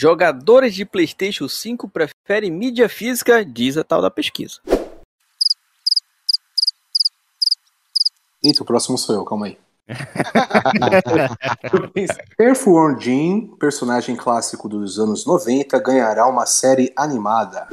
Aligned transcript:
Jogadores 0.00 0.76
de 0.76 0.84
PlayStation 0.84 1.48
5 1.48 1.88
preferem 1.88 2.52
mídia 2.52 2.88
física, 2.88 3.44
diz 3.44 3.76
a 3.76 3.82
tal 3.82 4.00
da 4.00 4.08
pesquisa. 4.08 4.60
Eita, 8.40 8.62
o 8.62 8.64
próximo 8.64 8.96
sou 8.96 9.16
eu, 9.16 9.24
calma 9.24 9.46
aí. 9.46 9.58
Earthworm 12.38 13.00
Jim, 13.00 13.56
personagem 13.58 14.14
clássico 14.14 14.68
dos 14.68 15.00
anos 15.00 15.26
90, 15.26 15.76
ganhará 15.80 16.28
uma 16.28 16.46
série 16.46 16.92
animada. 16.96 17.66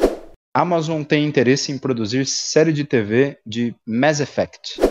Amazon 0.52 1.04
tem 1.04 1.28
interesse 1.28 1.72
em 1.72 1.78
produzir 1.78 2.26
série 2.26 2.74
de 2.74 2.86
TV 2.86 3.38
de 3.46 3.76
Mass 3.86 4.20
Effect. 4.20 4.82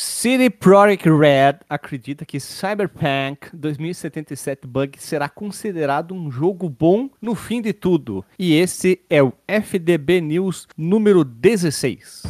CD 0.00 0.48
Projekt 0.48 1.06
Red 1.06 1.56
acredita 1.68 2.24
que 2.24 2.38
Cyberpunk 2.38 3.48
2077 3.52 4.64
Bug 4.64 4.96
será 4.96 5.28
considerado 5.28 6.14
um 6.14 6.30
jogo 6.30 6.70
bom 6.70 7.10
no 7.20 7.34
fim 7.34 7.60
de 7.60 7.72
tudo. 7.72 8.24
E 8.38 8.54
esse 8.54 9.00
é 9.10 9.20
o 9.20 9.32
FDB 9.48 10.20
News 10.20 10.68
número 10.76 11.24
16. 11.24 12.22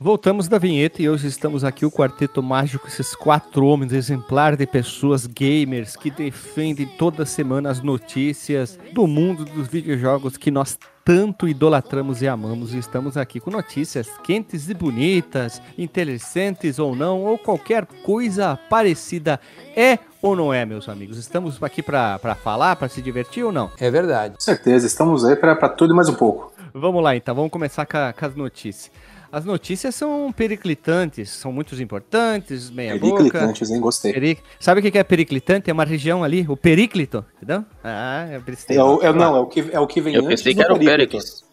Voltamos 0.00 0.46
da 0.46 0.58
vinheta 0.58 1.02
e 1.02 1.10
hoje 1.10 1.26
estamos 1.26 1.64
aqui 1.64 1.84
o 1.84 1.90
Quarteto 1.90 2.40
Mágico, 2.40 2.86
esses 2.86 3.16
quatro 3.16 3.66
homens 3.66 3.92
exemplar 3.92 4.54
de 4.54 4.64
pessoas 4.64 5.26
gamers 5.26 5.96
que 5.96 6.08
defendem 6.08 6.86
toda 6.86 7.26
semana 7.26 7.68
as 7.68 7.82
notícias 7.82 8.78
do 8.92 9.08
mundo 9.08 9.44
dos 9.44 9.66
videojogos 9.66 10.36
que 10.36 10.52
nós 10.52 10.78
tanto 11.04 11.48
idolatramos 11.48 12.22
e 12.22 12.28
amamos. 12.28 12.74
E 12.74 12.78
estamos 12.78 13.16
aqui 13.16 13.40
com 13.40 13.50
notícias 13.50 14.08
quentes 14.22 14.68
e 14.68 14.74
bonitas, 14.74 15.60
interessantes 15.76 16.78
ou 16.78 16.94
não, 16.94 17.24
ou 17.24 17.36
qualquer 17.36 17.84
coisa 18.04 18.56
parecida. 18.70 19.40
É 19.74 19.98
ou 20.22 20.36
não 20.36 20.54
é, 20.54 20.64
meus 20.64 20.88
amigos? 20.88 21.18
Estamos 21.18 21.60
aqui 21.60 21.82
para 21.82 22.36
falar, 22.36 22.76
para 22.76 22.88
se 22.88 23.02
divertir 23.02 23.42
ou 23.42 23.50
não? 23.50 23.68
É 23.80 23.90
verdade. 23.90 24.34
Com 24.34 24.40
certeza, 24.40 24.86
estamos 24.86 25.24
aí 25.24 25.34
para 25.34 25.68
tudo 25.70 25.92
e 25.92 25.96
mais 25.96 26.08
um 26.08 26.14
pouco. 26.14 26.52
Vamos 26.72 27.02
lá 27.02 27.16
então, 27.16 27.34
vamos 27.34 27.50
começar 27.50 27.84
com, 27.84 27.96
a, 27.96 28.12
com 28.12 28.24
as 28.24 28.36
notícias. 28.36 28.92
As 29.30 29.44
notícias 29.44 29.94
são 29.94 30.32
periclitantes, 30.32 31.28
são 31.30 31.52
muito 31.52 31.74
importantes, 31.80 32.70
meia 32.70 32.98
periclitantes, 32.98 33.68
boca. 33.68 33.74
hein? 33.74 33.80
Gostei. 33.80 34.12
Peric... 34.12 34.42
Sabe 34.58 34.80
o 34.80 34.90
que 34.90 34.96
é 34.96 35.04
periclitante? 35.04 35.68
É 35.68 35.72
uma 35.72 35.84
região 35.84 36.24
ali, 36.24 36.46
o 36.48 36.56
Periclito, 36.56 37.24
entendeu? 37.36 37.64
Ah, 37.84 38.26
é. 38.30 38.74
É 38.74 38.82
o, 38.82 39.02
é, 39.02 39.12
não, 39.12 39.36
é 39.36 39.40
o 39.40 39.46
que, 39.46 39.68
é 39.70 39.78
o 39.78 39.86
que 39.86 40.00
vem 40.00 40.14
Eu 40.14 40.24
pensei 40.24 40.54
que 40.54 40.62
era 40.62 40.72
o 40.72 40.78
Pericles. 40.78 41.44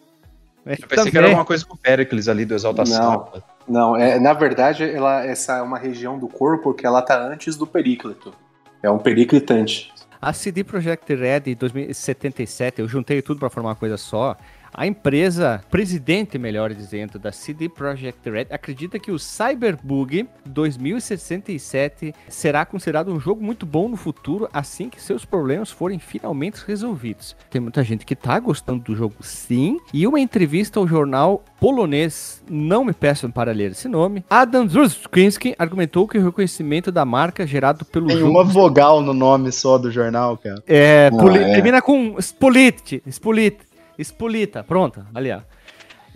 Eu 0.64 0.76
pensei 0.76 0.88
Também. 0.88 1.12
que 1.12 1.18
era 1.18 1.26
alguma 1.26 1.44
coisa 1.44 1.64
com 1.64 1.74
o 1.74 1.76
Pericles 1.76 2.28
ali 2.28 2.44
do 2.44 2.54
Exaltação. 2.54 3.30
Não, 3.68 3.92
não 3.92 3.96
é, 3.96 4.18
na 4.18 4.32
verdade, 4.32 4.82
ela, 4.82 5.24
essa 5.24 5.58
é 5.58 5.62
uma 5.62 5.78
região 5.78 6.18
do 6.18 6.28
corpo 6.28 6.72
que 6.72 6.86
ela 6.86 7.02
tá 7.02 7.22
antes 7.22 7.56
do 7.56 7.66
Periclito. 7.66 8.32
É 8.82 8.90
um 8.90 8.98
periclitante. 8.98 9.92
A 10.20 10.32
CD 10.32 10.64
Projekt 10.64 11.14
Red 11.14 11.54
2077, 11.54 12.80
eu 12.80 12.88
juntei 12.88 13.20
tudo 13.22 13.38
para 13.38 13.50
formar 13.50 13.70
uma 13.70 13.76
coisa 13.76 13.96
só. 13.96 14.36
A 14.76 14.86
empresa, 14.86 15.62
presidente, 15.70 16.36
melhor 16.36 16.74
dizendo, 16.74 17.18
da 17.18 17.32
CD 17.32 17.66
Projekt 17.66 18.28
Red, 18.28 18.48
acredita 18.50 18.98
que 18.98 19.10
o 19.10 19.18
Cyberbug 19.18 20.28
2067 20.44 22.14
será 22.28 22.66
considerado 22.66 23.10
um 23.10 23.18
jogo 23.18 23.42
muito 23.42 23.64
bom 23.64 23.88
no 23.88 23.96
futuro, 23.96 24.46
assim 24.52 24.90
que 24.90 25.00
seus 25.00 25.24
problemas 25.24 25.70
forem 25.70 25.98
finalmente 25.98 26.62
resolvidos. 26.66 27.34
Tem 27.50 27.58
muita 27.58 27.82
gente 27.82 28.04
que 28.04 28.14
tá 28.14 28.38
gostando 28.38 28.84
do 28.84 28.94
jogo, 28.94 29.14
sim. 29.22 29.78
E 29.94 30.06
uma 30.06 30.20
entrevista 30.20 30.78
ao 30.78 30.86
jornal 30.86 31.42
polonês, 31.58 32.42
não 32.46 32.84
me 32.84 32.92
peçam 32.92 33.30
para 33.30 33.52
ler 33.52 33.70
esse 33.70 33.88
nome, 33.88 34.22
Adam 34.28 34.68
Zurskinsky 34.68 35.54
argumentou 35.58 36.06
que 36.06 36.18
o 36.18 36.24
reconhecimento 36.24 36.92
da 36.92 37.02
marca 37.02 37.46
gerado 37.46 37.82
pelo 37.86 38.08
Tem 38.08 38.18
jogo... 38.18 38.30
uma 38.30 38.44
vogal 38.44 39.00
no 39.00 39.14
nome 39.14 39.50
só 39.50 39.78
do 39.78 39.90
jornal, 39.90 40.36
cara. 40.36 40.62
É, 40.66 41.10
ah, 41.10 41.34
é. 41.34 41.54
termina 41.54 41.80
com 41.80 42.16
Spolit, 42.18 43.02
Spolit. 43.06 43.56
Expolita, 43.98 44.62
pronto, 44.62 45.06
ali 45.14 45.32
ó. 45.32 45.40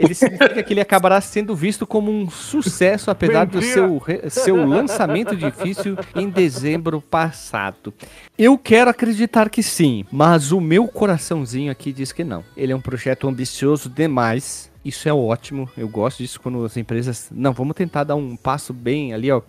Ele 0.01 0.15
significa 0.15 0.63
que 0.63 0.73
ele 0.73 0.81
acabará 0.81 1.21
sendo 1.21 1.55
visto 1.55 1.87
como 1.87 2.11
um 2.11 2.31
sucesso, 2.31 3.11
apesar 3.11 3.45
do 3.45 3.61
seu, 3.61 4.03
seu 4.31 4.57
lançamento 4.67 5.37
difícil 5.37 5.97
em 6.15 6.31
dezembro 6.31 7.03
passado. 7.03 7.93
Eu 8.39 8.57
quero 8.57 8.89
acreditar 8.89 9.51
que 9.51 9.63
sim, 9.63 10.07
mas 10.11 10.53
o 10.53 10.61
meu 10.61 10.89
coraçãozinho 10.89 11.71
aqui 11.71 11.93
diz 11.93 12.13
que 12.13 12.25
não. 12.25 12.43
Ele 12.57 12.73
é 12.73 12.77
um 12.77 12.81
projeto 12.81 13.29
ambicioso 13.29 13.91
demais. 13.91 14.71
Isso 14.83 15.07
é 15.07 15.13
ótimo. 15.13 15.69
Eu 15.77 15.89
gosto 15.89 16.19
disso 16.19 16.41
quando 16.41 16.65
as 16.65 16.79
empresas. 16.79 17.29
Não, 17.31 17.53
vamos 17.53 17.77
tentar 17.77 18.05
dar 18.05 18.15
um 18.15 18.37
passo 18.37 18.73
bem 18.73 19.13
ali, 19.13 19.31
ó, 19.31 19.43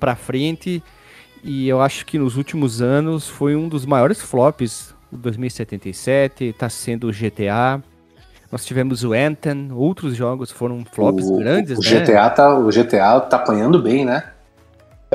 pra 0.00 0.16
frente. 0.16 0.82
E 1.44 1.68
eu 1.68 1.80
acho 1.80 2.04
que 2.04 2.18
nos 2.18 2.36
últimos 2.36 2.82
anos 2.82 3.28
foi 3.28 3.54
um 3.54 3.68
dos 3.68 3.86
maiores 3.86 4.20
flops 4.20 4.92
2077, 5.18 6.44
está 6.44 6.68
sendo 6.68 7.08
o 7.08 7.12
GTA. 7.12 7.82
Nós 8.50 8.64
tivemos 8.64 9.02
o 9.02 9.12
Anthem, 9.12 9.72
outros 9.72 10.14
jogos 10.14 10.50
foram 10.50 10.84
flops 10.84 11.26
o, 11.26 11.38
grandes, 11.38 11.78
o 11.78 11.82
né? 11.82 12.00
GTA 12.00 12.30
tá, 12.30 12.56
o 12.56 12.68
GTA 12.68 13.20
tá 13.20 13.36
apanhando 13.36 13.82
bem, 13.82 14.04
né? 14.04 14.33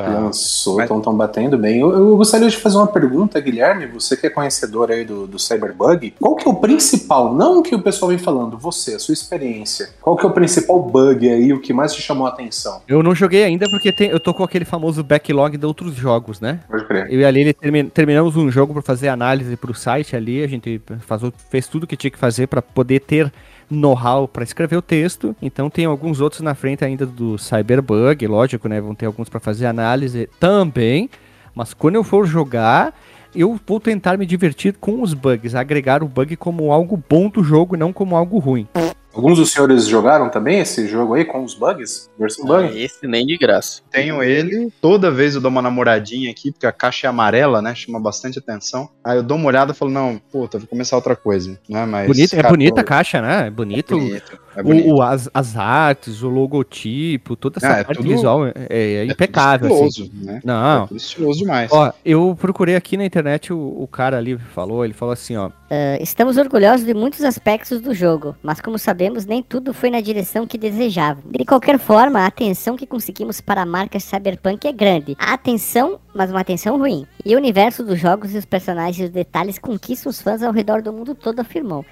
Tá. 0.04 0.20
Lançou, 0.20 0.82
estão 0.82 1.02
Mas... 1.06 1.16
batendo 1.16 1.58
bem. 1.58 1.80
Eu, 1.80 1.92
eu, 1.92 2.18
gostaria 2.18 2.48
de 2.48 2.58
fazer 2.58 2.78
uma 2.78 2.88
pergunta, 2.88 3.40
Guilherme, 3.40 3.86
você 3.86 4.16
que 4.16 4.28
é 4.28 4.30
conhecedor 4.30 4.92
aí 4.92 5.04
do, 5.06 5.28
do 5.28 5.40
Cyberbug, 5.40 6.14
qual 6.20 6.36
que 6.36 6.48
é 6.48 6.52
o 6.52 6.56
principal, 6.56 7.34
não 7.34 7.60
o 7.60 7.64
que 7.64 7.76
o 7.76 7.82
pessoal 7.82 8.10
vem 8.10 8.18
falando, 8.18 8.58
você, 8.58 8.96
a 8.96 9.00
sua 9.00 9.14
experiência, 9.14 9.90
qual 10.02 10.16
que 10.16 10.26
é 10.26 10.30
o 10.30 10.32
principal 10.32 10.82
bug 10.82 11.30
aí, 11.30 11.54
o 11.54 11.60
que 11.60 11.74
mais 11.74 11.94
te 11.94 12.02
chamou 12.02 12.26
a 12.26 12.30
atenção? 12.30 12.82
Eu 12.88 13.04
não 13.04 13.14
joguei 13.14 13.44
ainda 13.44 13.66
porque 13.70 13.92
tem, 13.92 14.10
eu 14.10 14.20
tô 14.20 14.34
com 14.34 14.44
aquele 14.44 14.66
famoso 14.66 15.04
backlog 15.04 15.58
de 15.58 15.66
outros 15.66 15.96
jogos, 15.96 16.40
né? 16.40 16.60
Pode 16.70 16.86
crer. 16.86 17.12
Eu 17.12 17.20
e 17.20 17.26
ali 17.26 17.54
termin, 17.54 17.90
terminamos 17.90 18.36
um 18.36 18.50
jogo 18.50 18.74
para 18.74 18.82
fazer 18.82 19.10
análise 19.10 19.56
pro 19.56 19.74
site 19.74 20.16
ali, 20.16 20.44
a 20.44 20.48
gente 20.48 20.82
faz, 21.02 21.22
fez 21.50 21.68
tudo 21.68 21.88
que 21.88 21.98
tinha 21.98 22.12
que 22.12 22.18
fazer 22.18 22.48
para 22.48 22.62
poder 22.62 23.02
ter 23.02 23.32
know-how 23.70 24.28
para 24.28 24.44
escrever 24.44 24.78
o 24.78 24.82
texto. 24.82 25.36
Então 25.42 25.70
tem 25.70 25.86
alguns 25.86 26.22
outros 26.22 26.42
na 26.42 26.56
frente 26.56 26.84
ainda 26.84 27.06
do 27.06 27.38
Cyberbug, 27.38 28.26
lógico, 28.28 28.68
né? 28.68 28.82
Vão 28.82 28.96
ter 28.96 29.06
alguns 29.06 29.30
para 29.30 29.40
fazer 29.40 29.66
análise 29.66 30.30
também. 30.40 31.10
Mas 31.54 31.74
quando 31.74 31.96
eu 31.96 32.04
for 32.04 32.26
jogar, 32.26 32.94
eu 33.36 33.60
vou 33.66 33.80
tentar 33.80 34.18
me 34.18 34.26
divertir 34.26 34.74
com 34.80 35.02
os 35.02 35.14
bugs, 35.14 35.56
agregar 35.56 36.04
o 36.04 36.08
bug 36.08 36.36
como 36.36 36.72
algo 36.72 37.02
bom 37.10 37.30
do 37.30 37.44
jogo, 37.44 37.78
não 37.78 37.94
como 37.94 38.16
algo 38.16 38.40
ruim. 38.40 38.68
Alguns 39.14 39.38
dos 39.38 39.52
senhores 39.52 39.86
jogaram 39.86 40.30
também 40.30 40.60
esse 40.60 40.88
jogo 40.88 41.16
aí 41.16 41.26
com 41.26 41.44
os 41.44 41.56
bugs? 41.56 42.10
Versão 42.18 42.46
bug? 42.46 42.68
Ah, 42.68 42.80
esse 42.80 43.08
nem 43.08 43.26
de 43.26 43.38
graça. 43.38 43.82
Tenho 43.92 44.22
ele. 44.24 44.72
Toda 44.80 45.10
vez 45.10 45.36
eu 45.36 45.42
dou 45.42 45.50
uma 45.50 45.62
namoradinha 45.62 46.30
aqui, 46.30 46.52
porque 46.52 46.68
a 46.68 46.72
caixa 46.72 47.08
é 47.08 47.10
amarela, 47.10 47.62
né? 47.62 47.74
Chama 47.74 48.00
bastante 48.00 48.38
atenção. 48.40 48.90
Aí 49.04 49.18
eu 49.18 49.24
dou 49.24 49.38
uma 49.38 49.48
olhada 49.48 49.72
e 49.72 49.76
falo, 49.76 49.92
não, 49.92 50.22
puta, 50.32 50.60
vou 50.60 50.68
começar 50.68 50.96
outra 50.96 51.16
coisa, 51.16 51.60
né? 51.68 51.86
Mas. 51.86 52.08
Bonito, 52.08 52.36
é 52.36 52.44
bonita 52.44 52.82
a 52.82 52.84
caixa, 52.84 53.22
né? 53.22 53.48
É 53.48 53.50
bonito. 53.50 53.96
É 53.96 53.98
bonito. 53.98 54.40
É 54.60 54.64
o, 54.64 54.96
o, 54.96 55.02
as, 55.02 55.30
as 55.34 55.56
artes, 55.56 56.22
o 56.22 56.30
logotipo, 56.30 57.36
toda 57.36 57.58
essa 57.60 57.76
ah, 57.76 57.80
é 57.80 57.84
parte 57.84 57.98
tudo, 57.98 58.10
visual 58.10 58.46
é, 58.46 58.54
é, 58.70 58.94
é 58.96 59.06
impecável. 59.06 59.70
Estiloso, 59.70 60.04
assim. 60.04 60.26
né? 60.26 60.42
Não. 60.44 60.88
É 60.92 60.96
estiloso 60.96 61.40
demais. 61.40 61.72
Ó, 61.72 61.92
eu 62.04 62.38
procurei 62.40 62.76
aqui 62.76 62.98
na 62.98 63.06
internet, 63.06 63.54
o, 63.54 63.58
o 63.58 63.88
cara 63.88 64.18
ali 64.18 64.38
falou, 64.38 64.84
ele 64.84 64.94
falou 64.94 65.14
assim, 65.14 65.36
ó. 65.36 65.48
Uh, 65.48 66.02
estamos 66.02 66.38
orgulhosos 66.38 66.86
de 66.86 66.94
muitos 66.94 67.24
aspectos 67.24 67.80
do 67.80 67.94
jogo, 67.94 68.36
mas 68.42 68.60
como 68.60 68.78
sabemos, 68.80 69.26
nem 69.26 69.44
tudo 69.44 69.74
foi 69.74 69.92
na 69.92 70.02
direção 70.02 70.48
que 70.48 70.58
desejavam. 70.58 71.24
De 71.30 71.46
qualquer 71.46 71.78
forma, 71.78 72.22
a 72.22 72.26
atenção 72.26 72.76
que 72.76 72.88
conseguimos 72.88 73.40
para 73.40 73.62
a 73.62 73.66
marca 73.66 74.00
Cyberpunk 74.00 74.68
é 74.68 74.74
grande. 74.74 75.16
A 75.20 75.34
atenção, 75.34 76.00
mas 76.14 76.32
uma 76.32 76.42
atenção 76.42 76.78
ruim. 76.78 77.06
E 77.24 77.36
o 77.36 77.38
universo 77.38 77.84
dos 77.84 78.00
jogos 78.00 78.34
e 78.34 78.38
os 78.38 78.46
personagens 78.46 79.00
e 79.00 79.04
os 79.04 79.10
detalhes 79.10 79.60
conquistam 79.60 80.10
os 80.10 80.22
fãs 80.22 80.42
ao 80.42 80.52
redor 80.52 80.82
do 80.82 80.92
mundo 80.92 81.14
todo, 81.14 81.40
afirmou. 81.40 81.86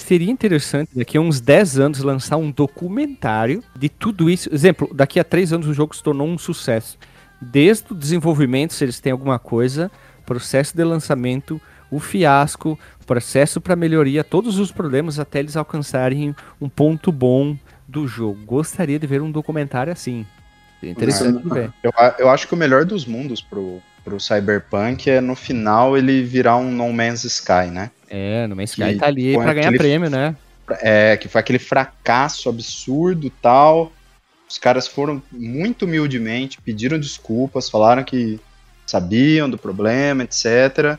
Seria 0.00 0.30
interessante 0.30 0.90
daqui 0.96 1.18
a 1.18 1.20
uns 1.20 1.40
10 1.40 1.78
anos 1.78 2.00
lançar 2.00 2.36
um 2.36 2.50
documentário 2.50 3.62
de 3.78 3.88
tudo 3.88 4.28
isso. 4.28 4.52
Exemplo, 4.52 4.90
daqui 4.92 5.20
a 5.20 5.24
3 5.24 5.52
anos 5.52 5.68
o 5.68 5.74
jogo 5.74 5.94
se 5.94 6.02
tornou 6.02 6.26
um 6.26 6.38
sucesso. 6.38 6.98
Desde 7.40 7.92
o 7.92 7.94
desenvolvimento, 7.94 8.72
se 8.72 8.84
eles 8.84 8.98
têm 8.98 9.12
alguma 9.12 9.38
coisa, 9.38 9.90
processo 10.26 10.76
de 10.76 10.82
lançamento, 10.82 11.60
o 11.90 12.00
fiasco, 12.00 12.78
processo 13.06 13.60
para 13.60 13.76
melhoria, 13.76 14.24
todos 14.24 14.58
os 14.58 14.72
problemas 14.72 15.18
até 15.18 15.38
eles 15.38 15.56
alcançarem 15.56 16.34
um 16.60 16.68
ponto 16.68 17.12
bom 17.12 17.56
do 17.86 18.08
jogo. 18.08 18.40
Gostaria 18.44 18.98
de 18.98 19.06
ver 19.06 19.20
um 19.20 19.30
documentário 19.30 19.92
assim. 19.92 20.26
Interessante 20.82 21.42
de 21.42 21.48
ver. 21.48 21.72
Eu, 21.82 21.92
eu 22.18 22.30
acho 22.30 22.48
que 22.48 22.54
o 22.54 22.56
melhor 22.56 22.84
dos 22.84 23.04
mundos 23.04 23.40
pro, 23.40 23.80
pro 24.02 24.18
Cyberpunk 24.18 25.10
é 25.10 25.20
no 25.20 25.36
final 25.36 25.96
ele 25.96 26.22
virar 26.22 26.56
um 26.56 26.70
No 26.70 26.92
Man's 26.92 27.24
Sky, 27.24 27.70
né? 27.70 27.90
É, 28.10 28.46
No 28.48 28.56
Man's 28.56 28.70
Sky 28.70 28.96
tá 28.96 29.06
ali 29.06 29.34
pra 29.34 29.54
ganhar 29.54 29.72
prêmio, 29.72 30.10
né? 30.10 30.34
É, 30.82 31.16
que 31.16 31.28
foi 31.28 31.40
aquele 31.40 31.58
fracasso 31.58 32.48
absurdo 32.48 33.30
tal. 33.40 33.92
Os 34.48 34.58
caras 34.58 34.88
foram 34.88 35.22
muito 35.30 35.84
humildemente, 35.84 36.60
pediram 36.60 36.98
desculpas, 36.98 37.70
falaram 37.70 38.02
que 38.02 38.40
sabiam 38.84 39.48
do 39.48 39.56
problema, 39.56 40.24
etc. 40.24 40.98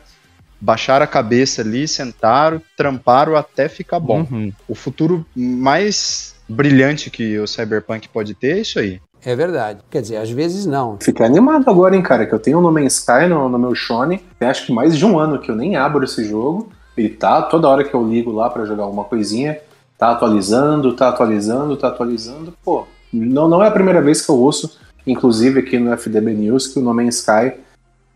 Baixaram 0.59 1.03
a 1.03 1.07
cabeça 1.07 1.61
ali, 1.61 1.87
sentaram, 1.87 2.61
tramparam 2.77 3.35
até 3.35 3.67
ficar 3.67 3.99
bom. 3.99 4.25
Uhum. 4.31 4.53
O 4.67 4.75
futuro 4.75 5.25
mais 5.35 6.35
brilhante 6.47 7.09
que 7.09 7.37
o 7.39 7.47
Cyberpunk 7.47 8.07
pode 8.07 8.33
ter, 8.33 8.57
é 8.57 8.61
isso 8.61 8.79
aí. 8.79 9.01
É 9.23 9.35
verdade. 9.35 9.81
Quer 9.89 10.01
dizer, 10.01 10.17
às 10.17 10.29
vezes 10.29 10.65
não. 10.65 10.97
Fiquei 10.99 11.25
animado 11.25 11.69
agora, 11.69 11.95
hein, 11.95 12.01
cara, 12.01 12.25
que 12.25 12.33
eu 12.33 12.39
tenho 12.39 12.57
o 12.57 12.61
No 12.61 12.71
Man's 12.71 12.99
Sky 12.99 13.27
no, 13.27 13.49
no 13.49 13.59
meu 13.59 13.75
Shone. 13.75 14.19
Tem 14.39 14.47
acho 14.47 14.65
que 14.65 14.73
mais 14.73 14.97
de 14.97 15.05
um 15.05 15.19
ano 15.19 15.39
que 15.39 15.51
eu 15.51 15.55
nem 15.55 15.75
abro 15.75 16.03
esse 16.03 16.23
jogo. 16.27 16.71
E 16.97 17.09
tá, 17.09 17.41
toda 17.41 17.67
hora 17.67 17.83
que 17.83 17.93
eu 17.93 18.07
ligo 18.07 18.31
lá 18.31 18.49
para 18.49 18.65
jogar 18.65 18.83
alguma 18.83 19.03
coisinha, 19.03 19.59
tá 19.97 20.11
atualizando, 20.11 20.93
tá 20.95 21.09
atualizando, 21.09 21.77
tá 21.77 21.87
atualizando. 21.87 22.53
Pô, 22.63 22.85
não, 23.11 23.47
não 23.47 23.63
é 23.63 23.67
a 23.67 23.71
primeira 23.71 24.01
vez 24.01 24.25
que 24.25 24.31
eu 24.31 24.37
ouço, 24.37 24.79
inclusive 25.05 25.59
aqui 25.59 25.79
no 25.79 25.91
FDB 25.93 26.33
News, 26.33 26.67
que 26.67 26.79
o 26.79 26.81
No 26.81 26.93
Man's 26.93 27.19
Sky 27.19 27.53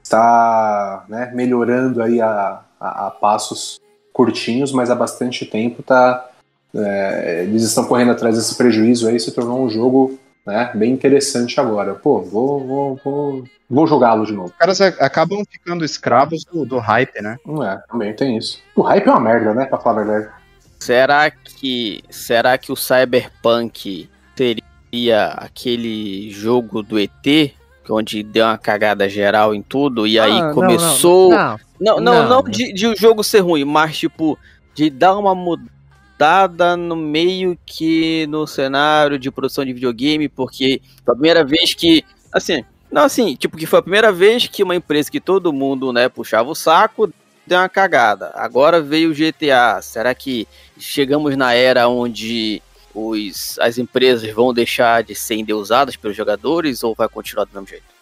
está 0.04 1.06
né, 1.10 1.32
melhorando 1.34 2.02
aí 2.02 2.22
a, 2.22 2.62
a, 2.80 3.08
a, 3.08 3.12
passos 3.12 3.80
curtinhos, 4.14 4.72
mas 4.72 4.90
há 4.90 4.96
bastante 4.96 5.46
tempo 5.46 5.82
tá, 5.82 6.30
é, 6.74 7.44
eles 7.44 7.64
estão 7.64 7.86
correndo 7.86 8.12
atrás 8.12 8.36
desse 8.36 8.56
prejuízo 8.56 9.08
aí, 9.08 9.20
se 9.20 9.32
tornou 9.32 9.64
um 9.64 9.70
jogo 9.70 10.18
né, 10.46 10.72
bem 10.76 10.92
interessante 10.92 11.60
agora. 11.60 11.96
Pô, 11.96 12.22
vou, 12.22 12.66
vou, 12.66 13.00
vou, 13.04 13.44
vou 13.70 13.88
jogá-lo 13.88 14.26
de 14.26 14.34
novo. 14.34 14.50
Os 14.50 14.58
caras 14.58 14.82
acabam 14.82 15.44
ficando 15.50 15.84
escravos 15.84 16.46
do, 16.46 16.66
do 16.66 16.78
hype, 16.78 17.22
né? 17.22 17.38
É, 17.64 17.78
também 17.90 18.14
tem 18.14 18.38
isso. 18.38 18.62
O 18.76 18.82
hype 18.82 19.08
é 19.08 19.12
uma 19.12 19.20
merda, 19.20 19.54
né, 19.54 19.66
pra 19.66 19.80
falar 19.80 20.02
a 20.02 20.04
verdade. 20.06 20.34
Será 20.80 21.32
que, 21.32 22.04
será 22.10 22.58
que 22.58 22.72
o 22.72 22.76
Cyberpunk 22.76 24.10
seria 24.36 25.28
aquele 25.30 26.30
jogo 26.32 26.84
do 26.84 27.00
ET 27.00 27.56
onde 27.90 28.24
deu 28.24 28.46
uma 28.46 28.58
cagada 28.58 29.08
geral 29.08 29.54
em 29.54 29.62
tudo 29.62 30.08
e 30.08 30.20
aí 30.20 30.40
ah, 30.40 30.52
começou. 30.52 31.30
Não, 31.30 31.38
não, 31.38 31.60
não, 31.80 32.00
não, 32.00 32.14
não, 32.14 32.30
não 32.30 32.44
de, 32.44 32.74
de 32.74 32.88
o 32.88 32.96
jogo 32.96 33.24
ser 33.24 33.40
ruim, 33.40 33.64
mas 33.64 33.98
tipo, 33.98 34.38
de 34.74 34.90
dar 34.90 35.18
uma 35.18 35.36
mudada 36.16 36.78
no 36.78 36.96
meio 36.96 37.58
que 37.66 38.26
no 38.28 38.48
cenário 38.48 39.20
de 39.20 39.30
produção 39.30 39.66
de 39.66 39.74
videogame, 39.74 40.30
porque 40.30 40.82
foi 41.04 41.12
a 41.12 41.16
primeira 41.16 41.44
vez 41.44 41.74
que. 41.74 42.04
Assim, 42.32 42.64
não 42.92 43.04
assim, 43.04 43.36
tipo, 43.36 43.58
que 43.58 43.66
foi 43.66 43.80
a 43.80 43.82
primeira 43.82 44.12
vez 44.12 44.48
que 44.48 44.64
uma 44.64 44.76
empresa 44.76 45.12
que 45.12 45.20
todo 45.20 45.54
mundo, 45.54 45.92
né, 45.92 46.08
puxava 46.10 46.50
o 46.50 46.56
saco, 46.56 47.12
deu 47.46 47.60
uma 47.60 47.70
cagada. 47.70 48.32
Agora 48.34 48.82
veio 48.82 49.12
o 49.12 49.14
GTA. 49.14 49.82
Será 49.82 50.16
que 50.16 50.48
chegamos 50.78 51.36
na 51.36 51.54
era 51.54 51.88
onde 51.88 52.62
os, 52.94 53.60
as 53.60 53.78
empresas 53.78 54.30
vão 54.32 54.54
deixar 54.54 55.04
de 55.04 55.14
ser 55.14 55.36
endeusadas 55.36 55.96
pelos 55.96 56.16
jogadores 56.16 56.84
ou 56.84 56.96
vai 56.96 57.10
continuar 57.10 57.46
do 57.46 57.54
mesmo 57.54 57.68
jeito? 57.68 57.96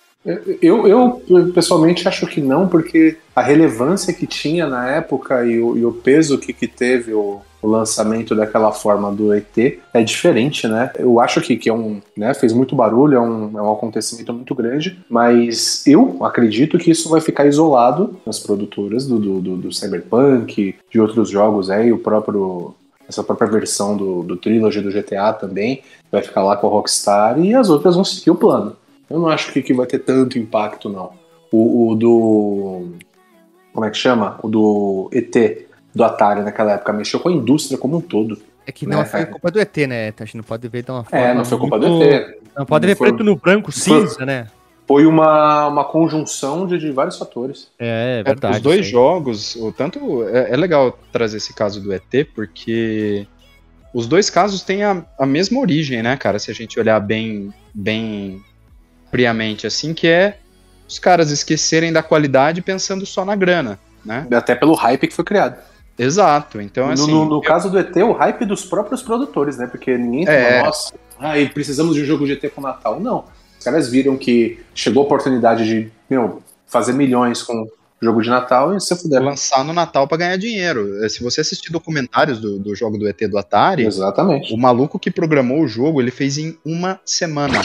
Eu, 0.62 0.88
eu, 0.88 1.51
pessoalmente 1.54 2.07
acho 2.07 2.25
que 2.25 2.39
não, 2.39 2.65
porque 2.65 3.18
a 3.36 3.42
relevância 3.42 4.13
que 4.13 4.25
tinha 4.25 4.65
na 4.65 4.89
época 4.89 5.45
e 5.45 5.60
o, 5.60 5.77
e 5.77 5.83
o 5.83 5.92
peso 5.92 6.38
que, 6.38 6.54
que 6.54 6.65
teve 6.65 7.13
o, 7.13 7.42
o, 7.63 7.68
lançamento 7.68 8.36
daquela 8.36 8.71
forma 8.71 9.12
do 9.12 9.33
ET 9.33 9.57
é 9.94 10.04
diferente, 10.04 10.68
né? 10.68 10.92
Eu 10.98 11.19
acho 11.19 11.42
que, 11.42 11.56
que 11.56 11.69
é 11.69 11.74
um, 11.74 12.01
né, 12.15 12.33
fez 12.33 12.54
muito 12.54 12.75
barulho, 12.75 13.18
é 13.18 13.21
um, 13.21 13.57
é 13.57 13.62
um 13.62 13.71
acontecimento 13.71 14.33
muito 14.33 14.54
grande, 14.54 15.00
mas 15.10 15.86
eu 15.88 16.24
acredito 16.24 16.77
que 16.77 16.92
isso 16.92 17.10
vai 17.10 17.21
ficar 17.21 17.45
isolado 17.45 18.18
nas 18.25 18.39
produtoras 18.39 19.07
do, 19.07 19.19
do, 19.19 19.42
do, 19.42 19.57
do 19.57 19.74
Cyberpunk, 19.74 20.75
de 20.92 21.00
outros 21.00 21.30
jogos 21.30 21.69
aí, 21.69 21.92
o 21.92 21.98
próprio 21.98 22.75
essa 23.07 23.24
própria 23.24 23.50
versão 23.50 23.95
do, 23.98 24.24
do 24.24 24.38
Trilogy 24.38 24.81
do 24.81 24.92
GTA 24.92 25.33
também, 25.33 25.81
vai 26.12 26.21
ficar 26.21 26.44
lá 26.44 26.56
com 26.56 26.68
a 26.68 26.69
Rockstar 26.69 27.39
e 27.39 27.54
as 27.54 27.69
outras 27.69 27.95
vão 27.95 28.04
seguir 28.04 28.31
o 28.31 28.36
plano. 28.36 28.75
Eu 29.10 29.19
não 29.19 29.27
acho 29.27 29.51
que, 29.51 29.62
que 29.62 29.74
vai 29.74 29.86
ter 29.86 30.00
tanto 30.00 30.39
impacto, 30.39 30.89
não. 30.89 31.12
O, 31.51 31.92
o, 31.92 31.95
do. 31.95 32.94
Como 33.74 33.86
é 33.86 33.89
que 33.89 33.98
chama? 33.98 34.39
O 34.42 34.48
do 34.48 35.10
ET 35.12 35.62
do 35.93 36.03
Atari 36.03 36.41
naquela 36.41 36.73
época 36.73 36.93
mexeu 36.93 37.19
com 37.19 37.29
a 37.29 37.31
indústria 37.31 37.77
como 37.77 37.97
um 37.97 38.01
todo. 38.01 38.37
É 38.65 38.71
que 38.71 38.85
não 38.85 38.99
né? 38.99 39.05
foi 39.05 39.25
culpa 39.25 39.51
do 39.51 39.59
ET, 39.59 39.77
né? 39.87 40.13
A 40.17 40.25
gente 40.25 40.37
não 40.37 40.43
pode 40.43 40.67
ver 40.67 40.83
de 40.83 40.91
uma 40.91 41.03
forma. 41.03 41.25
É, 41.25 41.33
não 41.33 41.43
foi 41.43 41.57
culpa 41.57 41.77
muito... 41.77 41.97
do 41.97 42.03
ET. 42.03 42.37
Não 42.57 42.65
pode 42.65 42.85
não 42.85 42.89
ver 42.89 42.97
foi... 42.97 43.07
preto 43.09 43.23
no 43.23 43.35
branco, 43.35 43.71
cinza, 43.71 44.15
foi... 44.15 44.25
né? 44.25 44.47
foi 44.87 45.05
uma, 45.05 45.67
uma 45.67 45.85
conjunção 45.85 46.67
de, 46.67 46.77
de 46.77 46.91
vários 46.91 47.17
fatores. 47.17 47.69
É, 47.79 48.19
é 48.19 48.23
verdade. 48.23 48.55
É, 48.55 48.57
os 48.57 48.63
dois 48.63 48.85
jogos, 48.85 49.55
o 49.55 49.71
tanto 49.71 50.27
é, 50.27 50.51
é, 50.51 50.57
legal 50.57 50.97
trazer 51.11 51.37
esse 51.37 51.53
caso 51.53 51.81
do 51.81 51.93
ET, 51.93 52.27
porque 52.35 53.25
os 53.93 54.07
dois 54.07 54.29
casos 54.29 54.61
têm 54.61 54.83
a, 54.83 55.05
a 55.17 55.25
mesma 55.25 55.59
origem, 55.59 56.01
né, 56.01 56.17
cara? 56.17 56.39
Se 56.39 56.51
a 56.51 56.53
gente 56.53 56.79
olhar 56.79 56.99
bem, 56.99 57.53
bem 57.73 58.43
friamente, 59.09 59.65
assim, 59.65 59.93
que 59.93 60.07
é 60.07 60.37
os 60.87 60.99
caras 60.99 61.31
esquecerem 61.31 61.93
da 61.93 62.03
qualidade 62.03 62.61
pensando 62.61 63.05
só 63.05 63.23
na 63.23 63.35
grana, 63.35 63.79
né? 64.05 64.27
Até 64.31 64.53
pelo 64.53 64.73
hype 64.73 65.07
que 65.07 65.13
foi 65.13 65.23
criado. 65.23 65.57
Exato, 65.97 66.59
então 66.59 66.89
assim... 66.89 67.11
No, 67.11 67.25
no, 67.25 67.29
no 67.29 67.37
eu... 67.37 67.41
caso 67.41 67.69
do 67.69 67.77
ET, 67.77 67.95
o 67.97 68.13
hype 68.13 68.45
dos 68.45 68.65
próprios 68.65 69.01
produtores, 69.01 69.57
né? 69.57 69.67
Porque 69.67 69.97
ninguém 69.97 70.27
é... 70.27 70.57
fala, 70.57 70.65
nossa, 70.65 70.93
ah, 71.19 71.33
precisamos 71.53 71.95
de 71.95 72.01
um 72.01 72.05
jogo 72.05 72.25
de 72.25 72.33
ET 72.33 72.51
pro 72.51 72.61
Natal. 72.61 72.99
Não, 72.99 73.25
os 73.57 73.63
caras 73.63 73.89
viram 73.89 74.17
que 74.17 74.59
chegou 74.73 75.03
a 75.03 75.05
oportunidade 75.05 75.65
de 75.65 75.91
meu, 76.09 76.41
fazer 76.65 76.93
milhões 76.93 77.43
com 77.43 77.67
jogo 78.03 78.21
de 78.21 78.29
Natal 78.29 78.75
e 78.75 78.81
se 78.81 78.95
puder. 79.01 79.21
Lançar 79.21 79.63
no 79.63 79.71
Natal 79.73 80.07
para 80.07 80.17
ganhar 80.17 80.37
dinheiro. 80.37 81.03
É, 81.03 81.09
se 81.09 81.23
você 81.23 81.41
assistir 81.41 81.71
documentários 81.71 82.39
do, 82.39 82.59
do 82.59 82.75
jogo 82.75 82.95
do 82.97 83.07
ET 83.07 83.17
do 83.29 83.37
Atari, 83.37 83.85
Exatamente. 83.85 84.53
o 84.53 84.57
maluco 84.57 84.99
que 84.99 85.09
programou 85.09 85.61
o 85.61 85.67
jogo, 85.67 86.01
ele 86.01 86.11
fez 86.11 86.37
em 86.37 86.57
uma 86.65 86.99
semana. 87.05 87.61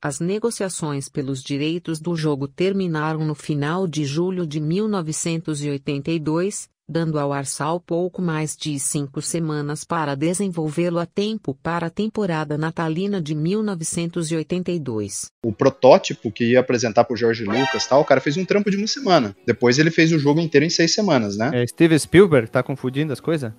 As 0.00 0.20
negociações 0.20 1.08
pelos 1.08 1.42
direitos 1.42 2.00
do 2.00 2.14
jogo 2.16 2.48
terminaram 2.48 3.24
no 3.24 3.34
final 3.34 3.86
de 3.86 4.04
julho 4.04 4.46
de 4.46 4.60
1982, 4.60 6.68
dando 6.92 7.18
ao 7.18 7.32
Arsal 7.32 7.80
pouco 7.80 8.20
mais 8.20 8.54
de 8.56 8.78
cinco 8.78 9.22
semanas 9.22 9.82
para 9.82 10.14
desenvolvê-lo 10.14 10.98
a 10.98 11.06
tempo 11.06 11.58
para 11.62 11.86
a 11.86 11.90
temporada 11.90 12.58
natalina 12.58 13.20
de 13.20 13.34
1982. 13.34 15.26
O 15.44 15.52
protótipo 15.52 16.30
que 16.30 16.52
ia 16.52 16.60
apresentar 16.60 17.04
pro 17.04 17.16
George 17.16 17.44
Lucas, 17.44 17.86
tal, 17.86 18.02
o 18.02 18.04
cara 18.04 18.20
fez 18.20 18.36
um 18.36 18.44
trampo 18.44 18.70
de 18.70 18.76
uma 18.76 18.86
semana. 18.86 19.34
Depois 19.46 19.78
ele 19.78 19.90
fez 19.90 20.12
o 20.12 20.18
jogo 20.18 20.40
inteiro 20.40 20.66
em 20.66 20.70
seis 20.70 20.94
semanas, 20.94 21.36
né? 21.36 21.50
É, 21.54 21.66
Steven 21.66 21.98
Spielberg 21.98 22.50
tá 22.50 22.62
confundindo 22.62 23.12
as 23.12 23.18
coisas? 23.18 23.50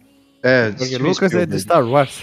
É, 0.43 0.71
George 0.77 0.97
Lucas 0.97 1.31
Spielberg. 1.31 1.43
é 1.43 1.55
de 1.55 1.59
Star 1.59 1.87
Wars. 1.87 2.21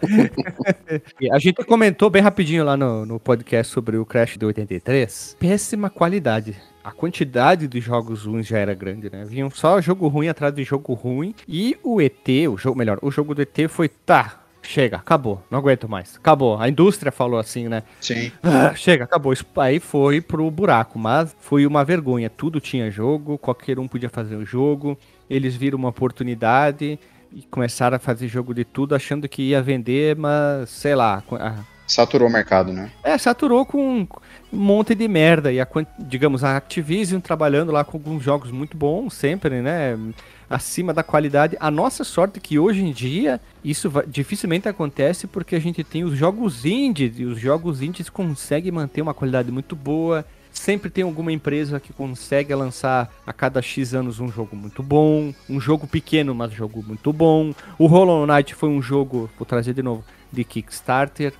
a 1.32 1.38
gente 1.38 1.64
comentou 1.64 2.08
bem 2.08 2.22
rapidinho 2.22 2.64
lá 2.64 2.76
no, 2.76 3.04
no 3.04 3.20
podcast 3.20 3.72
sobre 3.72 3.98
o 3.98 4.06
Crash 4.06 4.38
de 4.38 4.46
83. 4.46 5.36
Péssima 5.38 5.90
qualidade 5.90 6.56
a 6.82 6.90
quantidade 6.90 7.68
de 7.68 7.80
jogos 7.80 8.24
ruins 8.24 8.46
já 8.46 8.58
era 8.58 8.74
grande, 8.74 9.10
né? 9.10 9.24
Vinham 9.24 9.50
só 9.50 9.80
jogo 9.80 10.08
ruim 10.08 10.28
atrás 10.28 10.54
de 10.54 10.64
jogo 10.64 10.94
ruim. 10.94 11.34
E 11.46 11.76
o 11.82 12.00
ET, 12.00 12.28
o 12.50 12.56
jogo, 12.56 12.78
melhor, 12.78 12.98
o 13.02 13.10
jogo 13.10 13.34
do 13.34 13.42
ET 13.42 13.68
foi, 13.68 13.88
tá, 13.88 14.40
chega, 14.62 14.96
acabou, 14.96 15.42
não 15.50 15.58
aguento 15.58 15.88
mais, 15.88 16.16
acabou. 16.16 16.58
A 16.58 16.68
indústria 16.68 17.12
falou 17.12 17.38
assim, 17.38 17.68
né? 17.68 17.82
Sim. 18.00 18.32
Ah, 18.42 18.74
chega, 18.74 19.04
acabou. 19.04 19.32
Aí 19.56 19.78
foi 19.78 20.20
pro 20.20 20.50
buraco, 20.50 20.98
mas 20.98 21.34
foi 21.40 21.66
uma 21.66 21.84
vergonha. 21.84 22.30
Tudo 22.30 22.60
tinha 22.60 22.90
jogo, 22.90 23.38
qualquer 23.38 23.78
um 23.78 23.88
podia 23.88 24.08
fazer 24.08 24.36
o 24.36 24.44
jogo. 24.44 24.98
Eles 25.28 25.54
viram 25.54 25.78
uma 25.78 25.88
oportunidade 25.88 26.98
e 27.32 27.42
começaram 27.42 27.96
a 27.96 28.00
fazer 28.00 28.26
jogo 28.26 28.52
de 28.52 28.64
tudo, 28.64 28.94
achando 28.94 29.28
que 29.28 29.42
ia 29.42 29.62
vender, 29.62 30.16
mas 30.16 30.70
sei 30.70 30.94
lá. 30.94 31.22
Saturou 31.90 32.28
o 32.28 32.32
mercado, 32.32 32.72
né? 32.72 32.88
É, 33.02 33.18
saturou 33.18 33.66
com 33.66 34.06
um 34.52 34.56
monte 34.56 34.94
de 34.94 35.08
merda. 35.08 35.52
E 35.52 35.60
a, 35.60 35.66
digamos, 35.98 36.44
a 36.44 36.56
Activision 36.56 37.20
trabalhando 37.20 37.72
lá 37.72 37.82
com 37.82 37.96
alguns 37.96 38.22
jogos 38.22 38.52
muito 38.52 38.76
bons, 38.76 39.12
sempre, 39.12 39.60
né? 39.60 39.98
Acima 40.48 40.94
da 40.94 41.02
qualidade. 41.02 41.56
A 41.58 41.68
nossa 41.68 42.04
sorte 42.04 42.38
é 42.38 42.40
que 42.40 42.60
hoje 42.60 42.84
em 42.84 42.92
dia 42.92 43.40
isso 43.64 43.90
dificilmente 44.06 44.68
acontece 44.68 45.26
porque 45.26 45.56
a 45.56 45.60
gente 45.60 45.82
tem 45.82 46.04
os 46.04 46.16
jogos 46.16 46.64
indies 46.64 47.18
e 47.18 47.24
os 47.24 47.40
jogos 47.40 47.82
indies 47.82 48.08
conseguem 48.08 48.70
manter 48.70 49.02
uma 49.02 49.14
qualidade 49.14 49.50
muito 49.50 49.74
boa. 49.74 50.24
Sempre 50.52 50.90
tem 50.90 51.02
alguma 51.02 51.32
empresa 51.32 51.80
que 51.80 51.92
consegue 51.92 52.54
lançar 52.54 53.12
a 53.26 53.32
cada 53.32 53.60
X 53.60 53.94
anos 53.94 54.20
um 54.20 54.28
jogo 54.28 54.54
muito 54.54 54.80
bom, 54.80 55.34
um 55.48 55.60
jogo 55.60 55.88
pequeno, 55.88 56.36
mas 56.36 56.52
jogo 56.52 56.84
muito 56.86 57.12
bom. 57.12 57.52
O 57.76 57.86
Hollow 57.86 58.26
Knight 58.28 58.54
foi 58.54 58.68
um 58.68 58.80
jogo, 58.80 59.28
vou 59.36 59.46
trazer 59.46 59.74
de 59.74 59.82
novo, 59.82 60.04
de 60.32 60.44
Kickstarter, 60.44 61.32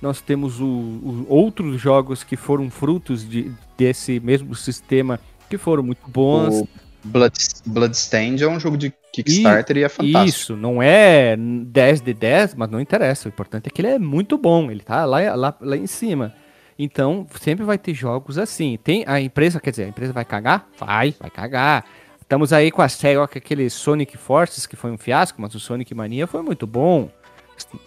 nós 0.00 0.20
temos 0.20 0.60
o, 0.60 0.66
o, 0.66 1.26
outros 1.28 1.80
jogos 1.80 2.22
que 2.22 2.36
foram 2.36 2.70
frutos 2.70 3.28
de, 3.28 3.52
desse 3.76 4.20
mesmo 4.20 4.54
sistema 4.54 5.18
que 5.48 5.56
foram 5.56 5.82
muito 5.82 6.08
bons. 6.08 6.60
O 6.60 6.68
Blood, 7.04 7.34
Bloodstained 7.66 8.42
é 8.42 8.48
um 8.48 8.58
jogo 8.58 8.76
de 8.76 8.92
Kickstarter 9.12 9.76
e, 9.76 9.80
e, 9.80 9.84
é 9.84 9.88
fantástico. 9.88 10.28
Isso, 10.28 10.56
não 10.56 10.82
é 10.82 11.36
10 11.36 12.00
de 12.00 12.12
10, 12.12 12.54
mas 12.54 12.70
não 12.70 12.80
interessa. 12.80 13.28
O 13.28 13.30
importante 13.30 13.68
é 13.68 13.70
que 13.70 13.80
ele 13.80 13.88
é 13.88 13.98
muito 13.98 14.36
bom, 14.36 14.70
ele 14.70 14.80
tá 14.80 15.04
lá, 15.04 15.34
lá, 15.34 15.56
lá 15.60 15.76
em 15.76 15.86
cima. 15.86 16.34
Então, 16.78 17.26
sempre 17.40 17.64
vai 17.64 17.78
ter 17.78 17.94
jogos 17.94 18.36
assim. 18.36 18.78
Tem 18.82 19.04
a 19.06 19.20
empresa, 19.20 19.60
quer 19.60 19.70
dizer, 19.70 19.84
a 19.84 19.88
empresa 19.88 20.12
vai 20.12 20.24
cagar? 20.24 20.68
Vai, 20.78 21.14
vai 21.18 21.30
cagar. 21.30 21.84
Estamos 22.20 22.52
aí 22.52 22.70
com 22.70 22.82
a 22.82 22.88
série, 22.88 23.18
aquele 23.18 23.70
Sonic 23.70 24.16
Forces, 24.18 24.66
que 24.66 24.76
foi 24.76 24.90
um 24.90 24.98
fiasco, 24.98 25.40
mas 25.40 25.54
o 25.54 25.60
Sonic 25.60 25.94
Mania 25.94 26.26
foi 26.26 26.42
muito 26.42 26.66
bom. 26.66 27.08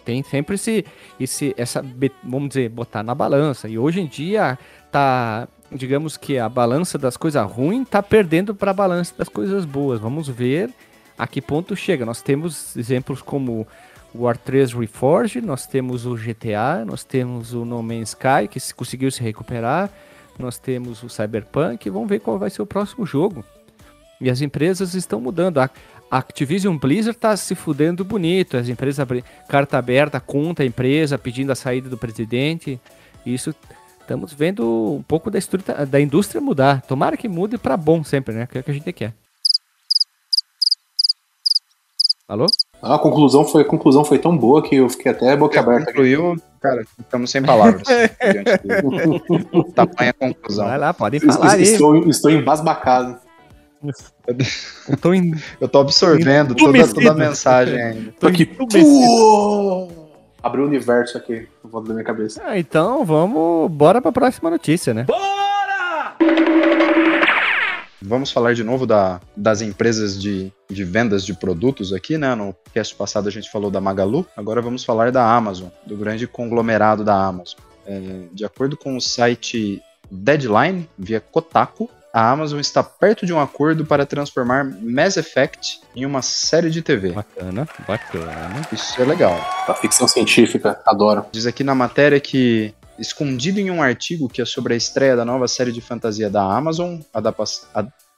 Tem 0.04 0.22
sempre 0.22 0.54
esse, 0.54 0.84
esse, 1.18 1.54
essa, 1.56 1.84
vamos 2.22 2.48
dizer, 2.50 2.68
botar 2.68 3.02
na 3.02 3.14
balança. 3.14 3.68
E 3.68 3.78
hoje 3.78 4.00
em 4.00 4.06
dia 4.06 4.58
tá, 4.90 5.48
digamos 5.70 6.16
que 6.16 6.38
a 6.38 6.48
balança 6.48 6.98
das 6.98 7.16
coisas 7.16 7.44
ruins 7.50 7.88
tá 7.88 8.02
perdendo 8.02 8.54
para 8.54 8.70
a 8.70 8.74
balança 8.74 9.14
das 9.16 9.28
coisas 9.28 9.64
boas. 9.64 10.00
Vamos 10.00 10.28
ver 10.28 10.70
a 11.16 11.26
que 11.26 11.40
ponto 11.40 11.76
chega. 11.76 12.06
Nós 12.06 12.22
temos 12.22 12.76
exemplos 12.76 13.22
como 13.22 13.66
o 14.14 14.24
War 14.24 14.36
3 14.36 14.72
Reforged, 14.72 15.40
nós 15.40 15.66
temos 15.66 16.06
o 16.06 16.14
GTA, 16.16 16.84
nós 16.84 17.04
temos 17.04 17.52
o 17.52 17.64
No 17.64 17.82
Man's 17.82 18.10
Sky, 18.10 18.48
que 18.50 18.58
se 18.58 18.74
conseguiu 18.74 19.10
se 19.10 19.22
recuperar, 19.22 19.90
nós 20.38 20.58
temos 20.58 21.02
o 21.02 21.08
Cyberpunk, 21.08 21.88
vamos 21.90 22.08
ver 22.08 22.20
qual 22.20 22.38
vai 22.38 22.50
ser 22.50 22.62
o 22.62 22.66
próximo 22.66 23.06
jogo. 23.06 23.44
E 24.20 24.28
as 24.28 24.40
empresas 24.40 24.94
estão 24.94 25.20
mudando. 25.20 25.58
A 25.58 25.70
Activision 26.10 26.76
Blizzard 26.76 27.16
tá 27.16 27.36
se 27.36 27.54
fudendo 27.54 28.04
bonito, 28.04 28.56
as 28.56 28.68
empresas 28.68 29.06
carta 29.48 29.78
aberta 29.78 30.18
contra 30.18 30.64
a 30.64 30.66
empresa, 30.66 31.16
pedindo 31.16 31.52
a 31.52 31.54
saída 31.54 31.88
do 31.88 31.96
presidente. 31.96 32.80
Isso 33.24 33.54
estamos 34.00 34.32
vendo 34.32 34.96
um 34.96 35.02
pouco 35.02 35.30
da, 35.30 35.38
da 35.84 36.00
indústria 36.00 36.40
mudar. 36.40 36.82
Tomara 36.82 37.16
que 37.16 37.28
mude 37.28 37.56
para 37.56 37.76
bom 37.76 38.02
sempre, 38.02 38.34
né? 38.34 38.48
Que 38.50 38.58
é 38.58 38.60
o 38.60 38.64
que 38.64 38.70
a 38.72 38.74
gente 38.74 38.92
quer. 38.92 39.14
Alô? 42.26 42.46
Ah, 42.82 42.94
a 42.94 42.98
conclusão 42.98 43.44
foi, 43.44 43.62
a 43.62 43.64
conclusão 43.64 44.04
foi 44.04 44.18
tão 44.18 44.36
boa 44.36 44.62
que 44.62 44.76
eu 44.76 44.88
fiquei 44.88 45.12
até 45.12 45.36
boca 45.36 45.60
aberta. 45.60 45.86
Concluiu, 45.86 46.36
cara, 46.60 46.84
estamos 46.98 47.30
sem 47.30 47.42
palavras. 47.42 47.82
Tamanha 49.74 50.12
conclusão. 50.12 50.66
Vai 50.66 50.78
lá, 50.78 50.94
podem 50.94 51.20
falar 51.20 51.52
aí. 51.52 51.62
Estou, 51.62 52.08
estou 52.08 52.30
embasbacado. 52.30 53.29
Eu 54.88 54.96
tô, 55.00 55.14
in... 55.14 55.32
eu 55.60 55.68
tô 55.68 55.80
absorvendo 55.80 56.54
toda, 56.54 56.86
toda, 56.86 57.10
a 57.10 57.14
mensagem 57.14 57.80
ainda. 57.80 58.12
Tô 58.20 58.26
aqui. 58.26 58.50
Abriu 60.42 60.64
o 60.64 60.66
universo 60.66 61.16
aqui, 61.16 61.48
no 61.64 61.70
volta 61.70 61.88
da 61.88 61.94
minha 61.94 62.04
cabeça. 62.04 62.42
Ah, 62.44 62.58
então 62.58 63.04
vamos. 63.04 63.70
Bora 63.70 64.02
pra 64.02 64.12
próxima 64.12 64.50
notícia, 64.50 64.92
né? 64.92 65.04
Bora! 65.04 66.16
Vamos 68.02 68.32
falar 68.32 68.54
de 68.54 68.64
novo 68.64 68.86
da, 68.86 69.20
das 69.36 69.60
empresas 69.60 70.20
de, 70.20 70.52
de 70.70 70.84
vendas 70.84 71.24
de 71.24 71.34
produtos 71.34 71.92
aqui, 71.92 72.16
né? 72.16 72.34
No 72.34 72.54
cast 72.72 72.94
passado 72.94 73.28
a 73.28 73.30
gente 73.32 73.50
falou 73.50 73.70
da 73.70 73.80
Magalu, 73.80 74.26
agora 74.36 74.62
vamos 74.62 74.84
falar 74.84 75.12
da 75.12 75.22
Amazon, 75.22 75.68
do 75.86 75.96
grande 75.96 76.26
conglomerado 76.26 77.04
da 77.04 77.14
Amazon. 77.14 77.58
É, 77.86 78.00
de 78.32 78.44
acordo 78.44 78.76
com 78.76 78.96
o 78.96 79.00
site 79.00 79.82
Deadline, 80.10 80.88
via 80.98 81.20
Kotaku, 81.20 81.90
a 82.12 82.30
Amazon 82.30 82.58
está 82.58 82.82
perto 82.82 83.24
de 83.24 83.32
um 83.32 83.40
acordo 83.40 83.84
para 83.84 84.04
transformar 84.04 84.64
Mass 84.64 85.16
Effect 85.16 85.80
em 85.94 86.04
uma 86.04 86.22
série 86.22 86.70
de 86.70 86.82
TV. 86.82 87.12
Bacana, 87.12 87.68
bacana. 87.86 88.68
Isso 88.72 89.00
é 89.00 89.04
legal. 89.04 89.34
A 89.68 89.74
ficção 89.74 90.08
científica, 90.08 90.80
adoro. 90.84 91.24
Diz 91.30 91.46
aqui 91.46 91.62
na 91.62 91.74
matéria 91.74 92.18
que 92.18 92.74
escondido 92.98 93.58
em 93.58 93.70
um 93.70 93.82
artigo 93.82 94.28
que 94.28 94.42
é 94.42 94.44
sobre 94.44 94.74
a 94.74 94.76
estreia 94.76 95.16
da 95.16 95.24
nova 95.24 95.48
série 95.48 95.72
de 95.72 95.80
fantasia 95.80 96.28
da 96.28 96.42
Amazon, 96.42 97.00
a, 97.14 97.22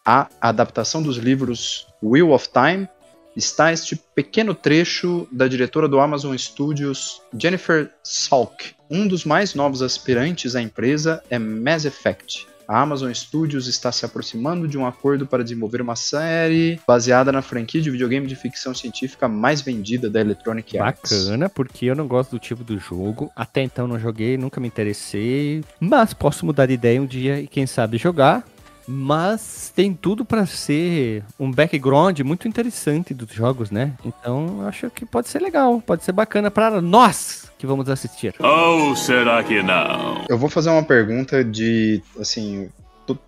a 0.05 0.29
adaptação 0.41 1.03
dos 1.03 1.17
livros 1.17 1.87
Wheel 2.03 2.33
of 2.33 2.49
Time, 2.49 2.89
está 3.37 3.73
este 3.73 3.97
pequeno 4.15 4.55
trecho 4.55 5.27
da 5.31 5.49
diretora 5.49 5.89
do 5.89 6.01
Amazon 6.01 6.37
Studios, 6.37 7.23
Jennifer 7.39 7.91
Salk. 8.03 8.75
Um 8.91 9.07
dos 9.07 9.25
mais 9.25 9.55
novos 9.55 9.81
aspirantes 9.81 10.55
à 10.55 10.61
empresa 10.61 11.23
é 11.31 11.39
Mass 11.39 11.85
Effect, 11.85 12.47
Amazon 12.73 13.13
Studios 13.13 13.67
está 13.67 13.93
se 13.93 14.05
aproximando 14.05 14.67
de 14.67 14.79
um 14.79 14.87
acordo 14.87 15.27
para 15.27 15.43
desenvolver 15.43 15.83
uma 15.83 15.97
série 15.97 16.81
baseada 16.87 17.31
na 17.31 17.43
franquia 17.43 17.81
de 17.81 17.91
videogame 17.91 18.27
de 18.27 18.35
ficção 18.35 18.75
científica 18.75 19.29
mais 19.29 19.61
vendida 19.61 20.09
da 20.09 20.21
Electronic 20.21 20.79
Arts. 20.79 21.27
Bacana, 21.27 21.49
porque 21.49 21.87
eu 21.87 21.95
não 21.95 22.07
gosto 22.07 22.31
do 22.31 22.39
tipo 22.39 22.65
do 22.65 22.79
jogo. 22.79 23.31
Até 23.37 23.63
então 23.63 23.87
não 23.87 23.99
joguei, 23.99 24.37
nunca 24.37 24.61
me 24.61 24.69
interessei. 24.69 25.63
Mas 25.79 26.15
posso 26.15 26.47
mudar 26.47 26.67
de 26.67 26.73
ideia 26.73 27.01
um 27.01 27.07
dia 27.07 27.41
e 27.41 27.47
quem 27.47 27.67
sabe 27.67 27.99
jogar 27.99 28.45
mas 28.85 29.73
tem 29.75 29.95
tudo 29.95 30.25
para 30.25 30.45
ser 30.45 31.25
um 31.39 31.51
background 31.51 32.19
muito 32.21 32.49
interessante 32.49 33.15
dos 33.15 33.33
jogos, 33.33 33.71
né? 33.71 33.93
Então 34.05 34.67
acho 34.67 34.91
que 34.91 35.07
pode 35.07 35.29
ser 35.29 35.41
legal, 35.41 35.81
pode 35.81 36.05
ser 36.05 36.13
bacana 36.13 36.51
para 36.51 36.81
nós 36.81 37.52
que 37.63 37.67
vamos 37.67 37.89
assistir. 37.89 38.35
Ou 38.41 38.97
será 38.97 39.41
que 39.45 39.63
não? 39.63 40.25
Eu 40.29 40.37
vou 40.37 40.49
fazer 40.49 40.69
uma 40.69 40.83
pergunta 40.83 41.45
de, 41.45 42.03
assim, 42.19 42.69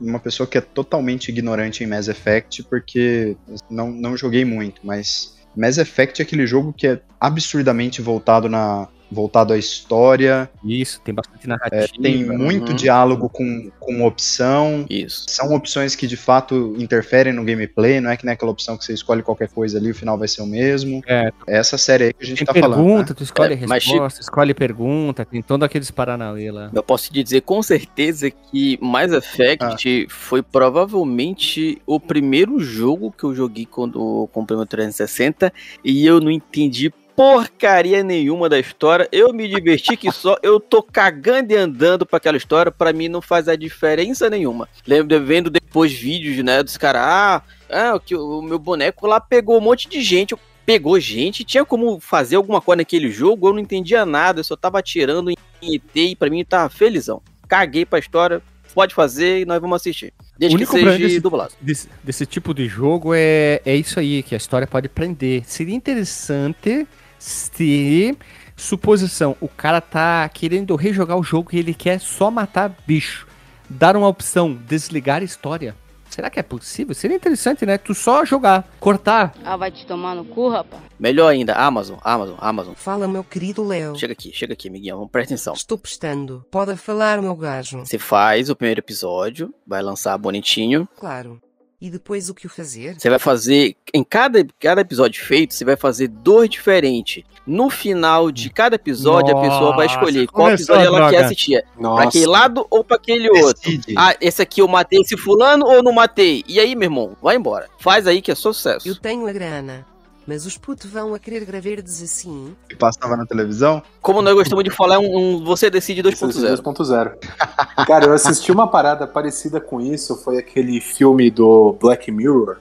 uma 0.00 0.18
pessoa 0.18 0.44
que 0.44 0.58
é 0.58 0.60
totalmente 0.60 1.28
ignorante 1.28 1.84
em 1.84 1.86
Mass 1.86 2.08
Effect, 2.08 2.64
porque 2.64 3.36
não, 3.70 3.92
não 3.92 4.16
joguei 4.16 4.44
muito, 4.44 4.80
mas 4.82 5.36
Mass 5.56 5.78
Effect 5.78 6.20
é 6.20 6.24
aquele 6.24 6.48
jogo 6.48 6.72
que 6.72 6.84
é 6.84 7.00
absurdamente 7.20 8.02
voltado 8.02 8.48
na, 8.48 8.88
voltado 9.14 9.52
à 9.52 9.58
história. 9.58 10.50
Isso, 10.64 11.00
tem 11.02 11.14
bastante 11.14 11.48
narrativa. 11.48 11.84
É, 11.84 12.02
tem 12.02 12.24
muito 12.24 12.70
uhum. 12.70 12.76
diálogo 12.76 13.28
com, 13.28 13.70
com 13.78 14.04
opção. 14.04 14.84
Isso. 14.90 15.24
São 15.28 15.54
opções 15.54 15.94
que 15.94 16.06
de 16.06 16.16
fato 16.16 16.74
interferem 16.78 17.32
no 17.32 17.44
gameplay, 17.44 18.00
não 18.00 18.10
é 18.10 18.16
que 18.16 18.24
nem 18.26 18.34
aquela 18.34 18.50
opção 18.50 18.76
que 18.76 18.84
você 18.84 18.92
escolhe 18.92 19.22
qualquer 19.22 19.48
coisa 19.48 19.78
ali, 19.78 19.90
o 19.90 19.94
final 19.94 20.18
vai 20.18 20.28
ser 20.28 20.42
o 20.42 20.46
mesmo. 20.46 21.02
É. 21.06 21.32
é 21.46 21.58
essa 21.58 21.78
série 21.78 22.04
aí 22.04 22.12
que 22.12 22.24
a 22.24 22.26
gente 22.26 22.38
tem 22.38 22.46
tá 22.46 22.52
pergunta, 22.52 22.76
falando. 22.76 22.86
Pergunta, 22.86 23.12
né? 23.12 23.16
tu 23.16 23.22
escolhe 23.22 23.54
é, 23.54 23.56
resposta, 23.56 24.20
escolhe 24.20 24.54
pergunta, 24.54 25.24
tem 25.24 25.42
todo 25.42 25.62
aqueles 25.62 25.90
paranauê 25.90 26.50
lá. 26.50 26.70
Eu 26.74 26.82
posso 26.82 27.10
te 27.10 27.22
dizer 27.22 27.42
com 27.42 27.62
certeza 27.62 28.30
que 28.30 28.78
Mass 28.82 29.12
Effect 29.12 30.06
ah. 30.06 30.12
foi 30.12 30.42
provavelmente 30.42 31.80
o 31.86 32.00
primeiro 32.00 32.58
jogo 32.58 33.12
que 33.12 33.24
eu 33.24 33.34
joguei 33.34 33.66
quando 33.66 34.28
comprei 34.32 34.56
meu 34.56 34.66
360 34.66 35.52
e 35.84 36.06
eu 36.06 36.20
não 36.20 36.30
entendi 36.30 36.92
porcaria 37.16 38.02
nenhuma 38.02 38.48
da 38.48 38.58
história. 38.58 39.08
Eu 39.10 39.32
me 39.32 39.48
diverti 39.48 39.96
que 39.96 40.10
só. 40.10 40.36
Eu 40.42 40.58
tô 40.60 40.82
cagando 40.82 41.52
e 41.52 41.56
andando 41.56 42.04
pra 42.04 42.16
aquela 42.16 42.36
história. 42.36 42.72
Pra 42.72 42.92
mim 42.92 43.08
não 43.08 43.22
faz 43.22 43.48
a 43.48 43.56
diferença 43.56 44.28
nenhuma. 44.28 44.68
Lembro 44.86 45.24
vendo 45.24 45.50
depois 45.50 45.92
vídeos, 45.92 46.44
né, 46.44 46.62
dos 46.62 46.76
caras. 46.76 47.02
Ah, 47.02 47.42
ah 47.70 48.00
que 48.04 48.14
o 48.14 48.42
meu 48.42 48.58
boneco 48.58 49.06
lá 49.06 49.20
pegou 49.20 49.56
um 49.56 49.60
monte 49.60 49.88
de 49.88 50.02
gente. 50.02 50.34
Pegou 50.66 50.98
gente, 50.98 51.44
tinha 51.44 51.62
como 51.62 52.00
fazer 52.00 52.36
alguma 52.36 52.58
coisa 52.58 52.78
naquele 52.78 53.10
jogo, 53.10 53.48
eu 53.48 53.52
não 53.52 53.60
entendia 53.60 54.06
nada, 54.06 54.40
eu 54.40 54.44
só 54.44 54.56
tava 54.56 54.78
atirando 54.78 55.30
em 55.30 55.36
ET 55.60 55.94
e 55.94 56.16
pra 56.16 56.30
mim 56.30 56.42
tava 56.42 56.70
felizão. 56.70 57.20
Caguei 57.46 57.84
pra 57.84 57.98
história, 57.98 58.40
pode 58.74 58.94
fazer 58.94 59.40
e 59.40 59.44
nós 59.44 59.60
vamos 59.60 59.76
assistir. 59.76 60.14
Desde 60.38 60.56
o 60.56 60.58
único 60.58 60.72
que 60.72 60.78
seja 60.78 60.98
desse, 60.98 61.20
dublado. 61.20 61.52
Desse, 61.60 61.88
desse, 62.02 62.24
tipo 62.24 62.54
de 62.54 62.66
jogo 62.66 63.12
é, 63.14 63.60
é 63.66 63.76
isso 63.76 64.00
aí, 64.00 64.22
que 64.22 64.34
a 64.34 64.38
história 64.38 64.66
pode 64.66 64.88
prender. 64.88 65.44
Seria 65.44 65.74
interessante 65.74 66.86
se 67.24 68.16
suposição, 68.54 69.36
o 69.40 69.48
cara 69.48 69.80
tá 69.80 70.28
querendo 70.28 70.76
rejogar 70.76 71.18
o 71.18 71.22
jogo 71.22 71.50
e 71.52 71.58
ele 71.58 71.74
quer 71.74 71.98
só 71.98 72.30
matar 72.30 72.76
bicho. 72.86 73.26
Dar 73.68 73.96
uma 73.96 74.06
opção, 74.06 74.54
desligar 74.54 75.22
a 75.22 75.24
história. 75.24 75.74
Será 76.10 76.30
que 76.30 76.38
é 76.38 76.42
possível? 76.42 76.94
Seria 76.94 77.16
interessante, 77.16 77.66
né? 77.66 77.76
Tu 77.78 77.94
só 77.94 78.24
jogar, 78.24 78.68
cortar. 78.78 79.34
Ah, 79.42 79.56
vai 79.56 79.70
te 79.70 79.84
tomar 79.84 80.14
no 80.14 80.24
cu, 80.24 80.48
rapaz. 80.48 80.82
Melhor 80.98 81.28
ainda, 81.28 81.54
Amazon, 81.54 81.96
Amazon, 82.04 82.36
Amazon. 82.38 82.74
Fala, 82.74 83.08
meu 83.08 83.24
querido 83.24 83.64
Léo. 83.64 83.96
Chega 83.96 84.12
aqui, 84.12 84.30
chega 84.32 84.52
aqui, 84.52 84.70
Miguel, 84.70 84.96
vamos 84.96 85.10
prestar 85.10 85.34
atenção. 85.34 85.54
Estou 85.54 85.78
prestando. 85.78 86.46
Pode 86.50 86.76
falar, 86.76 87.20
meu 87.20 87.34
gajo. 87.34 87.80
Você 87.80 87.98
faz 87.98 88.50
o 88.50 88.54
primeiro 88.54 88.80
episódio, 88.80 89.52
vai 89.66 89.82
lançar 89.82 90.16
bonitinho. 90.18 90.86
Claro. 90.96 91.40
E 91.84 91.90
depois 91.90 92.30
o 92.30 92.34
que 92.34 92.48
fazer? 92.48 92.98
Você 92.98 93.10
vai 93.10 93.18
fazer, 93.18 93.76
em 93.92 94.02
cada, 94.02 94.42
cada 94.58 94.80
episódio 94.80 95.22
feito, 95.22 95.52
você 95.52 95.66
vai 95.66 95.76
fazer 95.76 96.08
dois 96.08 96.48
diferentes. 96.48 97.22
No 97.46 97.68
final 97.68 98.32
de 98.32 98.48
cada 98.48 98.76
episódio, 98.76 99.34
Nossa, 99.34 99.46
a 99.46 99.50
pessoa 99.50 99.76
vai 99.76 99.84
escolher 99.84 100.26
qual 100.28 100.50
episódio 100.50 100.86
ela 100.86 101.10
quer 101.10 101.24
assistir. 101.26 101.62
Nossa. 101.78 101.96
Pra 101.96 102.08
aquele 102.08 102.26
lado 102.26 102.66
ou 102.70 102.82
pra 102.82 102.96
aquele 102.96 103.28
outro. 103.28 103.70
Ah, 103.98 104.16
esse 104.18 104.40
aqui 104.40 104.62
eu 104.62 104.66
matei 104.66 104.98
esse 105.02 105.14
fulano 105.14 105.66
ou 105.66 105.82
não 105.82 105.92
matei? 105.92 106.42
E 106.48 106.58
aí, 106.58 106.74
meu 106.74 106.86
irmão, 106.86 107.14
vai 107.20 107.36
embora. 107.36 107.68
Faz 107.78 108.06
aí 108.06 108.22
que 108.22 108.30
é 108.30 108.34
sucesso. 108.34 108.88
Eu 108.88 108.96
tenho 108.96 109.26
a 109.26 109.32
grana. 109.34 109.86
Mas 110.26 110.46
os 110.46 110.56
putos 110.56 110.90
vão 110.90 111.14
a 111.14 111.18
querer 111.18 111.44
graverdes 111.44 112.02
assim. 112.02 112.56
Que 112.68 112.76
passava 112.76 113.16
na 113.16 113.26
televisão? 113.26 113.82
Como 114.00 114.22
nós 114.22 114.34
gostamos 114.34 114.64
de 114.64 114.70
falar, 114.70 114.94
é 114.94 114.98
um, 114.98 115.16
um 115.16 115.44
você 115.44 115.68
decide 115.68 116.02
2.0. 116.02 116.62
2.0. 116.62 117.86
Cara, 117.86 118.06
eu 118.06 118.12
assisti 118.14 118.50
uma 118.50 118.66
parada 118.66 119.06
parecida 119.06 119.60
com 119.60 119.80
isso, 119.80 120.16
foi 120.16 120.38
aquele 120.38 120.80
filme 120.80 121.30
do 121.30 121.76
Black 121.78 122.10
Mirror. 122.10 122.56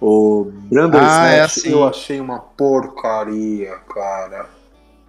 O 0.00 0.50
Brandon 0.70 0.98
ah, 1.00 1.28
é 1.28 1.40
assim. 1.40 1.70
eu 1.70 1.86
achei 1.86 2.20
uma 2.20 2.38
porcaria, 2.38 3.74
cara. 3.92 4.46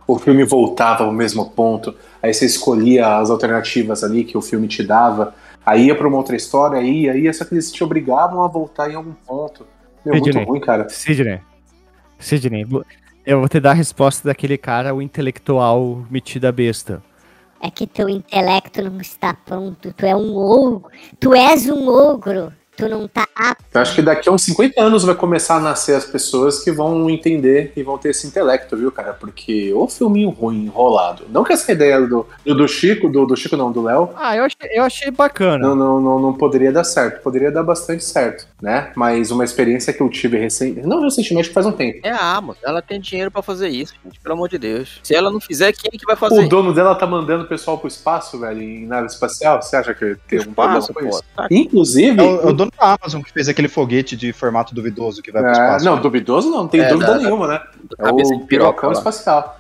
O 0.08 0.18
filme 0.18 0.44
voltava 0.44 1.04
ao 1.04 1.12
mesmo 1.12 1.52
ponto, 1.52 1.96
aí 2.22 2.34
você 2.34 2.46
escolhia 2.46 3.18
as 3.18 3.30
alternativas 3.30 4.04
ali 4.04 4.24
que 4.24 4.36
o 4.36 4.42
filme 4.42 4.68
te 4.68 4.82
dava, 4.82 5.36
aí 5.64 5.86
ia 5.86 5.96
pra 5.96 6.08
uma 6.08 6.18
outra 6.18 6.36
história, 6.36 6.80
aí 6.80 7.06
ia, 7.06 7.32
só 7.32 7.46
que 7.46 7.54
eles 7.54 7.72
te 7.72 7.84
obrigavam 7.84 8.44
a 8.44 8.48
voltar 8.48 8.90
em 8.90 8.96
algum 8.96 9.14
ponto. 9.14 9.68
Meu, 10.04 10.16
muito 10.16 10.40
ruim, 10.40 10.60
cara. 10.60 10.90
Sidney, 10.90 11.42
Sidney, 12.20 12.68
eu 13.26 13.40
vou 13.40 13.50
te 13.50 13.60
dar 13.60 13.72
a 13.72 13.74
resposta 13.74 14.28
daquele 14.28 14.58
cara, 14.58 14.94
o 14.94 15.02
intelectual 15.02 16.06
metido 16.10 16.46
a 16.46 16.52
besta. 16.52 17.02
É 17.62 17.70
que 17.72 17.88
teu 17.88 18.08
intelecto 18.08 18.82
não 18.82 19.00
está 19.02 19.34
pronto, 19.34 19.94
tu 19.94 20.06
é 20.06 20.16
um 20.16 20.36
ogro, 20.36 20.92
tu 21.20 21.34
és 21.34 21.70
um 21.70 21.88
ogro, 21.90 22.54
tu 22.80 22.90
não 22.90 23.08
tá 23.08 23.28
Ah, 23.36 23.56
Eu 23.74 23.82
acho 23.82 23.96
que 23.96 24.02
daqui 24.02 24.28
a 24.28 24.32
uns 24.32 24.44
50 24.44 24.82
anos 24.82 25.04
vai 25.04 25.16
começar 25.16 25.56
a 25.56 25.60
nascer 25.60 25.96
as 25.96 26.06
pessoas 26.06 26.64
que 26.64 26.72
vão 26.72 27.10
entender 27.10 27.72
e 27.76 27.84
vão 27.84 27.98
ter 27.98 28.10
esse 28.10 28.26
intelecto, 28.28 28.76
viu, 28.78 28.92
cara? 28.92 29.14
Porque 29.14 29.72
o 29.74 29.88
filminho 29.88 30.30
ruim, 30.30 30.66
enrolado. 30.66 31.24
Não 31.30 31.44
que 31.44 31.54
essa 31.54 31.72
ideia 31.72 32.00
do, 32.02 32.26
do, 32.46 32.56
do 32.56 32.68
Chico, 32.68 33.10
do, 33.10 33.26
do 33.26 33.36
Chico 33.36 33.56
não, 33.58 33.72
do 33.72 33.82
Léo, 33.84 34.10
Ah, 34.16 34.36
eu 34.36 34.44
achei, 34.44 34.70
eu 34.74 34.84
achei 34.84 35.12
bacana. 35.12 35.58
não, 35.68 35.76
não, 35.76 36.00
não, 36.02 36.20
não 36.20 36.34
poderia 36.34 36.72
dar 36.72 36.84
certo. 36.84 37.22
Poderia 37.22 37.52
dar 37.52 37.64
bastante 37.64 38.04
certo, 38.04 38.48
né? 38.62 38.92
Mas 38.96 39.32
uma 39.32 39.44
experiência 39.44 39.94
que 39.94 40.02
eu 40.02 40.10
tive 40.10 40.38
recente. 40.38 40.82
Não 40.82 41.02
recentemente, 41.02 41.50
faz 41.50 41.66
um 41.66 41.72
tempo. 41.72 42.00
É 42.04 42.12
a 42.12 42.36
Amazon, 42.36 42.62
ela 42.66 42.82
tem 42.82 43.00
dinheiro 43.00 43.30
pra 43.32 43.42
fazer 43.42 43.70
isso, 43.70 43.94
gente, 44.04 44.20
pelo 44.20 44.36
amor 44.36 44.50
de 44.50 44.58
Deus. 44.58 45.00
Se 45.04 45.14
ela 45.16 45.30
não 45.32 45.40
fizer, 45.40 45.72
quem 45.74 45.92
é 45.94 45.98
que 45.98 46.06
vai 46.06 46.16
fazer? 46.16 46.44
O 46.46 46.50
dono 46.50 46.74
dela 46.74 46.96
tá 46.96 47.06
mandando 47.08 47.44
o 47.44 47.48
pessoal 47.48 47.78
pro 47.78 47.88
espaço, 47.88 48.40
velho, 48.40 48.62
em 48.62 48.86
nave 48.86 49.08
espacial. 49.08 49.62
Você 49.62 49.76
acha 49.76 49.94
que 49.94 50.16
tem 50.28 50.40
um 50.40 50.54
problema 50.54 50.80
Espaço, 50.80 50.94
com 50.94 51.00
pô. 51.02 51.10
isso? 51.10 51.24
Tá. 51.36 51.48
Inclusive. 51.52 52.20
É 52.20 52.24
o, 52.24 52.42
é 52.42 52.46
o 52.48 52.54
dono 52.54 52.69
da 52.78 52.98
Amazon 53.02 53.22
que 53.22 53.32
fez 53.32 53.48
aquele 53.50 53.68
foguete 53.68 54.16
de 54.16 54.32
formato 54.34 54.74
duvidoso 54.76 55.22
que 55.22 55.32
vai 55.32 55.42
pro 55.42 55.50
É, 55.52 55.54
espaço. 55.54 55.86
não, 55.86 56.00
duvidoso 56.02 56.50
não, 56.50 56.58
não 56.60 56.68
tem 56.68 56.82
É, 56.82 56.90
dúvida 56.90 57.14
da- 57.14 57.18
nenhuma, 57.18 57.48
né? 57.48 57.62
É 58.00 58.04
Cabeça 58.04 58.34
o 58.34 58.46
pirocão 58.46 58.92
espacial. 58.92 59.60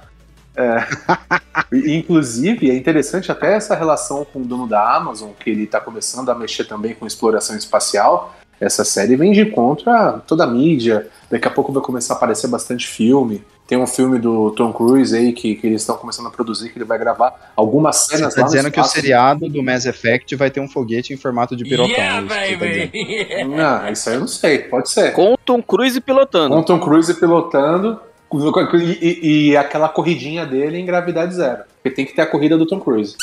É. 0.55 0.77
E, 1.71 1.95
Inclusive, 1.97 2.71
é 2.71 2.75
interessante 2.75 3.31
até 3.31 3.55
essa 3.55 3.75
relação 3.75 4.25
com 4.25 4.39
o 4.41 4.45
dono 4.45 4.65
da 4.65 4.95
Amazon, 4.95 5.29
que 5.39 5.49
ele 5.49 5.67
tá 5.67 5.79
começando 5.79 6.29
a 6.29 6.35
mexer 6.35 6.63
também 6.63 6.95
com 6.95 7.05
exploração 7.05 7.55
espacial. 7.55 8.33
Essa 8.59 8.83
série 8.83 9.15
vem 9.15 9.31
de 9.31 9.41
encontro 9.41 9.89
a 9.89 10.13
toda 10.13 10.45
a 10.45 10.47
mídia. 10.47 11.07
Daqui 11.29 11.47
a 11.47 11.51
pouco 11.51 11.71
vai 11.71 11.81
começar 11.83 12.15
a 12.15 12.17
aparecer 12.17 12.47
bastante 12.47 12.87
filme. 12.87 13.43
Tem 13.69 13.77
um 13.77 13.85
filme 13.85 14.17
do 14.17 14.49
Tom 14.49 14.73
Cruise 14.73 15.15
aí 15.15 15.31
que, 15.31 15.53
que 15.53 15.67
eles 15.67 15.83
estão 15.83 15.95
começando 15.95 16.25
a 16.25 16.31
produzir, 16.31 16.69
que 16.71 16.79
ele 16.79 16.85
vai 16.85 16.97
gravar 16.97 17.51
algumas 17.55 17.97
Você 17.97 18.17
cenas 18.17 18.33
tá 18.33 18.41
lá 18.41 18.47
no 18.47 18.51
dizendo 18.51 18.71
que 18.71 18.79
o 18.79 18.83
seriado 18.83 19.47
do 19.47 19.61
Mass 19.61 19.85
Effect 19.85 20.35
vai 20.35 20.49
ter 20.49 20.59
um 20.59 20.67
foguete 20.67 21.13
em 21.13 21.17
formato 21.17 21.55
de 21.55 21.63
pirocão. 21.63 21.93
é 21.93 22.51
isso 22.51 22.57
você 22.57 22.87
tá. 22.87 23.45
Não, 23.45 23.89
isso 23.93 24.09
aí 24.09 24.15
eu 24.15 24.19
não 24.21 24.27
sei, 24.27 24.57
pode 24.57 24.89
ser. 24.89 25.13
Com 25.13 25.33
o 25.33 25.37
Tom 25.37 25.61
Cruise 25.61 26.01
pilotando. 26.01 26.55
Com 26.55 26.63
Tom 26.63 26.79
Cruise 26.79 27.13
pilotando 27.13 27.99
e, 28.73 28.97
e- 29.07 29.49
e 29.51 29.57
aquela 29.57 29.87
corridinha 29.87 30.47
dele 30.47 30.79
em 30.79 30.85
gravidade 30.85 31.35
zero. 31.35 31.61
Porque 31.75 31.95
tem 31.95 32.07
que 32.07 32.15
ter 32.15 32.23
a 32.23 32.25
corrida 32.25 32.57
do 32.57 32.65
Tom 32.65 32.79
Cruise. 32.79 33.15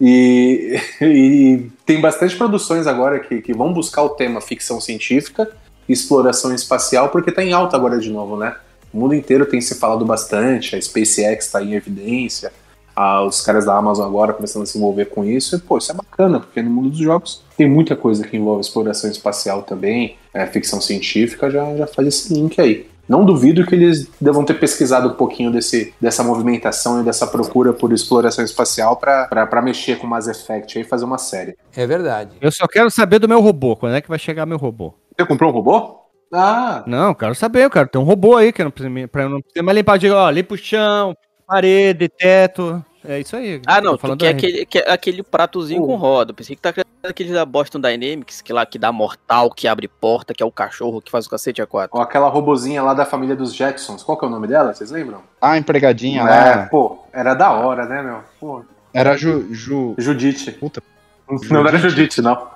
E, 0.00 0.80
e 1.02 1.66
tem 1.84 2.00
bastante 2.00 2.34
produções 2.34 2.86
agora 2.86 3.20
que, 3.20 3.42
que 3.42 3.52
vão 3.52 3.74
buscar 3.74 4.04
o 4.04 4.08
tema 4.08 4.40
ficção 4.40 4.80
científica 4.80 5.50
e 5.86 5.92
exploração 5.92 6.54
espacial, 6.54 7.10
porque 7.10 7.30
tá 7.30 7.44
em 7.44 7.52
alta 7.52 7.76
agora 7.76 7.98
de 7.98 8.10
novo, 8.10 8.38
né? 8.38 8.56
O 8.94 8.96
mundo 8.96 9.12
inteiro 9.12 9.44
tem 9.44 9.60
se 9.60 9.74
falado 9.74 10.04
bastante, 10.04 10.76
a 10.76 10.80
SpaceX 10.80 11.50
tá 11.50 11.60
em 11.60 11.74
evidência, 11.74 12.52
ah, 12.94 13.24
os 13.24 13.40
caras 13.40 13.64
da 13.64 13.76
Amazon 13.76 14.06
agora 14.06 14.32
começando 14.32 14.62
a 14.62 14.66
se 14.66 14.78
envolver 14.78 15.06
com 15.06 15.24
isso, 15.24 15.56
e 15.56 15.58
pô, 15.58 15.78
isso 15.78 15.90
é 15.90 15.94
bacana, 15.96 16.38
porque 16.38 16.62
no 16.62 16.70
mundo 16.70 16.90
dos 16.90 16.98
jogos 16.98 17.42
tem 17.56 17.68
muita 17.68 17.96
coisa 17.96 18.24
que 18.24 18.36
envolve 18.36 18.60
exploração 18.60 19.10
espacial 19.10 19.62
também, 19.64 20.16
é, 20.32 20.46
ficção 20.46 20.80
científica 20.80 21.50
já, 21.50 21.76
já 21.76 21.88
faz 21.88 22.06
esse 22.06 22.32
link 22.32 22.60
aí. 22.60 22.86
Não 23.08 23.24
duvido 23.24 23.66
que 23.66 23.74
eles 23.74 24.08
devam 24.20 24.44
ter 24.44 24.54
pesquisado 24.54 25.08
um 25.08 25.14
pouquinho 25.14 25.50
desse, 25.50 25.92
dessa 26.00 26.22
movimentação 26.22 27.00
e 27.00 27.04
dessa 27.04 27.26
procura 27.26 27.72
por 27.72 27.92
exploração 27.92 28.44
espacial 28.44 28.96
para 28.96 29.60
mexer 29.62 29.98
com 29.98 30.06
Mass 30.06 30.28
Effect 30.28 30.78
aí 30.78 30.84
e 30.84 30.88
fazer 30.88 31.04
uma 31.04 31.18
série. 31.18 31.54
É 31.76 31.86
verdade. 31.86 32.36
Eu 32.40 32.50
só 32.50 32.66
quero 32.66 32.90
saber 32.90 33.18
do 33.18 33.28
meu 33.28 33.40
robô. 33.40 33.76
Quando 33.76 33.96
é 33.96 34.00
que 34.00 34.08
vai 34.08 34.18
chegar 34.18 34.46
meu 34.46 34.56
robô? 34.56 34.94
Você 35.18 35.26
comprou 35.26 35.50
um 35.50 35.52
robô? 35.52 36.03
Ah, 36.32 36.82
Não, 36.86 37.08
eu 37.08 37.14
quero 37.14 37.34
saber, 37.34 37.64
eu 37.64 37.70
quero 37.70 37.88
ter 37.88 37.98
um 37.98 38.02
robô 38.02 38.36
aí, 38.36 38.52
que 38.52 38.60
eu 38.60 38.64
não 38.64 38.70
precisa, 38.72 39.08
pra 39.08 39.22
eu 39.22 39.28
não 39.30 39.40
precisar 39.40 39.62
mais 39.62 39.76
limpar, 39.76 39.98
digo, 39.98 40.14
ó, 40.14 40.28
limpa 40.30 40.54
o 40.54 40.58
chão, 40.58 41.14
parede, 41.46 42.08
teto. 42.08 42.84
É 43.06 43.20
isso 43.20 43.36
aí. 43.36 43.60
Ah, 43.66 43.82
não, 43.82 43.92
Tô 43.92 43.98
tu 43.98 44.00
falando 44.00 44.20
quer 44.20 44.32
da- 44.32 44.38
aquele, 44.38 44.64
quer 44.66 44.90
aquele 44.90 45.22
pratozinho 45.22 45.82
Uh. 45.82 45.86
com 45.86 45.94
roda. 45.96 46.32
Pensei 46.32 46.56
que 46.56 46.62
tá 46.62 46.72
querendo 46.72 46.88
aquele 47.06 47.34
da 47.34 47.44
Boston 47.44 47.78
Dynamics, 47.78 48.40
que 48.40 48.50
lá 48.50 48.64
que 48.64 48.78
dá 48.78 48.90
mortal, 48.90 49.50
que 49.50 49.68
abre 49.68 49.86
porta, 49.86 50.32
que 50.32 50.42
é 50.42 50.46
o 50.46 50.50
cachorro 50.50 51.02
que 51.02 51.10
faz 51.10 51.26
o 51.26 51.30
cacete 51.30 51.60
a 51.60 51.66
quatro. 51.66 51.98
ó, 51.98 52.02
aquela 52.02 52.30
robozinha 52.30 52.82
lá 52.82 52.94
da 52.94 53.04
família 53.04 53.36
dos 53.36 53.54
Jacksons. 53.54 54.02
Qual 54.02 54.16
que 54.18 54.24
é 54.24 54.28
o 54.28 54.30
nome 54.30 54.46
dela? 54.46 54.72
Vocês 54.72 54.90
lembram? 54.90 55.20
Ah, 55.38 55.58
empregadinha 55.58 56.22
É, 56.22 56.24
lá. 56.56 56.66
pô, 56.70 57.04
era 57.12 57.34
da 57.34 57.52
hora, 57.52 57.84
né, 57.84 58.02
meu? 58.02 58.20
Pô, 58.40 58.64
Era 58.94 59.16
Ju. 59.18 59.52
Ju... 59.52 59.94
Judite. 59.98 60.50
Puta. 60.52 60.82
Não, 61.28 61.62
não 61.62 61.68
era 61.68 61.76
Judite, 61.76 62.22
não. 62.22 62.48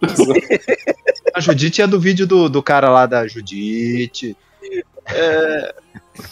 A 1.34 1.40
Judite 1.40 1.82
é 1.82 1.86
do 1.86 2.00
vídeo 2.00 2.26
do, 2.26 2.48
do 2.48 2.62
cara 2.62 2.88
lá 2.88 3.06
da 3.06 3.26
Judite. 3.26 4.36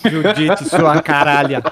Judite, 0.04 0.68
sua 0.68 1.00
caralha. 1.02 1.62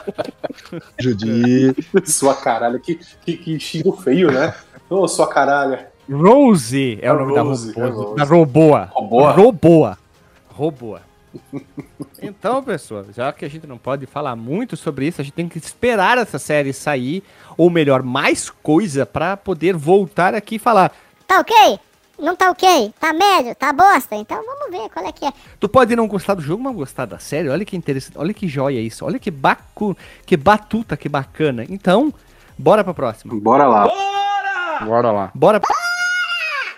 Judite. 0.98 1.86
Sua 2.04 2.34
caralho, 2.34 2.80
que, 2.80 2.98
que, 3.24 3.36
que 3.36 3.60
xingo 3.60 3.92
feio, 3.96 4.30
né? 4.30 4.54
Ô, 4.88 5.06
sua 5.08 5.28
caralha. 5.28 5.88
Rose 6.10 6.98
é 7.00 7.10
o 7.12 7.18
nome 7.18 7.38
Rose, 7.38 7.72
da 7.72 7.80
é 7.80 7.86
robô, 7.86 8.02
Rose. 8.02 8.16
da 8.16 8.24
roboa. 8.24 8.90
Roboa? 8.92 9.32
Roboa. 9.32 9.98
Roboa. 10.48 11.02
Então, 12.22 12.62
pessoal, 12.62 13.04
já 13.14 13.32
que 13.32 13.44
a 13.44 13.50
gente 13.50 13.66
não 13.66 13.76
pode 13.76 14.06
falar 14.06 14.36
muito 14.36 14.76
sobre 14.76 15.06
isso, 15.06 15.20
a 15.20 15.24
gente 15.24 15.34
tem 15.34 15.48
que 15.48 15.58
esperar 15.58 16.16
essa 16.18 16.38
série 16.38 16.72
sair, 16.72 17.22
ou 17.56 17.68
melhor, 17.68 18.02
mais 18.02 18.50
coisa, 18.50 19.04
pra 19.04 19.36
poder 19.36 19.74
voltar 19.74 20.34
aqui 20.34 20.56
e 20.56 20.58
falar. 20.58 20.92
Tá 21.26 21.40
ok? 21.40 21.78
Não 22.18 22.36
tá 22.36 22.50
ok? 22.50 22.92
Tá 22.98 23.12
médio? 23.12 23.54
Tá 23.54 23.72
bosta? 23.72 24.14
Então 24.14 24.40
vamos 24.44 24.70
ver 24.70 24.88
qual 24.90 25.04
é 25.06 25.12
que 25.12 25.24
é. 25.24 25.32
Tu 25.58 25.68
pode 25.68 25.96
não 25.96 26.06
gostar 26.06 26.34
do 26.34 26.42
jogo, 26.42 26.62
mas 26.62 26.74
gostar 26.74 27.06
da 27.06 27.18
série. 27.18 27.48
Olha 27.48 27.64
que 27.64 27.76
interessante, 27.76 28.16
olha 28.16 28.32
que 28.32 28.46
joia 28.46 28.80
isso, 28.80 29.04
olha 29.04 29.18
que 29.18 29.30
bacu, 29.30 29.96
que 30.24 30.36
batuta, 30.36 30.96
que 30.96 31.08
bacana. 31.08 31.64
Então, 31.68 32.12
bora 32.56 32.84
pra 32.84 32.94
próxima. 32.94 33.34
Bora 33.34 33.66
lá. 33.66 33.88
Bora 34.84 35.10
lá. 35.10 35.30
Bora. 35.34 35.60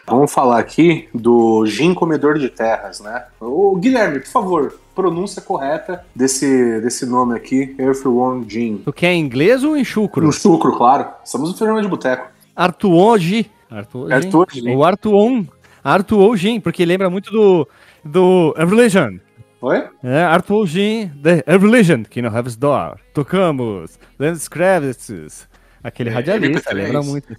Vamos 0.07 0.33
falar 0.33 0.59
aqui 0.61 1.09
do 1.13 1.67
Jim 1.67 1.93
Comedor 1.93 2.39
de 2.39 2.49
Terras, 2.49 3.01
né? 3.01 3.25
Ô, 3.41 3.75
Guilherme, 3.77 4.21
por 4.21 4.29
favor, 4.29 4.79
pronúncia 4.95 5.43
correta 5.43 6.05
desse, 6.15 6.81
desse 6.81 7.05
nome 7.05 7.37
aqui, 7.37 7.75
Earthworm 7.79 8.45
Jim. 8.49 8.83
Tu 8.85 8.93
quer 8.93 9.13
em 9.13 9.21
inglês 9.21 9.65
ou 9.65 9.77
em 9.77 9.85
chucro? 9.85 10.25
No 10.25 10.33
chucro, 10.33 10.77
claro. 10.77 11.09
Estamos 11.25 11.51
no 11.51 11.57
programa 11.57 11.83
de 11.83 11.89
boteco. 11.89 12.29
Artuon 12.55 13.19
G. 13.19 13.51
Arthur 13.71 14.47
G. 14.53 14.71
Ou 14.75 14.85
Artuon. 14.85 15.45
Artuon 15.83 16.37
G, 16.37 16.61
porque 16.61 16.85
lembra 16.85 17.09
muito 17.11 17.31
do, 17.31 17.69
do 18.05 18.55
Evolution. 18.59 19.19
Oi? 19.61 19.85
É, 20.03 20.23
Artuon 20.23 20.67
G, 20.67 21.11
The 21.23 21.43
Evolution, 21.47 22.03
que 22.05 22.21
não 22.23 22.37
have 22.37 22.55
door. 22.57 22.97
Tocamos. 23.15 23.99
Lance 24.19 24.49
Kravitz. 24.49 25.49
Aquele 25.83 26.11
É, 26.11 26.13
radialista, 26.13 26.71
MP3. 26.71 26.75
lembra 26.75 27.03
muito. 27.03 27.37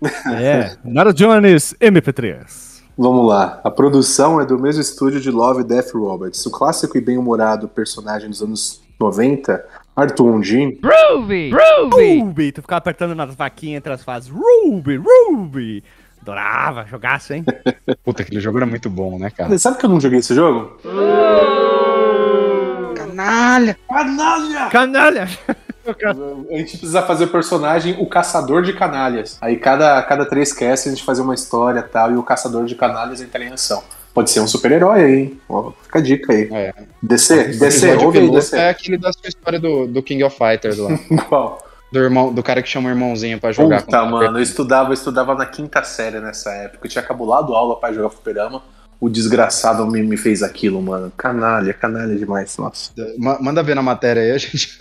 É, 0.32 0.76
Nara 0.82 1.12
Jones, 1.12 1.74
MP3. 1.78 2.80
Vamos 2.96 3.28
lá. 3.28 3.60
A 3.62 3.70
produção 3.70 4.40
é 4.40 4.46
do 4.46 4.58
mesmo 4.58 4.80
estúdio 4.80 5.20
de 5.20 5.30
Love, 5.30 5.62
Death 5.62 5.90
Robots. 5.92 6.44
O 6.46 6.50
clássico 6.50 6.96
e 6.96 7.00
bem-humorado 7.02 7.68
personagem 7.68 8.30
dos 8.30 8.42
anos 8.42 8.82
90, 8.98 9.62
Arthur 9.94 10.42
Jim, 10.42 10.78
Ruby! 10.82 11.50
Ruby! 11.50 12.20
Ruby! 12.20 12.52
Tu 12.52 12.62
ficava 12.62 12.78
apertando 12.78 13.14
nas 13.14 13.34
vaquinhas 13.34 13.78
entre 13.78 13.92
as 13.92 14.02
fases. 14.04 14.30
Ruby! 14.30 14.96
Ruby! 14.96 15.84
Adorava 16.22 16.86
jogar 16.86 17.14
assim, 17.14 17.34
hein? 17.34 17.44
Puta, 18.04 18.22
aquele 18.22 18.40
jogo 18.40 18.58
era 18.58 18.66
muito 18.66 18.90
bom, 18.90 19.18
né, 19.18 19.30
cara? 19.30 19.58
Sabe 19.58 19.78
que 19.78 19.86
eu 19.86 19.90
não 19.90 20.00
joguei 20.00 20.18
esse 20.18 20.34
jogo? 20.34 20.78
Canalha! 22.94 23.76
Canalha! 23.88 24.68
Canalha! 24.70 25.28
A 25.86 26.56
gente 26.56 26.76
precisa 26.76 27.02
fazer 27.02 27.24
o 27.24 27.28
personagem 27.28 27.96
o 27.98 28.06
caçador 28.06 28.62
de 28.62 28.72
canalhas. 28.72 29.38
Aí 29.40 29.56
cada, 29.56 30.00
cada 30.02 30.26
três 30.26 30.52
casts 30.52 30.86
a 30.86 30.94
gente 30.94 31.04
fazer 31.04 31.22
uma 31.22 31.34
história 31.34 31.80
e 31.80 31.82
tal, 31.82 32.12
e 32.12 32.16
o 32.16 32.22
caçador 32.22 32.66
de 32.66 32.74
canalhas 32.74 33.20
entra 33.20 33.42
em 33.42 33.52
ação. 33.52 33.82
Pode 34.12 34.30
ser 34.30 34.40
um 34.40 34.46
super-herói 34.48 35.04
aí? 35.04 35.38
Ó, 35.48 35.72
fica 35.82 35.98
a 35.98 36.02
dica 36.02 36.32
aí. 36.32 36.48
É. 36.52 36.74
DC, 37.02 37.44
DC, 37.58 37.94
ouve 37.96 38.18
aí, 38.18 38.30
DC. 38.30 38.56
É 38.56 38.68
aquele 38.70 38.98
da 38.98 39.12
sua 39.12 39.28
história 39.28 39.58
do, 39.60 39.86
do 39.86 40.02
King 40.02 40.24
of 40.24 40.36
Fighters 40.36 40.78
lá. 40.78 40.90
Qual? 41.28 41.64
Do, 41.92 41.98
irmão, 41.98 42.32
do 42.32 42.42
cara 42.42 42.62
que 42.62 42.68
chama 42.68 42.88
o 42.88 42.92
irmãozinho 42.92 43.38
pra 43.40 43.50
jogar. 43.52 43.82
Puta, 43.82 44.04
mano, 44.04 44.38
eu 44.38 44.42
estudava, 44.42 44.90
eu 44.90 44.94
estudava 44.94 45.34
na 45.34 45.46
quinta 45.46 45.82
série 45.82 46.20
nessa 46.20 46.50
época. 46.52 46.86
Eu 46.86 46.90
tinha 46.90 47.02
cabulado 47.02 47.54
aula 47.54 47.78
pra 47.78 47.92
jogar 47.92 48.10
fliperama. 48.10 48.62
O 49.00 49.08
desgraçado 49.08 49.86
me, 49.86 50.02
me 50.02 50.16
fez 50.16 50.42
aquilo, 50.42 50.80
mano. 50.82 51.10
Canalha, 51.16 51.72
canalha 51.72 52.14
demais, 52.14 52.56
nossa. 52.58 52.92
Ma- 53.18 53.38
Manda 53.40 53.62
ver 53.62 53.74
na 53.74 53.82
matéria 53.82 54.22
aí, 54.22 54.30
a 54.32 54.36
gente. 54.38 54.76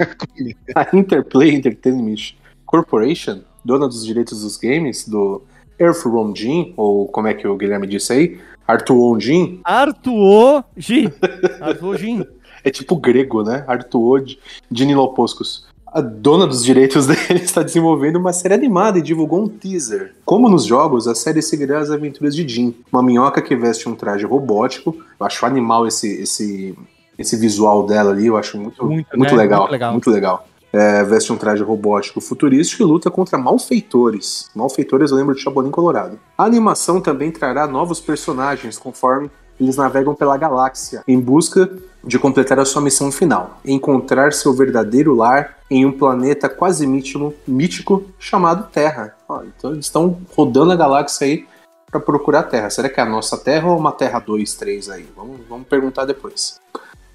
A 0.76 0.88
Interplay 0.96 1.56
Entertainment 1.56 2.34
Corporation, 2.66 3.42
dona 3.64 3.88
dos 3.88 4.06
direitos 4.06 4.42
dos 4.42 4.58
games, 4.58 5.08
do 5.08 5.42
Earthworm 5.80 6.34
Jim, 6.36 6.74
ou 6.78 7.08
como 7.08 7.28
é 7.28 7.34
que 7.34 7.48
o 7.48 7.56
Guilherme 7.56 7.88
disse 7.88 8.12
aí? 8.14 8.40
Arthur 8.70 9.20
Jim, 9.20 9.60
Artuo 9.64 10.64
G. 10.78 11.12
Artuo 11.60 11.98
G. 11.98 12.28
é 12.64 12.70
tipo 12.70 12.96
grego, 12.96 13.42
né? 13.42 13.64
Arthur 13.68 14.24
de 14.70 14.86
Niloposcos. 14.86 15.68
A 15.88 16.02
dona 16.02 16.46
dos 16.46 16.64
direitos 16.64 17.08
dele 17.10 17.40
está 17.42 17.64
desenvolvendo 17.64 18.18
uma 18.18 18.32
série 18.32 18.54
animada 18.54 19.00
e 19.00 19.02
divulgou 19.02 19.42
um 19.44 19.48
teaser. 19.48 20.14
Como 20.24 20.48
nos 20.48 20.66
jogos, 20.66 21.08
a 21.08 21.16
série 21.16 21.42
seguirá 21.42 21.80
as 21.80 21.90
aventuras 21.90 22.36
de 22.36 22.48
Jim, 22.48 22.76
uma 22.94 23.02
minhoca 23.02 23.42
que 23.42 23.56
veste 23.56 23.90
um 23.90 23.96
traje 23.96 24.24
robótico. 24.24 24.96
Eu 25.20 25.26
acho 25.26 25.44
animal 25.48 25.88
esse, 25.88 26.22
esse, 26.22 26.78
esse 27.18 27.36
visual 27.38 27.88
dela 27.88 28.12
ali, 28.12 28.28
eu 28.28 28.38
acho 28.38 28.56
muito, 28.56 28.86
Muito, 28.86 29.18
muito, 29.18 29.36
né? 29.36 29.42
legal, 29.42 29.62
Muito 29.62 29.72
legal. 29.72 29.92
Muito 29.94 30.10
legal. 30.12 30.48
É, 30.72 31.04
veste 31.04 31.34
um 31.34 31.38
traje 31.38 31.64
robótico 31.64 32.22
futurístico 32.22 32.84
e 32.84 32.86
luta 32.86 33.10
contra 33.10 33.38
malfeitores. 33.38 34.50
Malfeitores 34.56 35.12
eu 35.12 35.18
lembro 35.18 35.36
de 35.36 35.42
Chapolin 35.42 35.72
Colorado. 35.72 36.20
A 36.38 36.46
animação 36.46 37.02
também 37.02 37.32
trará 37.32 37.68
novos 37.68 38.00
personagens 38.00 38.78
conforme 38.78 39.30
eles 39.60 39.76
navegam 39.76 40.16
pela 40.16 40.38
galáxia 40.38 41.04
em 41.08 41.20
busca 41.20 41.70
de 42.04 42.18
completar 42.18 42.60
a 42.60 42.66
sua 42.66 42.82
missão 42.82 43.12
final: 43.12 43.60
encontrar 43.66 44.32
seu 44.32 44.54
verdadeiro 44.54 45.14
lar 45.14 45.58
em 45.70 45.86
um 45.86 45.92
planeta 45.92 46.48
quase 46.48 46.88
mítico, 46.88 47.34
mítico 47.48 48.06
chamado 48.18 48.70
Terra. 48.72 49.16
Ó, 49.28 49.44
então 49.44 49.72
eles 49.72 49.86
estão 49.86 50.18
rodando 50.36 50.72
a 50.72 50.76
galáxia 50.76 51.28
aí 51.28 51.48
para 51.92 52.00
procurar 52.00 52.40
a 52.40 52.44
Terra. 52.44 52.70
Será 52.70 52.88
que 52.88 53.00
é 53.00 53.04
a 53.04 53.06
nossa 53.06 53.38
Terra 53.38 53.68
ou 53.70 53.78
uma 53.78 53.92
Terra 53.92 54.20
2, 54.20 54.54
3 54.54 54.90
aí? 54.90 55.08
Vamos, 55.16 55.42
vamos 55.50 55.68
perguntar 55.68 56.06
depois. 56.06 56.60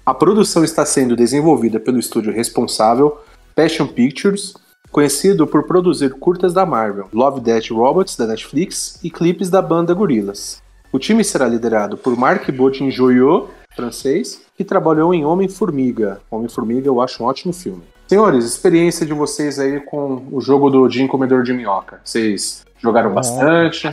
A 0.05 0.13
produção 0.13 0.63
está 0.63 0.85
sendo 0.85 1.15
desenvolvida 1.15 1.79
pelo 1.79 1.97
estúdio 1.97 2.31
responsável 2.31 3.17
Passion 3.55 3.87
Pictures, 3.87 4.53
conhecido 4.91 5.47
por 5.47 5.65
produzir 5.65 6.09
curtas 6.15 6.53
da 6.53 6.65
Marvel, 6.65 7.07
Love 7.13 7.39
Death 7.39 7.71
Robots 7.71 8.17
da 8.17 8.27
Netflix 8.27 8.99
e 9.01 9.09
clipes 9.09 9.49
da 9.49 9.61
banda 9.61 9.93
Gorillaz. 9.93 10.61
O 10.91 10.99
time 10.99 11.23
será 11.23 11.47
liderado 11.47 11.95
por 11.95 12.17
Marc 12.17 12.51
Botinjoyot, 12.51 13.47
francês, 13.73 14.41
que 14.57 14.63
trabalhou 14.65 15.13
em 15.13 15.23
Homem-Formiga. 15.23 16.19
Homem-Formiga 16.29 16.87
eu 16.87 16.99
acho 16.99 17.23
um 17.23 17.25
ótimo 17.25 17.53
filme. 17.53 17.83
Senhores, 18.07 18.43
experiência 18.43 19.05
de 19.05 19.13
vocês 19.13 19.57
aí 19.57 19.79
com 19.79 20.27
o 20.31 20.41
jogo 20.41 20.69
do 20.69 20.89
Jim 20.89 21.07
Comedor 21.07 21.41
de 21.41 21.53
Minhoca. 21.53 22.01
Vocês 22.03 22.65
jogaram 22.77 23.13
bastante? 23.13 23.89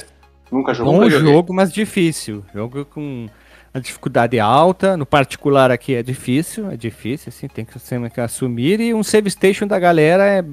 Nunca 0.50 0.74
jogou? 0.74 0.94
Bom 0.94 1.08
jogo, 1.08 1.54
mas 1.54 1.72
difícil. 1.72 2.44
Jogo 2.52 2.84
com 2.84 3.28
a 3.74 3.78
dificuldade 3.78 4.38
alta. 4.38 4.96
No 4.96 5.06
particular 5.06 5.70
aqui 5.70 5.94
é 5.94 6.02
difícil, 6.02 6.70
é 6.70 6.76
difícil, 6.76 7.32
assim, 7.34 7.48
tem 7.48 7.64
que, 7.64 7.78
tem 7.78 8.08
que 8.08 8.20
assumir. 8.20 8.80
E 8.80 8.92
um 8.92 9.02
save 9.02 9.30
station 9.30 9.66
da 9.66 9.78
galera 9.78 10.24
é, 10.24 10.44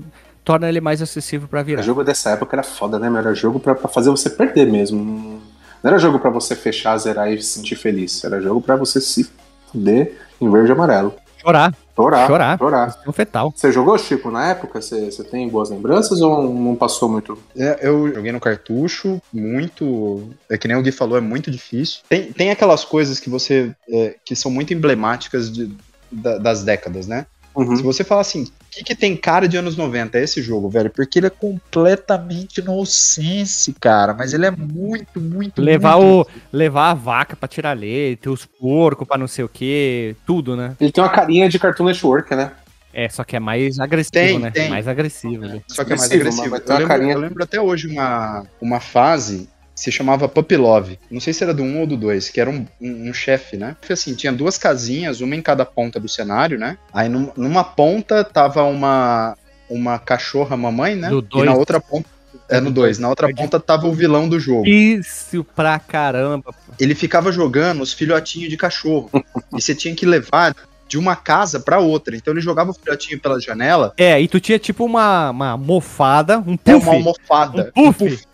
torna 0.43 0.69
ele 0.69 0.81
mais 0.81 1.01
acessível 1.01 1.47
para 1.47 1.61
virar. 1.61 1.81
O 1.81 1.85
jogo 1.85 2.03
dessa 2.03 2.31
época 2.31 2.55
era 2.55 2.63
foda, 2.63 2.97
né? 2.97 3.07
Era 3.19 3.33
jogo 3.33 3.59
para 3.59 3.75
fazer 3.75 4.09
você 4.09 4.29
perder 4.29 4.67
mesmo. 4.67 5.41
Não 5.83 5.91
era 5.91 5.97
jogo 5.97 6.19
para 6.19 6.29
você 6.29 6.55
fechar, 6.55 6.97
zerar 6.97 7.31
e 7.31 7.41
se 7.41 7.59
sentir 7.59 7.75
feliz. 7.75 8.23
Era 8.23 8.41
jogo 8.41 8.61
para 8.61 8.75
você 8.75 8.99
se 8.99 9.29
fuder 9.71 10.17
em 10.41 10.49
verde 10.49 10.69
e 10.69 10.73
amarelo. 10.73 11.13
Chorar. 11.37 11.73
Chorar. 11.99 12.27
Chorar. 12.27 12.57
Chorar. 12.57 13.01
Um 13.05 13.11
fetal. 13.11 13.53
Você 13.53 13.73
jogou, 13.73 13.97
Chico, 13.97 14.31
na 14.31 14.51
época? 14.51 14.81
Você, 14.81 15.11
você 15.11 15.21
tem 15.21 15.49
boas 15.49 15.69
lembranças 15.69 16.21
ou 16.21 16.53
não 16.53 16.73
passou 16.73 17.09
muito? 17.09 17.37
É, 17.57 17.79
eu 17.81 18.13
joguei 18.13 18.31
no 18.31 18.39
cartucho, 18.39 19.21
muito. 19.33 20.29
É 20.49 20.57
que 20.57 20.65
nem 20.65 20.77
o 20.77 20.81
Gui 20.81 20.93
falou, 20.93 21.17
é 21.17 21.21
muito 21.21 21.51
difícil. 21.51 21.99
Tem, 22.07 22.31
tem 22.31 22.51
aquelas 22.51 22.85
coisas 22.85 23.19
que 23.19 23.29
você. 23.29 23.75
É, 23.89 24.15
que 24.23 24.33
são 24.33 24.49
muito 24.49 24.73
emblemáticas 24.73 25.51
de, 25.51 25.75
da, 26.09 26.37
das 26.37 26.63
décadas, 26.63 27.05
né? 27.05 27.25
Uhum. 27.55 27.75
Se 27.75 27.83
você 27.83 28.03
falar 28.03 28.21
assim, 28.21 28.43
o 28.43 28.51
que, 28.71 28.83
que 28.83 28.95
tem 28.95 29.15
cara 29.15 29.47
de 29.47 29.57
anos 29.57 29.75
90 29.75 30.17
é 30.17 30.23
esse 30.23 30.41
jogo, 30.41 30.69
velho? 30.69 30.89
Porque 30.89 31.19
ele 31.19 31.27
é 31.27 31.31
completamente 31.31 32.61
nonsense, 32.61 33.73
cara. 33.73 34.13
Mas 34.13 34.33
ele 34.33 34.45
é 34.45 34.51
muito, 34.51 35.19
muito. 35.19 35.61
Levar, 35.61 35.97
muito... 35.97 36.29
O, 36.29 36.55
levar 36.55 36.91
a 36.91 36.93
vaca 36.93 37.35
pra 37.35 37.47
tirar 37.47 37.77
leite, 37.77 38.29
os 38.29 38.45
porcos 38.45 39.07
pra 39.07 39.17
não 39.17 39.27
sei 39.27 39.43
o 39.43 39.49
que, 39.49 40.15
tudo, 40.25 40.55
né? 40.55 40.75
Ele 40.79 40.91
tem 40.91 41.03
uma 41.03 41.09
carinha 41.09 41.49
de 41.49 41.59
Cartoon 41.59 41.85
Network, 41.85 42.33
né? 42.35 42.51
É, 42.93 43.07
só 43.07 43.23
que 43.23 43.35
é 43.35 43.39
mais 43.39 43.79
agressivo, 43.79 44.11
tem, 44.11 44.39
né? 44.39 44.51
Tem. 44.51 44.69
Mais 44.69 44.87
agressivo. 44.87 45.45
Né? 45.45 45.61
Só 45.67 45.83
que 45.83 45.93
é 45.93 45.95
mais 45.95 46.11
agressivo. 46.11 46.55
Eu 46.55 46.77
lembro, 46.77 47.11
eu 47.11 47.19
lembro 47.19 47.43
até 47.43 47.61
hoje 47.61 47.87
uma, 47.87 48.45
uma 48.59 48.79
fase 48.79 49.47
se 49.79 49.93
chamava 49.93 50.27
Puppy 50.27 50.57
Love. 50.57 50.99
Não 51.09 51.21
sei 51.21 51.31
se 51.31 51.41
era 51.41 51.53
do 51.53 51.63
1 51.63 51.79
ou 51.79 51.87
do 51.87 51.95
2, 51.95 52.27
que 52.29 52.41
era 52.41 52.49
um, 52.49 52.67
um, 52.81 53.09
um 53.09 53.13
chefe, 53.13 53.55
né? 53.55 53.77
Assim, 53.89 54.13
tinha 54.13 54.31
duas 54.31 54.57
casinhas, 54.57 55.21
uma 55.21 55.35
em 55.35 55.41
cada 55.41 55.63
ponta 55.63 56.01
do 56.01 56.09
cenário, 56.09 56.59
né? 56.59 56.77
Aí 56.93 57.07
num, 57.07 57.31
numa 57.37 57.63
ponta 57.63 58.21
tava 58.21 58.63
uma, 58.63 59.37
uma 59.69 59.97
cachorra 59.97 60.57
mamãe, 60.57 60.97
né? 60.97 61.07
Do 61.09 61.21
dois. 61.21 61.45
E 61.45 61.49
na 61.49 61.55
outra 61.55 61.79
ponta. 61.79 62.09
É 62.49 62.59
no 62.59 62.71
2. 62.71 62.99
Na 62.99 63.09
outra 63.09 63.33
ponta 63.33 63.59
tava 63.59 63.87
o 63.87 63.93
vilão 63.93 64.27
do 64.27 64.39
jogo. 64.39 64.67
Isso 64.67 65.45
pra 65.55 65.79
caramba. 65.79 66.53
Ele 66.79 66.95
ficava 66.95 67.31
jogando 67.31 67.81
os 67.81 67.93
filhotinhos 67.93 68.49
de 68.49 68.57
cachorro. 68.57 69.09
e 69.55 69.61
você 69.61 69.73
tinha 69.73 69.95
que 69.95 70.05
levar 70.05 70.55
de 70.87 70.97
uma 70.97 71.15
casa 71.15 71.59
para 71.59 71.79
outra. 71.79 72.15
Então 72.15 72.33
ele 72.33 72.41
jogava 72.41 72.71
o 72.71 72.73
filhotinho 72.73 73.19
pela 73.19 73.39
janela. 73.39 73.93
É, 73.97 74.19
e 74.19 74.27
tu 74.27 74.39
tinha 74.39 74.59
tipo 74.59 74.83
uma, 74.83 75.29
uma 75.29 75.55
mofada, 75.57 76.39
um 76.39 76.57
puff. 76.57 76.71
É 76.71 76.75
uma 76.75 76.93
almofada. 76.93 77.71
Um 77.75 77.93
puff. 77.93 78.03
Um 78.05 78.09
puff. 78.09 78.28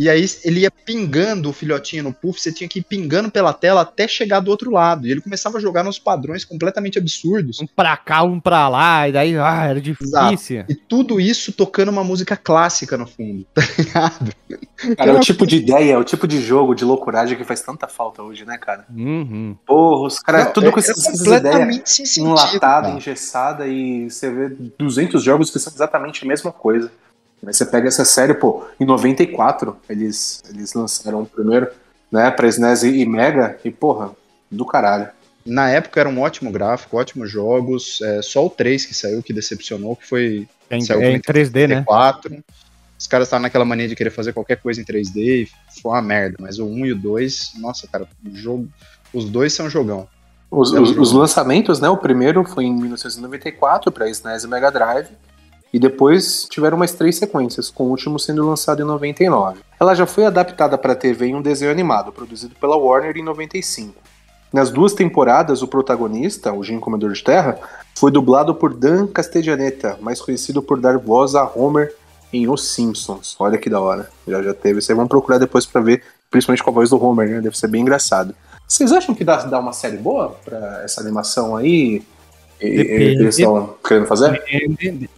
E 0.00 0.08
aí 0.08 0.24
ele 0.44 0.60
ia 0.60 0.70
pingando 0.70 1.50
o 1.50 1.52
filhotinho 1.52 2.04
no 2.04 2.12
puff, 2.14 2.40
você 2.40 2.50
tinha 2.50 2.66
que 2.66 2.78
ir 2.78 2.82
pingando 2.82 3.30
pela 3.30 3.52
tela 3.52 3.82
até 3.82 4.08
chegar 4.08 4.40
do 4.40 4.50
outro 4.50 4.70
lado. 4.70 5.06
E 5.06 5.10
ele 5.10 5.20
começava 5.20 5.58
a 5.58 5.60
jogar 5.60 5.84
nos 5.84 5.98
padrões 5.98 6.42
completamente 6.42 6.98
absurdos. 6.98 7.60
Um 7.60 7.66
pra 7.66 7.98
cá, 7.98 8.22
um 8.22 8.40
pra 8.40 8.66
lá, 8.70 9.06
e 9.06 9.12
daí, 9.12 9.36
ah, 9.36 9.66
era 9.66 9.78
difícil. 9.78 10.08
Exato. 10.08 10.72
E 10.72 10.74
tudo 10.74 11.20
isso 11.20 11.52
tocando 11.52 11.90
uma 11.90 12.02
música 12.02 12.34
clássica 12.34 12.96
no 12.96 13.06
fundo, 13.06 13.44
tá 13.52 13.60
ligado? 13.76 14.32
Cara, 14.96 15.10
é 15.10 15.14
o 15.14 15.20
tipo 15.20 15.46
de 15.46 15.56
ideia, 15.56 15.92
é 15.92 15.98
o 15.98 16.04
tipo 16.04 16.26
de 16.26 16.40
jogo 16.40 16.74
de 16.74 16.82
loucuragem 16.82 17.36
que 17.36 17.44
faz 17.44 17.60
tanta 17.60 17.86
falta 17.86 18.22
hoje, 18.22 18.46
né, 18.46 18.56
cara? 18.56 18.86
Uhum. 18.88 19.54
Porra, 19.66 20.06
os 20.06 20.18
caras, 20.18 20.50
tudo 20.54 20.68
é, 20.68 20.72
com 20.72 20.78
essas, 20.78 20.96
essas 20.96 21.20
ideias 21.20 22.16
enlatada, 22.16 22.88
engessada, 22.88 23.68
e 23.68 24.08
você 24.08 24.30
vê 24.30 24.48
200 24.78 25.22
jogos 25.22 25.50
que 25.50 25.58
são 25.58 25.70
exatamente 25.70 26.24
a 26.24 26.26
mesma 26.26 26.50
coisa. 26.50 26.90
Mas 27.42 27.56
você 27.56 27.64
pega 27.64 27.88
essa 27.88 28.04
série, 28.04 28.34
pô, 28.34 28.64
em 28.78 28.84
94 28.84 29.76
eles, 29.88 30.42
eles 30.48 30.74
lançaram 30.74 31.22
o 31.22 31.26
primeiro, 31.26 31.68
né, 32.10 32.30
pra 32.30 32.48
SNES 32.48 32.82
e 32.82 33.06
Mega, 33.06 33.58
e 33.64 33.70
porra, 33.70 34.10
do 34.50 34.66
caralho. 34.66 35.08
Na 35.44 35.70
época 35.70 36.00
era 36.00 36.08
um 36.08 36.20
ótimo 36.20 36.50
gráfico, 36.52 36.98
ótimos 36.98 37.30
jogos, 37.30 38.00
é, 38.02 38.20
só 38.20 38.44
o 38.44 38.50
3 38.50 38.84
que 38.84 38.94
saiu 38.94 39.22
que 39.22 39.32
decepcionou, 39.32 39.96
que 39.96 40.06
foi... 40.06 40.46
Em, 40.70 40.80
saiu 40.82 41.00
é 41.00 41.12
em 41.12 41.20
3D, 41.20 41.66
34. 41.66 42.30
né? 42.30 42.40
Os 42.98 43.06
caras 43.06 43.28
estavam 43.28 43.42
naquela 43.42 43.64
mania 43.64 43.88
de 43.88 43.96
querer 43.96 44.10
fazer 44.10 44.34
qualquer 44.34 44.56
coisa 44.56 44.78
em 44.78 44.84
3D 44.84 45.16
e 45.16 45.48
foi 45.80 45.92
uma 45.92 46.02
merda, 46.02 46.36
mas 46.38 46.58
o 46.58 46.66
1 46.66 46.86
e 46.86 46.92
o 46.92 46.96
2, 46.96 47.52
nossa, 47.58 47.88
cara, 47.88 48.06
o 48.22 48.36
jogo, 48.36 48.68
os 49.14 49.24
dois 49.24 49.54
são 49.54 49.70
jogão. 49.70 50.06
Os, 50.50 50.70
os, 50.72 50.90
os, 50.98 51.12
lançamentos, 51.12 51.80
né? 51.80 51.88
O 51.88 51.96
primeiro 51.96 52.44
foi 52.44 52.64
em 52.64 52.74
1994 52.74 53.90
para 53.92 54.10
SNES 54.10 54.44
e 54.44 54.48
Mega 54.48 54.70
Drive. 54.70 55.08
E 55.72 55.78
depois 55.78 56.46
tiveram 56.50 56.76
mais 56.76 56.92
três 56.92 57.16
sequências, 57.16 57.70
com 57.70 57.84
o 57.84 57.90
último 57.90 58.18
sendo 58.18 58.46
lançado 58.46 58.82
em 58.82 58.84
99. 58.84 59.60
Ela 59.78 59.94
já 59.94 60.06
foi 60.06 60.26
adaptada 60.26 60.76
para 60.76 60.96
TV 60.96 61.26
em 61.26 61.34
um 61.34 61.42
desenho 61.42 61.70
animado, 61.70 62.12
produzido 62.12 62.54
pela 62.60 62.76
Warner 62.76 63.16
em 63.16 63.22
95. 63.22 63.94
Nas 64.52 64.70
duas 64.70 64.92
temporadas, 64.92 65.62
o 65.62 65.68
protagonista, 65.68 66.52
o 66.52 66.64
Jim 66.64 66.80
Comedor 66.80 67.12
de 67.12 67.22
Terra, 67.22 67.58
foi 67.94 68.10
dublado 68.10 68.54
por 68.54 68.74
Dan 68.74 69.06
Castellaneta, 69.06 69.96
mais 70.00 70.20
conhecido 70.20 70.60
por 70.60 70.80
dar 70.80 70.98
voz 70.98 71.36
a 71.36 71.48
Homer 71.54 71.94
em 72.32 72.48
Os 72.48 72.72
Simpsons. 72.72 73.36
Olha 73.38 73.58
que 73.58 73.70
da 73.70 73.80
hora. 73.80 74.10
Já 74.26 74.42
já 74.42 74.54
teve. 74.54 74.80
Vocês 74.80 74.96
vão 74.96 75.06
procurar 75.06 75.38
depois 75.38 75.66
para 75.66 75.80
ver, 75.80 76.02
principalmente 76.30 76.64
com 76.64 76.70
a 76.70 76.72
voz 76.72 76.90
do 76.90 77.02
Homer, 77.02 77.28
né? 77.28 77.40
Deve 77.40 77.56
ser 77.56 77.68
bem 77.68 77.82
engraçado. 77.82 78.34
Vocês 78.66 78.92
acham 78.92 79.14
que 79.14 79.24
dá, 79.24 79.36
dá 79.44 79.58
uma 79.58 79.72
série 79.72 79.96
boa 79.96 80.36
para 80.44 80.82
essa 80.82 81.00
animação 81.00 81.56
aí? 81.56 82.02
Eles 82.60 83.38
estão 83.38 83.74
querendo 83.86 84.06
fazer? 84.06 84.32
Depende, 84.32 85.10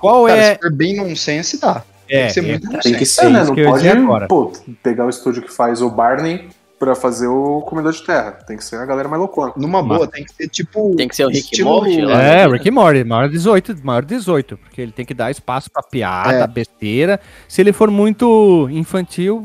qual 0.00 0.26
Cara, 0.26 0.40
é. 0.40 0.54
Se 0.54 0.60
for 0.60 0.72
bem 0.72 0.96
nonsense, 0.96 1.60
dá. 1.60 1.82
É, 2.08 2.18
tem 2.18 2.26
que 2.26 2.32
ser 2.32 2.42
muito 2.42 2.76
é, 2.76 2.78
Tem 2.80 2.94
que 2.94 3.06
ser, 3.06 3.30
né? 3.30 3.44
Não 3.44 3.54
pode 3.54 4.26
pô, 4.26 4.52
pegar 4.82 5.06
o 5.06 5.10
estúdio 5.10 5.42
que 5.42 5.52
faz 5.52 5.80
o 5.80 5.88
Barney 5.88 6.48
pra 6.80 6.94
fazer 6.94 7.28
o 7.28 7.60
Comedor 7.60 7.92
de 7.92 8.02
Terra. 8.02 8.32
Tem 8.32 8.56
que 8.56 8.64
ser 8.64 8.76
a 8.76 8.86
galera 8.86 9.06
mais 9.06 9.20
loucona. 9.20 9.52
Numa 9.54 9.82
boa, 9.82 10.08
tem 10.08 10.24
que 10.24 10.34
ser 10.34 10.48
tipo. 10.48 10.96
Tem 10.96 11.06
que 11.06 11.14
ser 11.14 11.26
o 11.26 11.28
Rick 11.28 11.40
estilo... 11.44 11.70
Morty. 11.70 12.00
É, 12.00 12.06
né? 12.06 12.46
Rick 12.48 12.70
Morty, 12.70 13.04
maior 13.04 13.28
18, 13.28 13.76
maior 13.84 14.04
18. 14.04 14.56
Porque 14.56 14.80
ele 14.80 14.90
tem 14.90 15.04
que 15.04 15.12
dar 15.12 15.30
espaço 15.30 15.70
pra 15.70 15.82
piada, 15.82 16.44
é. 16.44 16.46
besteira. 16.46 17.20
Se 17.46 17.60
ele 17.60 17.72
for 17.72 17.90
muito 17.90 18.66
infantil. 18.70 19.44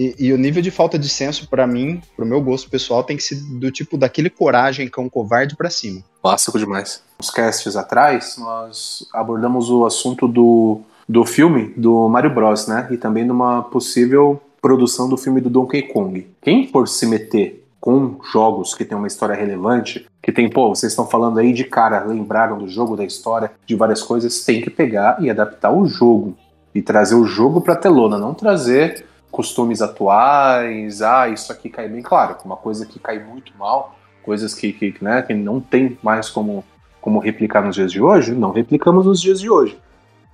E, 0.00 0.14
e, 0.18 0.32
o 0.32 0.38
nível 0.38 0.62
de 0.62 0.70
falta 0.70 0.98
de 0.98 1.10
senso, 1.10 1.46
para 1.46 1.66
mim, 1.66 2.00
pro 2.16 2.24
meu 2.24 2.40
gosto 2.40 2.70
pessoal, 2.70 3.04
tem 3.04 3.18
que 3.18 3.22
ser 3.22 3.34
do 3.34 3.70
tipo 3.70 3.98
daquele 3.98 4.30
coragem 4.30 4.88
cão 4.88 5.10
covarde 5.10 5.54
para 5.54 5.68
cima. 5.68 6.02
Clássico 6.22 6.58
demais. 6.58 7.02
Uns 7.20 7.28
casts 7.28 7.76
atrás, 7.76 8.38
nós 8.38 9.06
abordamos 9.12 9.68
o 9.68 9.84
assunto 9.84 10.26
do, 10.26 10.80
do 11.06 11.26
filme 11.26 11.74
do 11.76 12.08
Mario 12.08 12.34
Bros, 12.34 12.66
né? 12.66 12.88
E 12.90 12.96
também 12.96 13.26
de 13.26 13.30
uma 13.30 13.62
possível 13.62 14.40
produção 14.62 15.06
do 15.06 15.18
filme 15.18 15.38
do 15.38 15.50
Donkey 15.50 15.82
Kong. 15.82 16.26
Quem 16.40 16.66
for 16.66 16.88
se 16.88 17.04
meter 17.04 17.62
com 17.78 18.16
jogos 18.32 18.72
que 18.72 18.86
tem 18.86 18.96
uma 18.96 19.06
história 19.06 19.34
relevante, 19.34 20.06
que 20.22 20.32
tem, 20.32 20.48
pô, 20.48 20.70
vocês 20.70 20.92
estão 20.92 21.06
falando 21.06 21.38
aí 21.38 21.52
de 21.52 21.64
cara, 21.64 22.04
lembraram 22.04 22.56
do 22.56 22.68
jogo, 22.68 22.96
da 22.96 23.04
história, 23.04 23.52
de 23.66 23.76
várias 23.76 24.02
coisas, 24.02 24.44
tem 24.44 24.62
que 24.62 24.70
pegar 24.70 25.22
e 25.22 25.28
adaptar 25.28 25.70
o 25.70 25.86
jogo. 25.86 26.34
E 26.74 26.80
trazer 26.80 27.16
o 27.16 27.26
jogo 27.26 27.60
pra 27.60 27.76
telona, 27.76 28.16
não 28.16 28.32
trazer 28.32 29.09
costumes 29.30 29.80
atuais, 29.80 31.02
ah, 31.02 31.28
isso 31.28 31.52
aqui 31.52 31.68
cai 31.68 31.88
bem, 31.88 32.02
claro, 32.02 32.36
uma 32.44 32.56
coisa 32.56 32.84
que 32.84 32.98
cai 32.98 33.18
muito 33.18 33.52
mal, 33.58 33.94
coisas 34.22 34.54
que, 34.54 34.72
que, 34.72 34.94
né, 35.00 35.22
que 35.22 35.34
não 35.34 35.60
tem 35.60 35.98
mais 36.02 36.28
como, 36.28 36.64
como 37.00 37.18
replicar 37.18 37.62
nos 37.62 37.74
dias 37.74 37.92
de 37.92 38.02
hoje, 38.02 38.32
não 38.32 38.50
replicamos 38.50 39.06
nos 39.06 39.20
dias 39.20 39.40
de 39.40 39.48
hoje. 39.48 39.78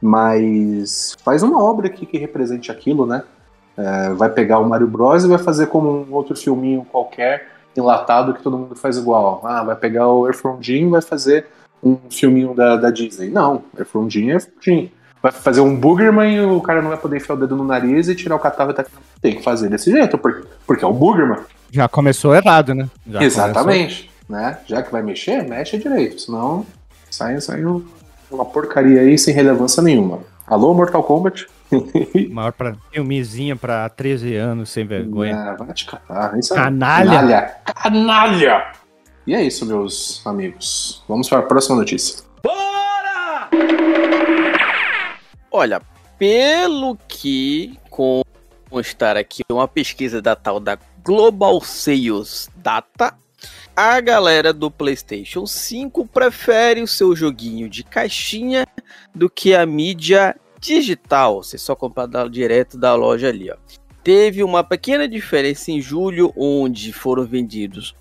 Mas 0.01 1.17
faz 1.23 1.43
uma 1.43 1.63
obra 1.63 1.87
aqui 1.87 2.05
que 2.05 2.19
represente 2.19 2.71
aquilo, 2.71 3.07
né? 3.07 3.23
É, 3.77 4.11
vai 4.11 4.31
pegar 4.31 4.59
o 4.59 4.69
Mario 4.69 4.87
Bros 4.87 5.25
e 5.25 5.29
vai 5.29 5.39
fazer 5.39 5.67
como 5.67 5.91
um 5.91 6.15
outro 6.15 6.37
filminho 6.37 6.87
qualquer, 6.91 7.49
enlatado, 7.77 8.35
que 8.35 8.43
todo 8.43 8.59
mundo 8.59 8.75
faz 8.75 8.97
igual. 8.97 9.41
Ah, 9.45 9.63
vai 9.63 9.77
pegar 9.77 10.09
o 10.09 10.27
Earthworm 10.27 10.61
Jim 10.61 10.87
e 10.87 10.91
vai 10.91 11.03
fazer 11.03 11.47
um 11.83 11.97
filminho 12.11 12.55
da, 12.55 12.77
da 12.77 12.91
Disney. 12.91 13.31
Não, 13.31 13.63
é 13.77 13.85
frondinha, 13.85 14.37
é 14.37 14.41
frondinha. 14.41 14.91
Vai 15.23 15.33
fazer 15.33 15.61
um 15.61 15.75
Boogerman 15.75 16.35
e 16.35 16.41
o 16.41 16.61
cara 16.61 16.81
não 16.81 16.91
vai 16.91 16.99
poder 16.99 17.17
enfiar 17.17 17.35
o 17.35 17.39
dedo 17.39 17.57
no 17.57 17.65
nariz 17.65 18.09
e 18.09 18.15
tirar 18.15 18.37
o 18.37 18.41
catarro 18.41 18.71
e 18.71 18.75
tá... 18.75 18.85
Tem 19.21 19.35
que 19.35 19.43
fazer 19.43 19.69
desse 19.69 19.91
jeito, 19.91 20.17
porque, 20.19 20.47
porque 20.67 20.85
é 20.85 20.89
o 20.89 20.93
Boogerman. 20.93 21.41
Já 21.71 21.89
começou 21.89 22.35
errado, 22.35 22.75
né? 22.75 22.89
Já 23.07 23.23
Exatamente. 23.23 24.11
Começou... 24.11 24.17
Né? 24.29 24.59
Já 24.67 24.83
que 24.83 24.91
vai 24.91 25.03
mexer, 25.03 25.43
mexe 25.49 25.79
direito. 25.79 26.21
Senão 26.21 26.67
sai, 27.11 27.41
sai 27.41 27.63
uma 28.31 28.45
porcaria 28.45 29.01
aí 29.01 29.17
sem 29.19 29.35
relevância 29.35 29.83
nenhuma. 29.83 30.21
Alô, 30.47 30.75
Mortal 30.75 31.03
Kombat? 31.03 31.47
Maior 32.31 32.53
pra 32.53 32.77
filmezinha 32.93 33.57
pra 33.57 33.89
13 33.89 34.35
anos, 34.37 34.71
sem 34.71 34.87
vergonha. 34.87 35.35
É, 35.35 35.57
vai 35.57 35.73
te 35.73 35.87
catar. 35.87 36.39
Isso 36.39 36.53
é 36.53 36.57
canalha. 36.57 37.11
canalha! 37.11 37.57
Canalha! 37.65 38.73
E 39.27 39.35
é 39.35 39.43
isso, 39.43 39.67
meus 39.67 40.25
amigos. 40.25 41.03
Vamos 41.09 41.29
para 41.29 41.41
a 41.41 41.43
próxima 41.43 41.77
notícia. 41.77 42.25
Bora! 42.43 43.49
Olha, 45.59 45.81
pelo 46.19 46.99
que 47.09 47.79
constar 48.69 49.17
aqui 49.17 49.41
uma 49.51 49.67
pesquisa 49.67 50.21
da 50.21 50.37
tal 50.37 50.61
da 50.61 50.79
Global 51.03 51.63
Sales 51.63 52.51
Data, 52.57 53.17
a 53.75 53.99
galera 54.03 54.53
do 54.53 54.71
PlayStation 54.71 55.47
5 55.47 56.09
prefere 56.09 56.83
o 56.83 56.87
seu 56.87 57.17
joguinho 57.17 57.71
de 57.71 57.83
caixinha 57.83 58.67
do 59.15 59.31
que 59.31 59.55
a 59.55 59.65
mídia 59.65 60.39
digital, 60.61 61.43
você 61.43 61.57
só 61.57 61.75
comprar 61.75 62.29
direto 62.29 62.77
da 62.77 62.95
loja 62.95 63.29
ali, 63.29 63.51
ó. 63.51 63.57
Teve 64.05 64.45
uma 64.45 64.63
pequena 64.63 65.09
diferença 65.09 65.71
em 65.71 65.81
julho, 65.81 66.35
onde 66.37 66.93
foram 66.93 67.25
vendidos 67.25 67.95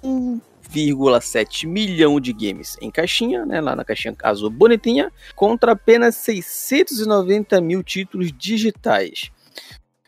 1,7 0.81 1.67
milhão 1.67 2.19
de 2.19 2.33
games 2.33 2.77
em 2.81 2.91
caixinha, 2.91 3.45
né, 3.45 3.61
lá 3.61 3.75
na 3.75 3.83
caixinha 3.83 4.15
azul 4.23 4.49
bonitinha, 4.49 5.11
contra 5.35 5.73
apenas 5.73 6.15
690 6.15 7.59
mil 7.61 7.83
títulos 7.83 8.31
digitais. 8.31 9.31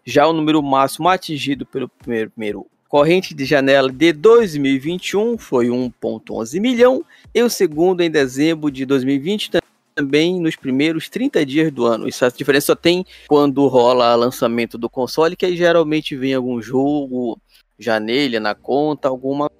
Já 0.05 0.27
o 0.27 0.33
número 0.33 0.61
máximo 0.63 1.09
atingido 1.09 1.65
pelo 1.65 1.89
primeiro, 1.89 2.31
primeiro 2.31 2.65
corrente 2.87 3.33
de 3.33 3.45
janela 3.45 3.91
de 3.91 4.13
2021 4.13 5.37
foi 5.37 5.67
1,11 5.67 6.59
milhão 6.59 7.03
e 7.33 7.43
o 7.43 7.49
segundo 7.49 8.01
em 8.01 8.09
dezembro 8.09 8.71
de 8.71 8.85
2020 8.85 9.51
também 9.93 10.39
nos 10.39 10.55
primeiros 10.55 11.09
30 11.09 11.45
dias 11.45 11.71
do 11.71 11.85
ano. 11.85 12.07
Essa 12.07 12.29
diferença 12.29 12.67
só 12.67 12.75
tem 12.75 13.05
quando 13.27 13.67
rola 13.67 14.15
lançamento 14.15 14.77
do 14.77 14.89
console, 14.89 15.35
que 15.35 15.45
aí 15.45 15.57
geralmente 15.57 16.15
vem 16.15 16.33
algum 16.33 16.61
jogo 16.61 17.39
já 17.79 17.99
na 17.99 18.55
conta, 18.55 19.07
alguma 19.07 19.51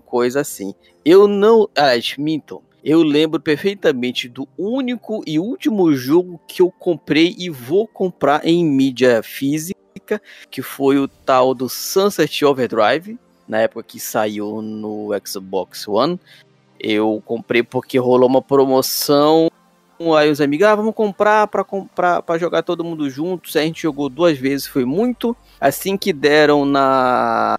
coisa 0.00 0.40
assim. 0.40 0.74
Eu 1.04 1.26
não. 1.26 1.68
Ah, 1.76 1.92
minto. 2.18 2.62
Eu 2.82 3.02
lembro 3.02 3.40
perfeitamente 3.40 4.28
do 4.28 4.46
único 4.58 5.22
e 5.26 5.38
último 5.38 5.92
jogo 5.94 6.38
que 6.46 6.60
eu 6.60 6.70
comprei 6.70 7.34
e 7.38 7.48
vou 7.48 7.88
comprar 7.88 8.46
em 8.46 8.62
mídia 8.62 9.22
física, 9.22 10.20
que 10.50 10.60
foi 10.60 10.98
o 10.98 11.08
tal 11.08 11.54
do 11.54 11.66
Sunset 11.66 12.44
Overdrive, 12.44 13.18
na 13.48 13.60
época 13.60 13.84
que 13.84 13.98
saiu 13.98 14.60
no 14.60 15.08
Xbox 15.24 15.88
One. 15.88 16.20
Eu 16.78 17.22
comprei 17.24 17.62
porque 17.62 17.98
rolou 17.98 18.28
uma 18.28 18.42
promoção 18.42 19.48
Aí 20.18 20.28
os 20.28 20.40
amigos, 20.40 20.66
ah, 20.66 20.74
vamos 20.74 20.94
comprar 20.94 21.46
para 21.46 21.62
comprar 21.62 22.20
para 22.22 22.38
jogar 22.38 22.62
todo 22.62 22.84
mundo 22.84 23.08
junto. 23.08 23.56
A 23.56 23.62
gente 23.62 23.82
jogou 23.82 24.08
duas 24.08 24.36
vezes, 24.36 24.66
foi 24.66 24.84
muito. 24.84 25.36
Assim 25.60 25.96
que 25.96 26.12
deram 26.12 26.64
na 26.64 27.58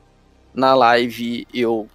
na 0.53 0.75
live, 0.75 1.47
eu 1.53 1.87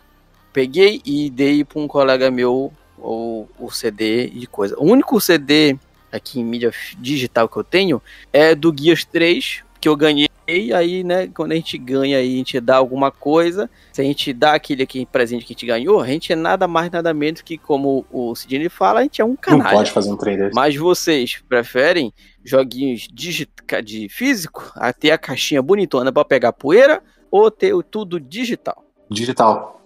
peguei 0.53 1.01
e 1.05 1.31
dei 1.31 1.65
para 1.65 1.81
um 1.81 1.89
colega 1.89 2.31
meu 2.31 2.73
o, 2.99 3.47
o 3.59 3.71
CD 3.71 4.29
de 4.29 4.47
coisa. 4.47 4.77
O 4.79 4.85
único 4.85 5.21
CD 5.21 5.77
aqui 6.13 6.41
em 6.41 6.45
mídia 6.45 6.73
digital 6.99 7.49
que 7.49 7.57
eu 7.57 7.65
tenho 7.65 8.03
é 8.33 8.55
do 8.55 8.73
Guias 8.73 9.05
3, 9.05 9.63
que 9.81 9.89
eu 9.89 9.97
ganhei 9.97 10.29
e 10.59 10.75
aí, 10.75 11.05
né, 11.05 11.29
quando 11.29 11.53
a 11.53 11.55
gente 11.55 11.79
ganha 11.79 12.19
aí, 12.19 12.35
a 12.35 12.37
gente 12.39 12.59
dá 12.61 12.77
alguma 12.77 13.13
coisa, 13.13 13.71
se 13.93 14.01
a 14.01 14.05
gente 14.05 14.33
dá 14.33 14.55
aquele 14.55 14.83
aqui 14.83 15.07
presente 15.07 15.45
que 15.45 15.53
a 15.53 15.55
gente 15.55 15.67
ganhou, 15.67 16.01
a 16.01 16.07
gente 16.09 16.33
é 16.33 16.37
nada 16.37 16.67
mais, 16.67 16.91
nada 16.91 17.15
menos 17.15 17.41
que, 17.41 17.57
como 17.57 18.05
o 18.11 18.35
Sidney 18.35 18.69
fala, 18.69 19.01
a 19.01 19.03
gente 19.05 19.21
é 19.21 19.25
um 19.25 19.37
canal. 19.37 19.63
Não 19.63 19.71
pode 19.71 19.93
fazer 19.93 20.11
um 20.11 20.17
trader. 20.17 20.51
Mas 20.53 20.75
vocês 20.75 21.41
preferem 21.49 22.13
joguinhos 22.45 23.09
de 23.13 24.09
físico, 24.09 24.73
a 24.75 24.93
ter 24.93 25.13
a 25.13 25.19
caixinha 25.19 25.63
bonitona 25.63 26.13
para 26.13 26.25
pegar 26.25 26.53
poeira, 26.53 27.01
ou 27.31 27.49
ter 27.49 27.73
tudo 27.85 28.19
digital? 28.19 28.85
Digital. 29.09 29.80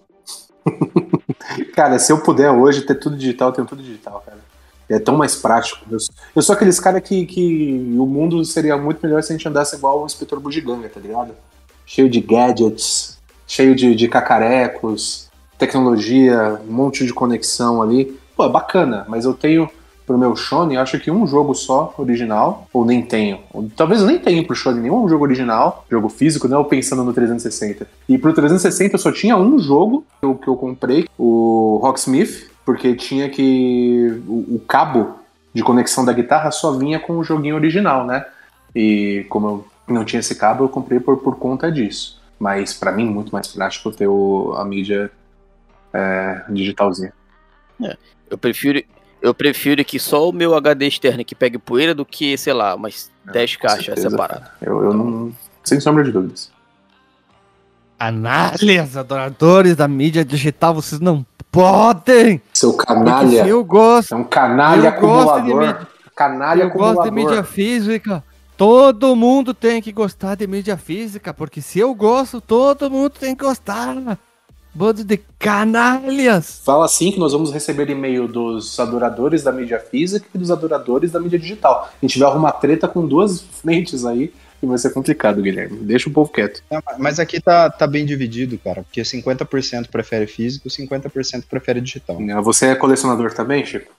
cara, 1.75 1.99
se 1.99 2.11
eu 2.11 2.21
puder 2.21 2.51
hoje 2.51 2.81
ter 2.81 2.95
tudo 2.95 3.17
digital, 3.17 3.49
eu 3.49 3.53
tenho 3.53 3.67
tudo 3.67 3.83
digital, 3.83 4.23
cara. 4.25 4.39
É 4.87 4.99
tão 4.99 5.17
mais 5.17 5.35
prático. 5.35 5.83
Eu, 5.89 5.97
eu 6.35 6.41
sou 6.41 6.53
aqueles 6.53 6.79
caras 6.79 7.01
que, 7.01 7.25
que 7.25 7.95
o 7.97 8.05
mundo 8.05 8.43
seria 8.45 8.77
muito 8.77 8.99
melhor 9.01 9.23
se 9.23 9.33
a 9.33 9.35
gente 9.35 9.47
andasse 9.47 9.75
igual 9.75 10.03
o 10.03 10.05
inspetor 10.05 10.39
Bugiganga, 10.39 10.89
tá 10.89 10.99
ligado? 10.99 11.33
Cheio 11.85 12.09
de 12.09 12.19
gadgets, 12.19 13.17
cheio 13.47 13.75
de, 13.75 13.95
de 13.95 14.07
cacarecos, 14.07 15.29
tecnologia, 15.57 16.61
um 16.67 16.71
monte 16.71 17.05
de 17.05 17.13
conexão 17.13 17.81
ali. 17.81 18.17
Pô, 18.35 18.45
é 18.45 18.49
bacana, 18.49 19.05
mas 19.07 19.25
eu 19.25 19.33
tenho 19.33 19.69
pro 20.05 20.17
meu 20.17 20.35
Shone, 20.35 20.77
acho 20.77 20.99
que 20.99 21.09
um 21.09 21.25
jogo 21.25 21.53
só 21.53 21.93
original, 21.97 22.67
ou 22.71 22.85
nem 22.85 23.01
tenho. 23.01 23.39
Talvez 23.75 24.01
eu 24.01 24.07
nem 24.07 24.19
tenha 24.19 24.43
pro 24.43 24.55
Shone 24.55 24.79
nenhum 24.79 25.07
jogo 25.09 25.23
original, 25.23 25.85
jogo 25.89 26.09
físico, 26.09 26.47
né? 26.47 26.57
Ou 26.57 26.65
pensando 26.65 27.03
no 27.03 27.13
360. 27.13 27.87
E 28.07 28.17
pro 28.17 28.33
360 28.33 28.95
eu 28.95 28.99
só 28.99 29.11
tinha 29.11 29.35
um 29.37 29.57
jogo 29.59 30.05
que 30.19 30.25
eu, 30.25 30.35
que 30.35 30.47
eu 30.47 30.55
comprei, 30.55 31.07
o 31.17 31.79
Rocksmith, 31.81 32.49
porque 32.63 32.95
tinha 32.95 33.29
que. 33.29 34.21
O, 34.27 34.55
o, 34.55 34.61
cabo 34.67 35.19
de 35.53 35.63
conexão 35.63 36.05
da 36.05 36.13
guitarra 36.13 36.51
só 36.51 36.71
vinha 36.71 36.99
com 36.99 37.17
o 37.17 37.23
joguinho 37.23 37.55
original, 37.55 38.05
né? 38.05 38.25
E 38.75 39.25
como 39.29 39.47
eu 39.47 39.65
não 39.87 40.05
tinha 40.05 40.19
esse 40.19 40.35
cabo, 40.35 40.65
eu 40.65 40.69
comprei 40.69 40.99
por, 40.99 41.17
por 41.17 41.37
conta 41.37 41.71
disso. 41.71 42.21
Mas 42.39 42.73
para 42.73 42.91
mim, 42.91 43.05
muito 43.05 43.31
mais 43.31 43.47
prático 43.47 43.91
ter 43.91 44.07
o, 44.07 44.53
a 44.57 44.65
mídia 44.65 45.09
é, 45.93 46.43
digitalzinha. 46.49 47.13
É, 47.81 47.97
eu 48.29 48.37
prefiro. 48.37 48.83
Eu 49.25 49.33
prefiro 49.33 49.83
que 49.83 49.97
só 49.97 50.29
o 50.29 50.31
meu 50.31 50.53
HD 50.55 50.85
externo 50.85 51.25
que 51.25 51.33
pegue 51.33 51.57
poeira 51.57 51.95
do 51.95 52.05
que, 52.05 52.37
sei 52.37 52.53
lá, 52.53 52.75
umas 52.75 53.11
é, 53.27 53.31
10 53.31 53.55
caixas 53.55 53.99
separadas. 53.99 54.47
Eu, 54.61 54.83
eu 54.83 54.93
não. 54.93 55.31
Sem 55.63 55.79
sombra 55.79 56.03
de 56.03 56.11
dúvidas. 56.11 56.51
Análise, 57.97 58.99
adoradores 58.99 59.75
da 59.75 59.87
mídia 59.87 60.23
digital, 60.23 60.75
vocês 60.75 61.01
não 61.01 61.25
podem! 61.51 62.39
Seu 62.53 62.73
canalha. 62.73 63.47
Eu 63.47 63.63
gosto. 63.65 64.13
É 64.13 64.17
um 64.17 64.23
canalha 64.23 64.89
acumulador. 64.89 65.87
Canalha 66.15 66.61
eu 66.61 66.67
acumulador. 66.67 66.95
gosto 66.97 67.09
de 67.09 67.15
mídia 67.15 67.43
física. 67.43 68.23
Todo 68.55 69.15
mundo 69.15 69.55
tem 69.55 69.81
que 69.81 69.91
gostar 69.91 70.35
de 70.35 70.45
mídia 70.45 70.77
física, 70.77 71.33
porque 71.33 71.61
se 71.61 71.79
eu 71.79 71.95
gosto, 71.95 72.39
todo 72.39 72.91
mundo 72.91 73.09
tem 73.09 73.35
que 73.35 73.43
gostar. 73.43 73.95
Bando 74.75 75.05
de 75.05 75.15
canalhas! 75.39 76.61
Fala 76.65 76.83
assim 76.83 77.09
que 77.09 77.17
nós 77.17 77.31
vamos 77.31 77.53
receber 77.53 77.89
e-mail 77.89 78.27
dos 78.27 78.77
adoradores 78.77 79.41
da 79.41 79.49
mídia 79.49 79.79
física 79.79 80.25
e 80.35 80.37
dos 80.37 80.51
adoradores 80.51 81.13
da 81.13 81.19
mídia 81.19 81.39
digital. 81.39 81.89
A 81.89 82.05
gente 82.05 82.19
vai 82.19 82.29
arrumar 82.29 82.51
treta 82.51 82.85
com 82.85 83.07
duas 83.07 83.39
frentes 83.39 84.05
aí 84.05 84.33
que 84.59 84.65
vai 84.65 84.77
ser 84.77 84.89
complicado, 84.89 85.41
Guilherme. 85.41 85.77
Deixa 85.77 86.09
o 86.09 86.11
povo 86.11 86.29
quieto. 86.29 86.61
mas 86.97 87.21
aqui 87.21 87.39
tá, 87.39 87.69
tá 87.69 87.87
bem 87.87 88.05
dividido, 88.05 88.57
cara, 88.57 88.83
porque 88.83 89.01
50% 89.01 89.87
prefere 89.87 90.27
físico, 90.27 90.67
50% 90.67 91.45
prefere 91.49 91.79
digital. 91.79 92.17
Você 92.43 92.65
é 92.65 92.75
colecionador 92.75 93.33
também, 93.33 93.65
Chico? 93.65 93.93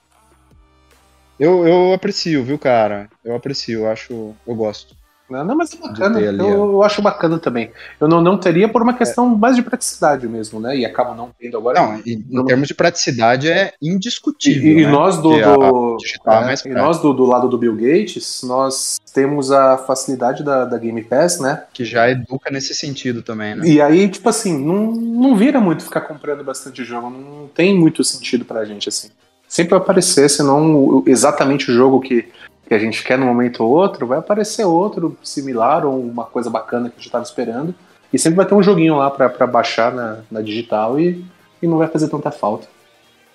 Eu, 1.39 1.67
eu 1.67 1.93
aprecio, 1.93 2.43
viu, 2.43 2.59
cara? 2.59 3.09
Eu 3.25 3.35
aprecio, 3.35 3.79
eu 3.79 3.91
acho. 3.91 4.35
Eu 4.45 4.55
gosto. 4.55 4.95
Não, 5.29 5.43
não 5.43 5.55
mas 5.55 5.73
é 5.73 5.77
bacana. 5.77 6.19
Eu, 6.19 6.47
eu, 6.47 6.83
acho 6.83 7.01
bacana 7.01 7.37
também. 7.37 7.71
Eu 7.99 8.07
não, 8.07 8.21
não 8.21 8.37
teria 8.37 8.69
por 8.69 8.81
uma 8.81 8.93
questão 8.93 9.33
é. 9.33 9.37
mais 9.37 9.55
de 9.55 9.61
praticidade 9.61 10.27
mesmo, 10.27 10.59
né? 10.59 10.77
E 10.77 10.85
acabo 10.85 11.13
não 11.13 11.31
tendo 11.37 11.57
agora. 11.57 11.81
Não, 11.81 11.95
em, 12.05 12.25
em 12.29 12.45
termos 12.45 12.67
de 12.67 12.73
praticidade 12.73 13.49
é 13.49 13.73
indiscutível. 13.81 14.71
E, 14.71 14.75
né? 14.75 14.81
e 14.81 14.87
nós 14.87 15.17
do, 15.17 15.29
do 15.29 15.97
é, 16.25 16.53
é 16.53 16.69
e 16.69 16.73
nós 16.73 16.99
do, 16.99 17.13
do 17.13 17.25
lado 17.25 17.49
do 17.49 17.57
Bill 17.57 17.75
Gates, 17.75 18.41
nós 18.43 18.99
temos 19.13 19.51
a 19.51 19.77
facilidade 19.77 20.43
da, 20.43 20.63
da 20.63 20.77
Game 20.77 21.03
Pass, 21.03 21.39
né? 21.39 21.63
Que 21.73 21.83
já 21.83 22.09
educa 22.09 22.49
nesse 22.49 22.73
sentido 22.73 23.21
também, 23.21 23.55
né? 23.55 23.67
E 23.67 23.81
aí, 23.81 24.07
tipo 24.07 24.29
assim, 24.29 24.57
não, 24.57 24.91
não 24.91 25.35
vira 25.35 25.59
muito 25.59 25.83
ficar 25.83 26.01
comprando 26.01 26.43
bastante 26.43 26.83
jogo. 26.85 27.09
Não 27.09 27.47
tem 27.47 27.77
muito 27.77 28.03
sentido 28.03 28.45
pra 28.45 28.63
gente, 28.63 28.87
assim. 28.87 29.09
Sempre 29.47 29.71
vai 29.71 29.79
aparecer, 29.79 30.29
senão 30.29 31.03
exatamente 31.05 31.71
o 31.71 31.73
jogo 31.73 32.01
que 32.01 32.27
que 32.67 32.73
a 32.73 32.79
gente 32.79 33.03
quer 33.03 33.17
no 33.17 33.25
momento 33.25 33.63
ou 33.63 33.71
outro, 33.71 34.05
vai 34.05 34.19
aparecer 34.19 34.65
outro 34.65 35.17
similar 35.23 35.85
ou 35.85 36.01
uma 36.01 36.25
coisa 36.25 36.49
bacana 36.49 36.89
que 36.89 36.95
a 36.95 36.97
gente 36.97 37.05
estava 37.05 37.23
esperando. 37.23 37.73
E 38.11 38.19
sempre 38.19 38.37
vai 38.37 38.45
ter 38.45 38.55
um 38.55 38.63
joguinho 38.63 38.95
lá 38.95 39.09
para 39.09 39.47
baixar 39.47 39.93
na, 39.93 40.19
na 40.29 40.41
digital 40.41 40.99
e, 40.99 41.25
e 41.61 41.67
não 41.67 41.77
vai 41.77 41.87
fazer 41.87 42.09
tanta 42.09 42.31
falta. 42.31 42.67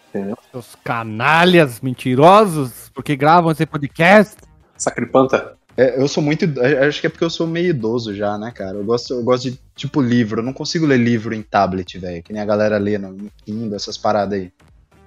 Entendeu? 0.08 0.36
Os 0.52 0.74
canalhas 0.84 1.80
mentirosos, 1.80 2.90
porque 2.94 3.16
gravam 3.16 3.50
esse 3.50 3.64
podcast. 3.64 4.36
Sacripanta. 4.76 5.56
É, 5.76 5.98
eu 5.98 6.06
sou 6.06 6.22
muito. 6.22 6.44
Acho 6.86 7.00
que 7.00 7.06
é 7.06 7.10
porque 7.10 7.24
eu 7.24 7.30
sou 7.30 7.46
meio 7.46 7.70
idoso 7.70 8.14
já, 8.14 8.36
né, 8.36 8.50
cara? 8.50 8.76
Eu 8.76 8.84
gosto, 8.84 9.14
eu 9.14 9.22
gosto 9.22 9.50
de, 9.50 9.58
tipo, 9.74 10.02
livro. 10.02 10.40
Eu 10.40 10.44
não 10.44 10.52
consigo 10.52 10.84
ler 10.84 10.98
livro 10.98 11.34
em 11.34 11.42
tablet, 11.42 11.98
velho. 11.98 12.22
Que 12.22 12.32
nem 12.32 12.42
a 12.42 12.46
galera 12.46 12.76
lê 12.76 12.98
no 12.98 13.30
Kindle, 13.44 13.74
essas 13.74 13.96
paradas 13.96 14.38
aí. 14.38 14.52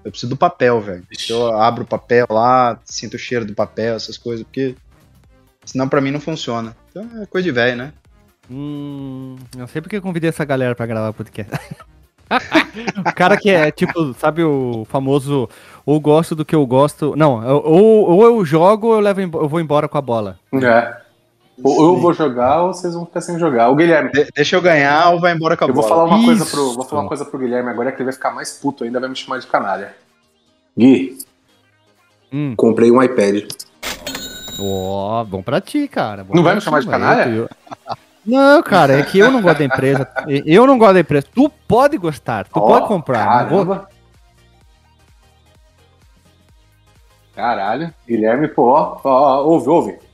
Eu 0.05 0.11
preciso 0.11 0.29
do 0.29 0.37
papel, 0.37 0.79
velho. 0.79 1.03
Eu 1.27 1.59
abro 1.59 1.83
o 1.83 1.87
papel 1.87 2.27
lá, 2.29 2.79
sinto 2.85 3.15
o 3.15 3.19
cheiro 3.19 3.43
do 3.43 3.55
papel, 3.55 3.95
essas 3.95 4.19
coisas, 4.19 4.45
porque 4.45 4.75
senão 5.65 5.89
pra 5.89 5.99
mim 5.99 6.11
não 6.11 6.19
funciona. 6.19 6.77
Então 6.91 7.09
é 7.23 7.25
coisa 7.25 7.43
de 7.43 7.51
velho, 7.51 7.75
né? 7.75 7.91
Hum, 8.49 9.35
não 9.57 9.65
sei 9.65 9.81
porque 9.81 9.97
eu 9.97 10.01
convidei 10.03 10.29
essa 10.29 10.45
galera 10.45 10.75
pra 10.75 10.85
gravar 10.85 11.11
podcast. 11.11 11.51
o 12.99 13.15
cara 13.15 13.35
que 13.35 13.49
é 13.49 13.71
tipo, 13.71 14.13
sabe 14.13 14.43
o 14.43 14.85
famoso 14.89 15.49
ou 15.83 15.99
gosto 15.99 16.35
do 16.35 16.45
que 16.45 16.53
eu 16.53 16.65
gosto. 16.67 17.15
Não, 17.15 17.43
ou, 17.43 18.09
ou 18.09 18.23
eu 18.23 18.45
jogo 18.45 18.89
ou 18.89 18.93
eu, 18.93 18.99
levo, 18.99 19.21
eu 19.21 19.49
vou 19.49 19.59
embora 19.59 19.87
com 19.87 19.97
a 19.97 20.01
bola. 20.01 20.39
É. 20.53 21.04
Ou 21.63 21.85
eu 21.85 21.97
vou 21.97 22.13
jogar 22.13 22.63
ou 22.63 22.73
vocês 22.73 22.93
vão 22.93 23.05
ficar 23.05 23.21
sem 23.21 23.39
jogar. 23.39 23.69
O 23.69 23.75
Guilherme. 23.75 24.11
De 24.11 24.29
deixa 24.35 24.55
eu 24.55 24.61
ganhar 24.61 25.11
ou 25.11 25.19
vai 25.19 25.33
embora 25.33 25.55
com 25.55 25.63
a 25.63 25.67
eu 25.67 25.73
bola. 25.73 25.87
Vou 25.87 25.97
falar, 25.97 26.15
uma 26.15 26.25
coisa 26.25 26.45
pro, 26.45 26.73
vou 26.73 26.85
falar 26.85 27.01
uma 27.03 27.07
coisa 27.07 27.25
pro 27.25 27.39
Guilherme 27.39 27.69
agora 27.69 27.91
que 27.91 27.97
ele 27.97 28.05
vai 28.05 28.13
ficar 28.13 28.31
mais 28.31 28.53
puto 28.53 28.83
ainda, 28.83 28.99
vai 28.99 29.09
me 29.09 29.15
chamar 29.15 29.39
de 29.39 29.47
canalha. 29.47 29.95
Gui, 30.77 31.17
hum. 32.31 32.53
comprei 32.57 32.91
um 32.91 33.01
iPad. 33.01 33.45
Ó, 34.59 35.21
oh, 35.21 35.25
bom 35.25 35.41
pra 35.41 35.61
ti, 35.61 35.87
cara. 35.87 36.23
Bom 36.23 36.33
não 36.33 36.43
vai 36.43 36.55
me 36.55 36.61
chamar 36.61 36.81
de 36.81 36.87
canalha? 36.87 37.29
Eu, 37.29 37.49
Não, 38.25 38.61
cara, 38.61 38.99
é 38.99 39.03
que 39.03 39.19
eu 39.19 39.31
não 39.31 39.41
gosto 39.41 39.59
da 39.59 39.65
empresa. 39.65 40.07
Eu 40.45 40.67
não 40.67 40.77
gosto 40.77 40.93
da 40.93 40.99
empresa. 40.99 41.27
Tu 41.33 41.49
pode 41.67 41.97
gostar, 41.97 42.45
tu 42.45 42.59
oh, 42.59 42.67
pode 42.67 42.87
comprar. 42.87 43.25
Caramba. 43.25 43.89
Caralho, 47.33 47.93
Guilherme, 48.07 48.47
pô, 48.47 48.69
ó, 48.69 48.99
ó, 49.03 49.43
ouve, 49.43 49.69
ouve. 49.69 50.04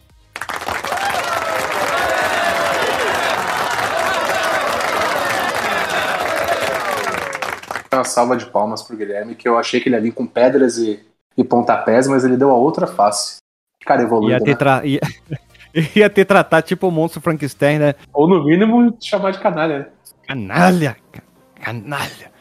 Uma 8.01 8.05
salva 8.05 8.35
de 8.35 8.47
palmas 8.47 8.81
pro 8.81 8.97
Guilherme, 8.97 9.35
que 9.35 9.47
eu 9.47 9.59
achei 9.59 9.79
que 9.79 9.87
ele 9.87 9.95
ia 9.95 10.01
vir 10.01 10.11
com 10.11 10.25
pedras 10.25 10.79
e, 10.79 10.99
e 11.37 11.43
pontapés, 11.43 12.07
mas 12.07 12.23
ele 12.25 12.35
deu 12.35 12.49
a 12.49 12.55
outra 12.55 12.87
face. 12.87 13.37
Cara, 13.85 14.01
evoluiu. 14.01 14.31
Ia 14.31 14.39
ter, 14.39 14.49
né? 14.49 14.55
tra... 14.55 14.81
ia... 14.83 14.99
ia 15.95 16.09
ter 16.09 16.25
tratado 16.25 16.65
tipo 16.65 16.87
o 16.87 16.91
monstro 16.91 17.21
Frankenstein, 17.21 17.77
né? 17.77 17.95
Ou 18.11 18.27
no 18.27 18.43
mínimo 18.43 18.97
chamar 18.99 19.29
de 19.29 19.39
canalha, 19.39 19.79
né? 19.79 19.85
Canalha! 20.27 20.97
Canalha! 21.61 22.31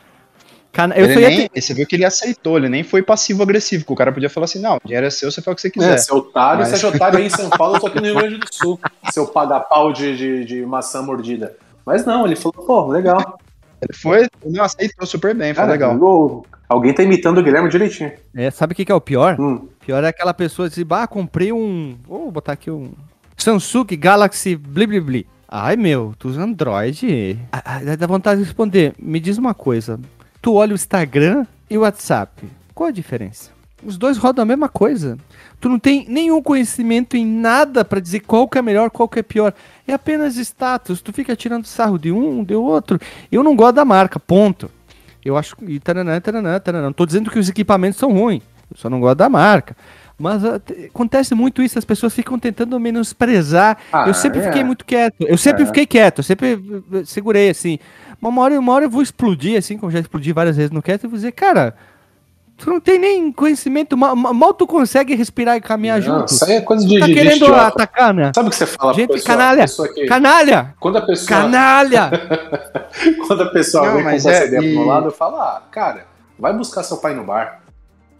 Can... 0.72 0.92
Eu 0.94 1.08
nem, 1.08 1.46
ter... 1.46 1.60
Você 1.60 1.74
viu 1.74 1.86
que 1.86 1.94
ele 1.94 2.06
aceitou, 2.06 2.56
ele 2.56 2.70
nem 2.70 2.82
foi 2.82 3.02
passivo-agressivo, 3.02 3.84
o 3.86 3.94
cara 3.94 4.10
podia 4.10 4.30
falar 4.30 4.44
assim, 4.44 4.60
não, 4.60 4.76
o 4.76 4.80
dinheiro 4.82 5.06
é 5.06 5.10
seu, 5.10 5.30
você 5.30 5.42
faz 5.42 5.52
o 5.52 5.56
que 5.56 5.60
você 5.60 5.70
quiser. 5.70 5.94
É, 5.94 5.98
seu 5.98 6.16
otário, 6.16 6.60
Mas... 6.60 6.68
você 6.70 6.86
é 6.86 6.88
otário 6.88 7.18
aí 7.18 7.26
em 7.26 7.30
São 7.30 7.50
Paulo, 7.50 7.76
eu 7.76 7.80
tô 7.80 7.86
aqui 7.88 7.98
no 7.98 8.04
Rio 8.06 8.14
Grande 8.14 8.38
do 8.38 8.46
Sul, 8.50 8.80
seu 9.12 9.26
paga-pau 9.26 9.92
de, 9.92 10.16
de, 10.16 10.44
de 10.46 10.64
maçã 10.64 11.02
mordida. 11.02 11.54
Mas 11.84 12.06
não, 12.06 12.24
ele 12.24 12.36
falou, 12.36 12.64
pô, 12.64 12.86
legal. 12.86 13.38
Ele 13.82 13.96
foi, 13.96 14.28
não, 14.44 14.64
aceitou 14.64 15.06
super 15.06 15.34
bem, 15.34 15.54
foi 15.54 15.64
legal. 15.66 16.44
Alguém 16.68 16.94
tá 16.94 17.02
imitando 17.02 17.38
o 17.38 17.42
Guilherme 17.42 17.68
direitinho. 17.68 18.12
É, 18.34 18.50
sabe 18.50 18.72
o 18.72 18.76
que, 18.76 18.84
que 18.84 18.92
é 18.92 18.94
o 18.94 19.00
pior? 19.00 19.40
Hum. 19.40 19.66
Pior 19.84 20.04
é 20.04 20.08
aquela 20.08 20.32
pessoa 20.32 20.68
dizer, 20.68 20.84
bah, 20.84 21.06
comprei 21.06 21.52
um. 21.52 21.96
Vou 22.06 22.30
botar 22.30 22.52
aqui 22.52 22.70
um. 22.70 22.92
Samsung 23.36 23.86
Galaxy 23.98 24.54
Blibli. 24.54 25.26
Ai 25.48 25.74
meu, 25.74 26.14
tu 26.16 26.28
usa 26.28 26.42
Android? 26.42 27.36
Ah, 27.50 27.62
ah, 27.64 27.96
dá 27.96 28.06
vontade 28.06 28.40
de 28.40 28.44
responder. 28.44 28.94
Me 28.96 29.18
diz 29.18 29.36
uma 29.36 29.52
coisa. 29.52 29.98
Tu 30.40 30.54
olha 30.54 30.72
o 30.72 30.76
Instagram 30.76 31.44
e 31.68 31.76
o 31.76 31.80
WhatsApp. 31.80 32.44
Qual 32.72 32.88
a 32.88 32.92
diferença? 32.92 33.50
Os 33.82 33.98
dois 33.98 34.16
rodam 34.16 34.44
a 34.44 34.46
mesma 34.46 34.68
coisa. 34.68 35.18
Tu 35.60 35.68
não 35.68 35.78
tem 35.78 36.06
nenhum 36.08 36.42
conhecimento 36.42 37.16
em 37.16 37.26
nada 37.26 37.84
para 37.84 38.00
dizer 38.00 38.20
qual 38.20 38.48
que 38.48 38.58
é 38.58 38.62
melhor, 38.62 38.90
qual 38.90 39.08
que 39.08 39.18
é 39.18 39.22
pior. 39.22 39.52
É 39.86 39.92
apenas 39.92 40.36
status. 40.36 41.02
Tu 41.02 41.12
fica 41.12 41.36
tirando 41.36 41.66
sarro 41.66 41.98
de 41.98 42.10
um, 42.10 42.42
de 42.42 42.54
outro. 42.54 42.98
Eu 43.30 43.42
não 43.42 43.54
gosto 43.54 43.74
da 43.74 43.84
marca, 43.84 44.18
ponto. 44.18 44.70
Eu 45.22 45.36
acho 45.36 45.54
que. 45.56 45.78
Taranã, 45.78 46.18
taranã, 46.20 46.58
taranã. 46.58 46.86
Não 46.86 46.92
tô 46.92 47.04
dizendo 47.04 47.30
que 47.30 47.38
os 47.38 47.48
equipamentos 47.48 47.98
são 47.98 48.12
ruins. 48.12 48.42
Eu 48.70 48.76
só 48.76 48.88
não 48.88 49.00
gosto 49.00 49.18
da 49.18 49.28
marca. 49.28 49.76
Mas 50.20 50.44
uh, 50.44 50.60
acontece 50.86 51.34
muito 51.34 51.62
isso, 51.62 51.78
as 51.78 51.84
pessoas 51.84 52.14
ficam 52.14 52.38
tentando 52.38 52.78
menosprezar. 52.78 53.78
Ah, 53.90 54.04
eu 54.06 54.12
sempre 54.12 54.40
é. 54.40 54.42
fiquei 54.44 54.62
muito 54.62 54.84
quieto. 54.84 55.26
Eu 55.26 55.38
sempre 55.38 55.62
é. 55.62 55.66
fiquei 55.66 55.86
quieto, 55.86 56.18
eu 56.18 56.24
sempre 56.24 56.54
uh, 56.54 57.06
segurei 57.06 57.48
assim. 57.48 57.78
Uma 58.20 58.42
hora, 58.42 58.60
uma 58.60 58.72
hora 58.72 58.84
eu 58.84 58.90
vou 58.90 59.00
explodir, 59.00 59.58
assim, 59.58 59.78
como 59.78 59.90
já 59.90 59.98
explodi 59.98 60.30
várias 60.32 60.58
vezes 60.58 60.70
no 60.70 60.82
quieto, 60.82 61.04
e 61.04 61.06
vou 61.06 61.16
dizer, 61.16 61.32
cara, 61.32 61.74
Tu 62.60 62.68
não 62.68 62.78
tem 62.78 62.98
nem 62.98 63.32
conhecimento, 63.32 63.96
mal, 63.96 64.14
mal 64.14 64.52
tu 64.52 64.66
consegue 64.66 65.14
respirar 65.14 65.56
e 65.56 65.62
caminhar 65.62 65.98
não, 65.98 66.18
junto. 66.18 66.28
Isso 66.28 66.44
aí 66.44 66.56
é 66.56 66.60
coisa 66.60 66.86
de. 66.86 66.94
Tu 66.94 67.00
tá 67.00 67.06
de 67.06 67.14
querendo 67.14 67.36
idiota. 67.36 67.66
atacar, 67.66 68.12
né? 68.12 68.32
Sabe 68.34 68.48
o 68.48 68.50
que 68.50 68.56
você 68.56 68.66
fala 68.66 68.92
Gente, 68.92 69.08
pessoa, 69.08 69.26
canalha! 69.26 69.62
Pessoa 69.62 69.88
que... 69.88 70.04
Canalha! 70.04 70.74
Quando 70.78 70.98
a 70.98 71.00
pessoa. 71.00 71.40
Canalha! 71.40 72.10
Quando 73.26 73.44
a 73.44 73.46
pessoa 73.46 73.86
não, 73.86 73.94
vem 73.94 74.02
com 74.02 74.10
essa 74.10 74.30
é, 74.30 74.46
ideia 74.46 74.60
e... 74.60 74.74
pro 74.74 74.80
meu 74.80 74.86
lado, 74.86 75.06
eu 75.06 75.10
falo, 75.10 75.36
ah, 75.36 75.62
cara, 75.70 76.04
vai 76.38 76.52
buscar 76.52 76.82
seu 76.82 76.98
pai 76.98 77.14
no 77.14 77.24
bar. 77.24 77.62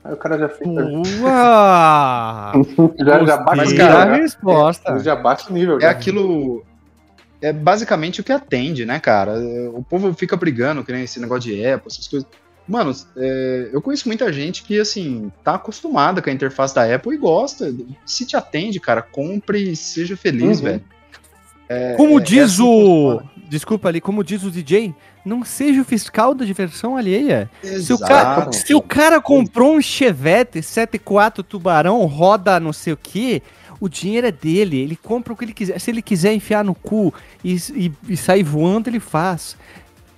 Aí 0.03 0.15
o 0.15 0.17
cara 0.17 0.39
já 0.39 0.49
fica. 0.49 0.71
já, 3.05 3.25
já 3.25 3.37
bate 3.37 3.77
cara, 3.77 4.03
a 4.03 4.17
resposta. 4.17 4.99
Já 5.01 5.15
bate 5.15 5.51
o 5.51 5.53
nível. 5.53 5.79
É 5.81 5.87
aquilo. 5.87 6.65
É 7.43 7.53
basicamente 7.53 8.23
o 8.23 8.25
que 8.25 8.33
atende, 8.33 8.87
né, 8.87 8.99
cara? 8.99 9.35
O 9.75 9.83
povo 9.83 10.15
fica 10.15 10.35
brigando, 10.37 10.83
que 10.83 10.93
nem 10.93 11.05
esse 11.05 11.21
negócio 11.21 11.51
de 11.51 11.67
Apple, 11.67 11.89
essas 11.91 12.09
coisas. 12.09 12.27
Mano, 12.71 12.95
é, 13.17 13.71
eu 13.73 13.83
conheço 13.83 14.07
muita 14.07 14.33
gente 14.33 14.63
que, 14.63 14.79
assim, 14.79 15.33
tá 15.43 15.57
acostumada 15.57 16.23
com 16.23 16.31
a 16.31 16.33
interface 16.33 16.73
da 16.73 16.95
Apple 16.95 17.15
e 17.15 17.19
gosta. 17.19 17.75
Se 18.07 18.25
te 18.25 18.37
atende, 18.37 18.79
cara, 18.79 19.03
compre 19.03 19.73
e 19.73 19.77
seja 19.77 20.17
feliz, 20.17 20.59
uhum. 20.59 20.65
velho. 20.65 20.85
É, 21.69 21.95
como 21.95 22.21
é, 22.21 22.23
diz 22.23 22.55
assim 22.55 22.63
o. 22.63 23.21
Desculpa 23.49 23.89
ali, 23.89 24.01
como 24.01 24.23
diz 24.23 24.45
o 24.45 24.51
DJ, 24.51 24.95
não 25.25 25.45
seja 25.45 25.81
o 25.81 25.85
fiscal 25.85 26.33
da 26.33 26.45
diversão 26.45 26.97
alheia. 26.97 27.51
Se 27.61 27.93
o, 27.93 27.99
cara, 27.99 28.53
se 28.53 28.73
o 28.73 28.81
cara 28.81 29.21
comprou 29.21 29.75
um 29.75 29.83
Chevette 29.83 30.63
74 30.63 31.43
Tubarão, 31.43 32.05
roda 32.07 32.61
não 32.61 32.73
sei 32.73 32.93
o 32.93 32.97
que, 32.97 33.43
o 33.81 33.89
dinheiro 33.89 34.29
é 34.29 34.31
dele, 34.31 34.79
ele 34.79 34.95
compra 34.95 35.33
o 35.33 35.37
que 35.37 35.45
ele 35.45 35.53
quiser. 35.53 35.81
Se 35.81 35.91
ele 35.91 36.03
quiser 36.03 36.33
enfiar 36.33 36.63
no 36.63 36.75
cu 36.75 37.13
e, 37.43 37.57
e, 37.75 37.93
e 38.11 38.17
sair 38.17 38.45
voando, 38.45 38.89
ele 38.89 39.01
faz. 39.01 39.57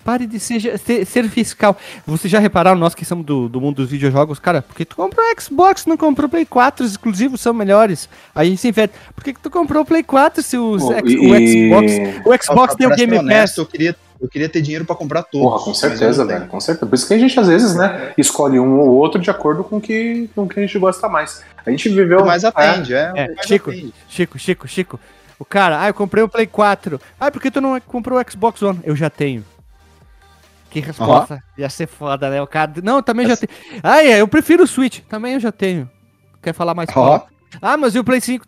Pare 0.05 0.27
de 0.27 0.41
ser, 0.41 0.79
ser, 0.79 1.05
ser, 1.07 1.29
fiscal. 1.29 1.77
Vocês 2.07 2.31
já 2.31 2.39
repararam, 2.39 2.79
nós 2.79 2.95
que 2.95 3.05
somos 3.05 3.25
do, 3.25 3.49
do 3.49 3.61
mundo 3.61 3.77
dos 3.77 3.91
videojogos, 3.91 4.39
cara, 4.39 4.63
porque 4.63 4.85
tu 4.85 4.97
comprou 4.97 5.25
Xbox, 5.39 5.87
não 5.87 5.97
comprou 5.97 6.29
Play 6.29 6.45
4, 6.45 6.85
os 6.85 6.93
exclusivos 6.93 7.41
são 7.41 7.55
melhores. 7.55 8.09
Aí 8.35 8.57
se 8.57 8.69
inverte. 8.69 8.95
Por 9.15 9.23
que, 9.23 9.33
que 9.33 9.41
tu 9.41 9.51
comprou 9.51 9.83
o 9.83 9.87
Play 9.87 10.03
4 10.03 10.43
se 10.43 10.57
os, 10.57 10.83
oh, 10.83 10.93
e... 11.05 11.31
o 11.31 11.73
Xbox. 11.73 12.27
O 12.27 12.45
Xbox 12.45 12.75
tem 12.75 12.87
o 12.87 12.97
Game 12.97 13.29
Pass? 13.29 13.57
Eu 13.57 13.67
queria, 13.67 13.97
eu 14.21 14.29
queria 14.29 14.49
ter 14.49 14.61
dinheiro 14.61 14.85
para 14.85 14.97
comprar 14.97 15.23
todos. 15.23 15.49
Porra, 15.49 15.65
com 15.65 15.75
certeza, 15.75 16.25
velho, 16.25 16.47
com 16.47 16.61
certeza. 16.61 16.87
Por 16.87 16.95
isso 16.95 17.07
que 17.07 17.15
a 17.15 17.19
gente, 17.19 17.39
às 17.39 17.49
vezes, 17.49 17.75
né, 17.75 18.13
escolhe 18.19 18.59
um 18.59 18.81
ou 18.81 18.91
outro 18.91 19.21
de 19.21 19.31
acordo 19.31 19.63
com 19.63 19.81
que, 19.81 20.29
o 20.35 20.47
que 20.49 20.59
a 20.59 20.63
gente 20.63 20.79
gosta 20.79 21.09
mais. 21.09 21.45
A 21.65 21.71
gente 21.71 21.89
viveu. 21.89 22.25
mais 22.25 22.45
atende, 22.45 22.95
é. 22.95 23.13
é, 23.15 23.35
é 23.39 23.43
Chico, 23.47 23.71
atende. 23.71 23.95
Chico, 24.09 24.39
Chico, 24.39 24.69
Chico. 24.69 25.01
O 25.39 25.45
cara, 25.45 25.83
ah, 25.83 25.89
eu 25.89 25.95
comprei 25.95 26.23
o 26.23 26.29
Play 26.29 26.47
4. 26.47 27.01
Ah, 27.19 27.31
por 27.31 27.43
que 27.43 27.51
tu 27.51 27.61
não 27.61 27.81
comprou 27.81 28.21
o 28.21 28.31
Xbox 28.31 28.63
One? 28.63 28.79
Eu 28.85 28.95
já 28.95 29.11
tenho. 29.11 29.45
Que 30.73 30.81
resposta. 30.81 31.35
Uhum. 31.35 31.41
Ia 31.59 31.69
ser 31.69 31.87
foda, 31.87 32.31
né? 32.31 32.41
O 32.41 32.47
cara. 32.47 32.73
Não, 32.83 33.03
também 33.03 33.29
já 33.29 33.37
tenho. 33.37 33.53
Ah, 33.83 34.03
é, 34.03 34.23
eu 34.23 34.27
prefiro 34.27 34.65
o 34.65 34.67
Switch. 34.67 35.01
Também 35.01 35.35
eu 35.35 35.41
já 35.41 35.53
tenho. 35.53 35.89
Quer 36.41 36.55
falar 36.55 36.75
mais 36.75 36.89
uhum. 36.97 37.21
Ah, 37.61 37.77
mas 37.77 37.95
e 37.95 37.99
o 37.99 38.05
Play 38.05 38.23
5? 38.23 38.47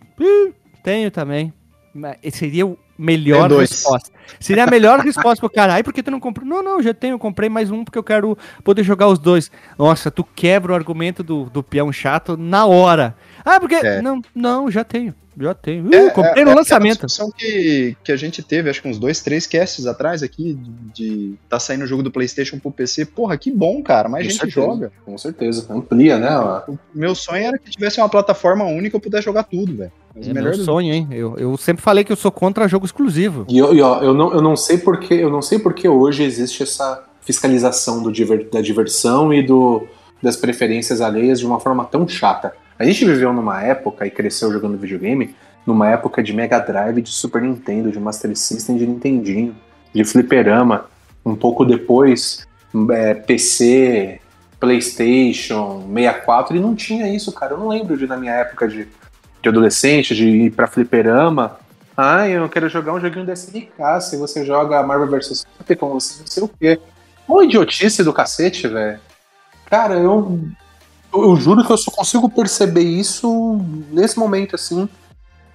tenho 0.83 1.11
também. 1.11 1.53
Seria 2.33 2.67
o 2.67 2.79
melhor 2.97 3.53
resposta. 3.53 4.11
Seria 4.41 4.65
a 4.65 4.71
melhor 4.71 5.01
resposta 5.01 5.41
pro 5.41 5.51
cara. 5.51 5.75
Ai, 5.75 5.83
por 5.83 5.93
que 5.93 6.03
tu 6.03 6.11
não 6.11 6.21
comprou? 6.21 6.47
Não, 6.47 6.63
não, 6.63 6.83
já 6.83 6.95
tenho. 6.95 7.19
comprei 7.19 7.49
mais 7.49 7.71
um 7.71 7.85
porque 7.85 7.99
eu 7.99 8.03
quero 8.03 8.37
poder 8.63 8.83
jogar 8.83 9.09
os 9.09 9.19
dois. 9.19 9.51
Nossa, 9.79 10.11
tu 10.11 10.25
quebra 10.25 10.73
o 10.73 10.75
argumento 10.75 11.23
do, 11.23 11.45
do 11.45 11.63
peão 11.63 11.93
chato 11.93 12.37
na 12.37 12.67
hora. 12.67 13.17
Ah, 13.45 13.61
porque. 13.61 13.75
É. 13.75 14.01
Não, 14.01 14.23
não, 14.35 14.71
já 14.71 14.85
tenho. 14.85 15.15
Já 15.37 15.53
tenho. 15.53 15.87
Uh, 15.87 15.95
é, 15.95 16.11
comprei 16.11 16.43
é, 16.43 16.45
no 16.45 16.53
é 16.53 16.55
lançamento. 16.55 17.07
A 17.07 17.33
que, 17.37 17.97
que 18.05 18.13
a 18.13 18.17
gente 18.17 18.43
teve, 18.43 18.71
acho 18.71 18.81
que 18.81 18.89
uns 18.89 18.99
dois, 18.99 19.21
três 19.21 19.47
casts 19.47 19.87
atrás 19.87 20.23
aqui, 20.23 20.57
de 20.95 21.35
tá 21.49 21.59
saindo 21.59 21.85
o 21.85 21.87
jogo 21.87 22.03
do 22.03 22.11
PlayStation 22.11 22.59
pro 22.59 22.71
PC. 22.71 23.07
Porra, 23.07 23.37
que 23.37 23.51
bom, 23.51 23.83
cara. 23.83 24.09
Mais 24.09 24.25
com 24.25 24.31
gente 24.31 24.41
certeza, 24.41 24.67
joga. 24.67 24.93
Com 25.05 25.19
certeza. 25.19 25.67
Amplia, 25.69 26.19
né? 26.19 26.31
O 26.69 26.79
meu 26.95 27.15
sonho 27.15 27.45
era 27.45 27.59
que 27.59 27.71
tivesse 27.71 28.01
uma 28.01 28.09
plataforma 28.09 28.65
única 28.65 28.97
eu 28.97 29.01
pudesse 29.01 29.25
jogar 29.25 29.43
tudo, 29.45 29.77
velho. 29.77 29.93
É 30.17 30.33
meu 30.33 30.55
sonho, 30.55 30.95
hein? 30.95 31.09
Eu, 31.11 31.37
eu 31.37 31.57
sempre 31.57 31.83
falei 31.83 32.05
que 32.05 32.13
eu 32.13 32.17
sou 32.17 32.31
contra 32.31 32.69
jogo 32.69 32.87
exclusivo. 32.87 33.45
E, 33.49 33.59
eu, 33.59 33.75
eu, 33.75 33.87
eu, 34.01 34.14
não, 34.15 34.33
eu 34.33 34.43
não 34.43 34.57
sei 34.57 34.79
porque 34.79 35.15
eu 35.15 35.31
não 35.31 35.43
sei 35.43 35.59
porque 35.59 35.89
hoje 35.89 36.23
existe 36.23 36.63
essa 36.63 37.05
fiscalização 37.23 38.03
do 38.03 38.13
da 38.51 38.61
diversão 38.61 39.33
e 39.33 39.43
do, 39.43 39.87
das 40.23 40.37
preferências 40.37 41.01
alheias 41.01 41.39
de 41.41 41.47
uma 41.47 41.59
forma 41.59 41.85
tão 41.85 42.07
chata. 42.07 42.55
A 42.79 42.85
gente 42.85 43.05
viveu 43.05 43.33
numa 43.33 43.63
época 43.63 44.07
e 44.07 44.11
cresceu 44.11 44.53
jogando 44.53 44.77
videogame, 44.77 45.35
numa 45.67 45.89
época 45.89 46.23
de 46.23 46.33
Mega 46.33 46.59
Drive, 46.59 47.01
de 47.01 47.11
Super 47.11 47.41
Nintendo, 47.43 47.91
de 47.91 47.99
Master 47.99 48.37
System, 48.37 48.77
de 48.77 48.87
Nintendinho, 48.87 49.55
de 49.95 50.05
fliperama. 50.05 50.87
Um 51.25 51.35
pouco 51.35 51.65
depois, 51.65 52.47
é, 52.91 53.15
PC, 53.15 54.21
PlayStation, 54.61 55.87
64, 55.95 56.57
e 56.57 56.61
não 56.61 56.75
tinha 56.75 57.09
isso, 57.09 57.33
cara. 57.33 57.55
Eu 57.55 57.59
não 57.59 57.69
lembro 57.69 57.97
de, 57.97 58.07
na 58.07 58.17
minha 58.17 58.33
época 58.33 58.67
de, 58.69 58.89
de 59.43 59.49
adolescente, 59.49 60.15
de 60.15 60.27
ir 60.27 60.51
pra 60.51 60.67
fliperama. 60.67 61.59
Ah, 61.97 62.29
eu 62.29 62.49
quero 62.49 62.69
jogar 62.69 62.93
um 62.93 63.01
joguinho 63.01 63.25
da 63.25 63.33
SNK. 63.35 64.01
Se 64.01 64.17
você 64.17 64.45
joga 64.45 64.83
Marvel 64.83 65.09
vs. 65.11 65.47
Capcom, 65.59 65.95
você 65.95 66.21
não 66.21 66.27
sei 66.27 66.43
o 66.43 66.49
quê. 66.49 66.81
Uma 67.29 67.45
idiotice 67.45 68.03
do 68.03 68.13
cacete, 68.13 68.67
velho. 68.67 68.99
Cara, 69.67 69.95
eu, 69.95 70.41
eu 71.13 71.37
juro 71.37 71.65
que 71.65 71.73
eu 71.73 71.79
só 71.79 71.91
consigo 71.91 72.29
perceber 72.29 72.83
isso 72.83 73.61
nesse 73.91 74.19
momento, 74.19 74.57
assim, 74.57 74.89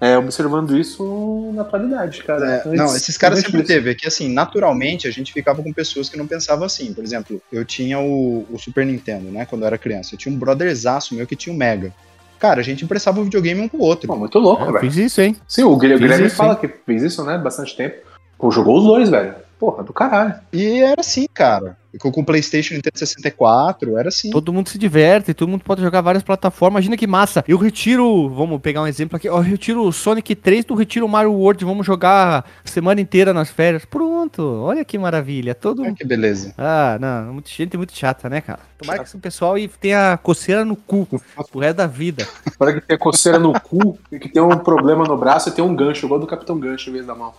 é, 0.02 0.18
observando 0.18 0.78
isso 0.78 1.52
na 1.54 1.62
atualidade, 1.62 2.24
cara. 2.24 2.46
É, 2.50 2.56
Antes- 2.68 2.80
não, 2.80 2.96
esses 2.96 3.18
caras 3.18 3.40
sempre 3.40 3.64
teve. 3.64 3.92
É 3.92 3.96
que, 3.96 4.08
assim, 4.08 4.32
naturalmente 4.34 5.08
a 5.08 5.12
gente 5.12 5.34
ficava 5.34 5.62
com 5.62 5.74
pessoas 5.74 6.08
que 6.08 6.18
não 6.18 6.26
pensavam 6.26 6.66
assim. 6.66 6.94
Por 6.94 7.04
exemplo, 7.04 7.42
eu 7.52 7.66
tinha 7.66 8.00
o, 8.00 8.48
o 8.50 8.58
Super 8.58 8.86
Nintendo, 8.86 9.30
né, 9.30 9.46
quando 9.46 9.64
eu 9.64 9.68
era 9.68 9.78
criança. 9.78 10.16
Eu 10.16 10.18
tinha 10.18 10.34
um 10.34 10.38
brotherzaço 10.40 11.14
meu 11.14 11.28
que 11.28 11.36
tinha 11.36 11.54
o 11.54 11.58
Mega. 11.58 11.94
Cara, 12.40 12.62
a 12.62 12.64
gente 12.64 12.84
emprestava 12.86 13.20
o 13.20 13.24
videogame 13.24 13.60
um 13.62 13.68
pro 13.68 13.80
outro. 13.82 14.08
Pô, 14.08 14.16
muito 14.16 14.40
louco, 14.40 14.64
É, 14.64 14.68
eu 14.70 14.74
velho. 14.74 14.86
fiz 14.86 14.96
isso, 14.98 15.22
hein? 15.22 15.36
Sim, 15.48 15.64
o 15.64 15.76
Guilherme, 15.76 16.30
fala 16.30 16.54
hein? 16.54 16.60
que 16.62 16.68
fez 16.86 17.04
isso, 17.04 17.24
né? 17.24 17.38
Bastante 17.38 17.76
tempo. 17.76 17.98
Pô, 18.38 18.50
jogou 18.50 18.78
os 18.78 18.86
dois, 18.86 19.10
velho. 19.10 19.36
Porra, 19.60 19.84
do 19.84 19.92
caralho. 19.92 20.36
E 20.54 20.80
era 20.80 21.02
assim, 21.02 21.28
cara. 21.34 21.78
Com 22.00 22.12
com 22.12 22.22
o 22.22 22.26
PlayStation 22.26 22.76
Nintendo 22.76 22.98
64, 22.98 23.98
era 23.98 24.08
assim. 24.08 24.30
Todo 24.30 24.54
mundo 24.54 24.70
se 24.70 24.78
diverte, 24.78 25.34
todo 25.34 25.50
mundo 25.50 25.64
pode 25.66 25.82
jogar 25.82 26.02
várias 26.02 26.24
plataformas. 26.24 26.76
Imagina 26.76 26.96
que 26.96 27.08
massa. 27.08 27.44
Eu 27.48 27.58
retiro, 27.58 28.30
vamos 28.30 28.62
pegar 28.62 28.84
um 28.84 28.88
exemplo 28.88 29.18
aqui. 29.18 29.28
Eu 29.28 29.40
retiro 29.40 29.84
o 29.84 29.92
Sonic 29.92 30.36
3, 30.36 30.64
tu 30.64 30.76
retira 30.76 31.04
o 31.04 31.10
Mario 31.10 31.34
World, 31.34 31.66
vamos 31.66 31.86
jogar 31.86 32.46
semana 32.64 33.02
inteira 33.02 33.34
nas 33.34 33.50
férias. 33.50 33.84
Pronto, 33.86 34.42
olha 34.44 34.86
que 34.86 34.98
maravilha. 34.98 35.54
Todo 35.54 35.82
Olha 35.82 35.94
que 35.94 36.06
beleza. 36.06 36.54
Ah, 36.58 36.98
não, 37.02 37.34
muita 37.34 37.50
gente 37.50 37.76
muito 37.76 37.98
chata, 37.98 38.30
né, 38.30 38.40
cara? 38.40 38.60
Tomara 38.78 39.00
que 39.00 39.10
esse 39.10 39.18
pessoal 39.18 39.56
tenha 39.82 40.18
coceira 40.22 40.64
no 40.64 40.76
cu 40.76 41.08
pro 41.52 41.60
resto 41.60 41.78
da 41.78 41.88
vida. 41.88 42.26
Para 42.58 42.74
que 42.74 42.82
tem 42.82 42.98
coceira 42.98 43.40
no 43.40 43.60
cu 43.60 43.98
e 44.12 44.20
que 44.20 44.30
tem 44.30 44.42
um 44.42 44.58
problema 44.58 45.04
no 45.06 45.18
braço 45.18 45.50
e 45.50 45.52
tem 45.52 45.66
um 45.66 45.76
gancho, 45.76 46.06
igual 46.06 46.20
do 46.20 46.28
Capitão 46.28 46.58
Gancho 46.58 46.92
em 46.92 46.94
vez 46.94 47.06
da 47.06 47.16
mão. 47.16 47.34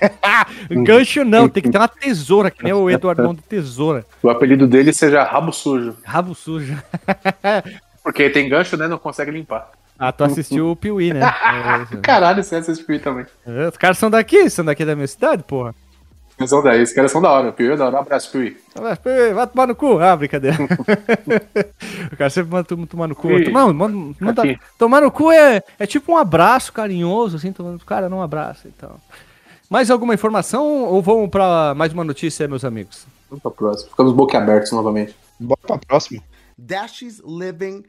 Gancho 0.84 1.24
não, 1.24 1.48
tem 1.48 1.62
que 1.62 1.70
ter 1.70 1.78
uma 1.78 1.88
tesoura, 1.88 2.50
que 2.50 2.62
nem 2.62 2.72
o 2.72 2.88
Eduardo 2.90 3.34
de 3.34 3.42
tesoura. 3.42 4.04
O 4.22 4.30
apelido 4.30 4.66
dele 4.66 4.92
seja 4.92 5.22
Rabo 5.22 5.52
Sujo. 5.52 5.96
Rabo 6.04 6.34
sujo. 6.34 6.76
Porque 8.02 8.30
tem 8.30 8.48
gancho, 8.48 8.76
né? 8.76 8.88
Não 8.88 8.98
consegue 8.98 9.30
limpar. 9.30 9.70
Ah, 9.98 10.10
tu 10.10 10.24
assistiu 10.24 10.70
o 10.70 10.76
Piuí, 10.76 11.12
né? 11.12 11.20
É, 11.92 11.96
Caralho, 11.98 12.42
você 12.42 12.56
assistiu 12.56 12.98
também. 13.00 13.26
é. 13.46 13.68
Os 13.68 13.76
caras 13.76 13.98
são 13.98 14.08
daqui, 14.08 14.48
são 14.48 14.64
daqui 14.64 14.84
da 14.84 14.94
minha 14.94 15.06
cidade, 15.06 15.42
porra. 15.42 15.74
Eles 16.38 16.48
são 16.48 16.62
daí, 16.62 16.80
esses 16.80 16.94
caras 16.94 17.12
são 17.12 17.20
da 17.20 17.30
hora. 17.30 17.50
O 17.50 17.52
Piuí 17.52 17.72
é 17.72 17.76
da 17.76 17.84
hora. 17.84 17.96
Um 17.96 18.00
abraço, 18.00 18.32
Piuí. 18.32 18.56
Vai 18.74 18.96
vai 19.34 19.46
tomar 19.46 19.66
no 19.66 19.74
cu. 19.74 19.98
Ah, 19.98 20.16
brincadeira. 20.16 20.56
o 22.10 22.16
cara 22.16 22.30
sempre 22.30 22.50
manda 22.50 22.64
todo 22.64 22.86
tomar 22.86 23.08
no 23.08 23.14
cu. 23.14 23.28
Não, 23.50 23.74
manda, 23.74 24.14
manda- 24.18 24.58
tomar 24.78 25.02
no 25.02 25.10
cu 25.10 25.30
é, 25.30 25.62
é 25.78 25.86
tipo 25.86 26.12
um 26.12 26.16
abraço 26.16 26.72
carinhoso, 26.72 27.36
assim, 27.36 27.52
tomando. 27.52 27.84
Cara, 27.84 28.08
não 28.08 28.22
abraça 28.22 28.68
e 28.68 28.72
tal. 28.72 28.98
Mais 29.70 29.88
alguma 29.88 30.12
informação 30.14 30.82
ou 30.84 31.00
vamos 31.00 31.30
pra 31.30 31.74
mais 31.76 31.92
uma 31.92 32.02
notícia, 32.02 32.48
meus 32.48 32.64
amigos? 32.64 33.06
Vamos 33.28 33.40
pra 33.40 33.52
próxima. 33.52 33.90
Ficamos 33.90 34.12
boquiabertos 34.12 34.72
novamente. 34.72 35.14
Bora 35.38 35.60
pra 35.64 35.78
próxima. 35.78 36.20
Dash's 36.58 37.22
living. 37.24 37.84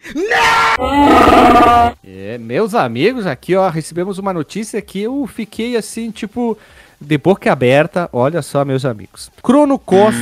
É, 2.03 2.37
meus 2.37 2.75
amigos, 2.75 3.25
aqui 3.25 3.55
ó, 3.55 3.67
recebemos 3.67 4.17
uma 4.19 4.31
notícia 4.31 4.81
que 4.81 5.01
eu 5.01 5.25
fiquei 5.27 5.75
assim, 5.75 6.11
tipo, 6.11 6.55
de 7.01 7.17
boca 7.17 7.51
aberta. 7.51 8.07
Olha 8.13 8.41
só, 8.43 8.63
meus 8.63 8.85
amigos. 8.85 9.31
Chrono 9.43 9.79
Cross. 9.79 10.15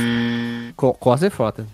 Co- 0.76 0.94
Cross 0.94 1.22
é 1.24 1.30
foda. 1.30 1.66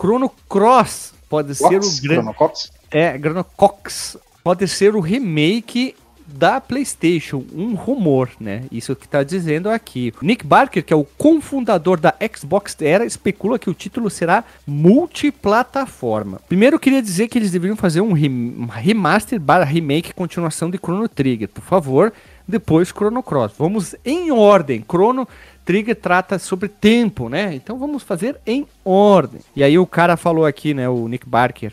Chrono 0.00 0.30
Cross 0.48 1.14
pode 1.28 1.54
ser 1.54 1.64
Cox, 1.80 1.98
o 1.98 2.02
grande. 2.02 2.20
Chrono 2.22 2.34
Cox? 2.34 2.72
É, 2.92 3.18
Chrono 3.18 3.44
Cox 3.56 4.16
pode 4.44 4.68
ser 4.68 4.94
o 4.94 5.00
remake 5.00 5.96
da 6.36 6.60
PlayStation, 6.60 7.44
um 7.54 7.74
rumor, 7.74 8.30
né? 8.38 8.64
Isso 8.70 8.94
que 8.94 9.08
tá 9.08 9.22
dizendo 9.22 9.68
aqui. 9.70 10.12
Nick 10.22 10.46
Barker, 10.46 10.84
que 10.84 10.92
é 10.92 10.96
o 10.96 11.04
cofundador 11.04 11.98
da 11.98 12.14
Xbox 12.34 12.76
Era, 12.80 13.04
especula 13.04 13.58
que 13.58 13.70
o 13.70 13.74
título 13.74 14.10
será 14.10 14.44
multiplataforma. 14.66 16.40
Primeiro 16.48 16.76
eu 16.76 16.80
queria 16.80 17.02
dizer 17.02 17.28
que 17.28 17.38
eles 17.38 17.50
deveriam 17.50 17.76
fazer 17.76 18.00
um 18.00 18.12
rem- 18.12 18.68
remaster 18.72 19.40
barra 19.40 19.64
remake 19.64 20.14
continuação 20.14 20.70
de 20.70 20.78
Chrono 20.78 21.08
Trigger, 21.08 21.48
por 21.48 21.62
favor. 21.62 22.12
Depois 22.48 22.90
Chrono 22.90 23.24
Cross. 23.24 23.54
Vamos 23.58 23.96
em 24.04 24.30
ordem. 24.30 24.84
Chrono 24.88 25.26
Trigger 25.64 25.96
trata 25.96 26.38
sobre 26.38 26.68
tempo, 26.68 27.28
né? 27.28 27.52
Então 27.52 27.76
vamos 27.76 28.04
fazer 28.04 28.36
em 28.46 28.64
ordem. 28.84 29.40
E 29.56 29.64
aí 29.64 29.76
o 29.76 29.84
cara 29.86 30.16
falou 30.16 30.46
aqui, 30.46 30.72
né, 30.72 30.88
o 30.88 31.08
Nick 31.08 31.28
Barker, 31.28 31.72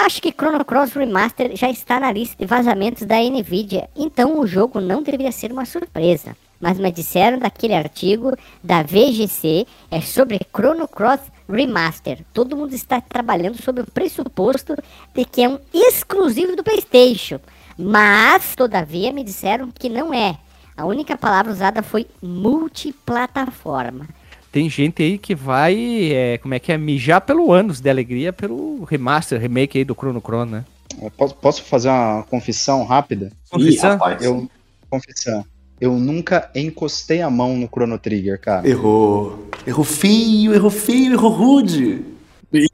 Acho 0.00 0.22
que 0.22 0.30
Chrono 0.30 0.64
Cross 0.64 0.92
Remaster 0.92 1.56
já 1.56 1.68
está 1.68 1.98
na 1.98 2.12
lista 2.12 2.36
de 2.38 2.46
vazamentos 2.46 3.04
da 3.04 3.16
Nvidia, 3.20 3.90
então 3.96 4.38
o 4.38 4.46
jogo 4.46 4.80
não 4.80 5.02
deveria 5.02 5.32
ser 5.32 5.50
uma 5.50 5.64
surpresa. 5.64 6.36
Mas 6.60 6.78
me 6.78 6.92
disseram 6.92 7.36
daquele 7.36 7.74
artigo 7.74 8.32
da 8.62 8.84
VGC 8.84 9.66
é 9.90 10.00
sobre 10.00 10.38
Chrono 10.54 10.86
Cross 10.86 11.22
Remaster. 11.48 12.24
Todo 12.32 12.56
mundo 12.56 12.74
está 12.74 13.00
trabalhando 13.00 13.60
sob 13.60 13.80
o 13.80 13.90
pressuposto 13.90 14.76
de 15.12 15.24
que 15.24 15.42
é 15.42 15.48
um 15.48 15.58
exclusivo 15.74 16.54
do 16.54 16.62
PlayStation. 16.62 17.40
Mas, 17.76 18.54
todavia, 18.54 19.12
me 19.12 19.24
disseram 19.24 19.68
que 19.68 19.88
não 19.88 20.14
é. 20.14 20.38
A 20.76 20.86
única 20.86 21.18
palavra 21.18 21.50
usada 21.50 21.82
foi 21.82 22.06
multiplataforma. 22.22 24.06
Tem 24.50 24.68
gente 24.70 25.02
aí 25.02 25.18
que 25.18 25.34
vai, 25.34 26.10
é, 26.12 26.38
como 26.38 26.54
é 26.54 26.58
que 26.58 26.72
é, 26.72 26.78
mijar 26.78 27.20
pelo 27.20 27.52
ânus 27.52 27.80
de 27.80 27.90
alegria 27.90 28.32
pelo 28.32 28.84
remaster, 28.84 29.40
remake 29.40 29.78
aí 29.78 29.84
do 29.84 29.94
Chrono 29.94 30.20
Crono, 30.20 30.50
né? 30.52 30.64
Eu 31.02 31.10
Posso, 31.10 31.34
posso 31.36 31.62
fazer 31.64 31.88
uma 31.90 32.22
confissão 32.24 32.84
rápida? 32.84 33.30
Confissão? 33.50 33.90
Ih, 33.90 33.92
rapaz. 33.92 34.24
Eu, 34.24 34.50
confissão. 34.88 35.44
Eu 35.80 35.92
nunca 35.92 36.50
encostei 36.54 37.20
a 37.22 37.30
mão 37.30 37.56
no 37.56 37.68
Chrono 37.68 37.98
Trigger, 37.98 38.40
cara. 38.40 38.66
Errou. 38.66 39.48
Errou 39.66 39.84
feio, 39.84 40.54
errou 40.54 40.70
feio, 40.70 41.12
errou 41.12 41.30
rude. 41.30 42.04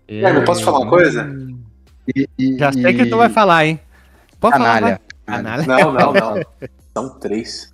Guilherme, 0.08 0.38
eu 0.40 0.44
posso 0.44 0.62
falar 0.62 0.78
uma 0.78 0.88
coisa? 0.88 1.28
E- 2.14 2.28
e- 2.38 2.56
Já 2.56 2.72
sei 2.72 2.86
e- 2.86 2.94
que 2.94 3.06
tu 3.06 3.16
vai 3.16 3.28
falar, 3.28 3.66
hein? 3.66 3.80
Pode 4.38 4.52
Canalha. 4.56 5.00
falar. 5.26 5.42
Canalha. 5.42 5.66
Não, 5.66 5.92
não, 5.92 6.12
não. 6.12 6.42
São 6.96 7.18
três. 7.18 7.73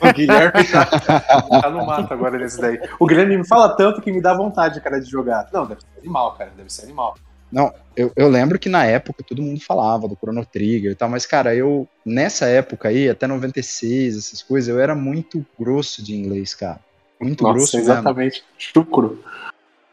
O 0.00 0.12
Guilherme 0.14 0.64
tá, 0.64 0.86
tá 0.86 1.70
no 1.70 1.84
mato 1.84 2.12
agora 2.12 2.38
nesse 2.38 2.60
daí. 2.60 2.80
O 2.98 3.06
Guilherme 3.06 3.38
me 3.38 3.46
fala 3.46 3.76
tanto 3.76 4.00
que 4.00 4.12
me 4.12 4.20
dá 4.20 4.34
vontade, 4.34 4.80
cara, 4.80 5.00
de 5.00 5.10
jogar. 5.10 5.48
Não, 5.52 5.66
deve 5.66 5.80
ser 5.80 6.00
animal, 6.00 6.32
cara. 6.34 6.52
Deve 6.56 6.72
ser 6.72 6.84
animal. 6.84 7.16
Não, 7.50 7.72
eu, 7.96 8.12
eu 8.14 8.28
lembro 8.28 8.58
que 8.58 8.68
na 8.68 8.84
época 8.84 9.24
todo 9.26 9.42
mundo 9.42 9.60
falava 9.60 10.06
do 10.06 10.14
Chrono 10.14 10.44
Trigger 10.44 10.92
e 10.92 10.94
tal, 10.94 11.08
mas, 11.08 11.26
cara, 11.26 11.54
eu, 11.54 11.88
nessa 12.06 12.46
época 12.46 12.88
aí, 12.88 13.08
até 13.08 13.26
96, 13.26 14.16
essas 14.16 14.42
coisas, 14.42 14.68
eu 14.68 14.80
era 14.80 14.94
muito 14.94 15.44
grosso 15.58 16.02
de 16.02 16.14
inglês, 16.14 16.54
cara. 16.54 16.78
Muito 17.20 17.42
Nossa, 17.42 17.54
grosso 17.54 17.76
mesmo. 17.76 17.92
exatamente. 17.92 18.44
Chucro. 18.56 19.22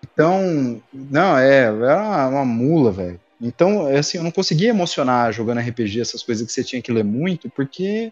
Então, 0.03 0.81
não, 0.93 1.37
é, 1.37 1.63
era 1.63 2.29
uma, 2.29 2.45
mula, 2.45 2.91
velho. 2.91 3.19
Então, 3.41 3.87
assim, 3.87 4.17
eu 4.17 4.23
não 4.23 4.31
conseguia 4.31 4.69
emocionar 4.69 5.31
jogando 5.33 5.59
RPG, 5.59 6.01
essas 6.01 6.23
coisas 6.23 6.45
que 6.45 6.53
você 6.53 6.63
tinha 6.63 6.81
que 6.81 6.91
ler 6.91 7.03
muito, 7.03 7.49
porque 7.49 8.11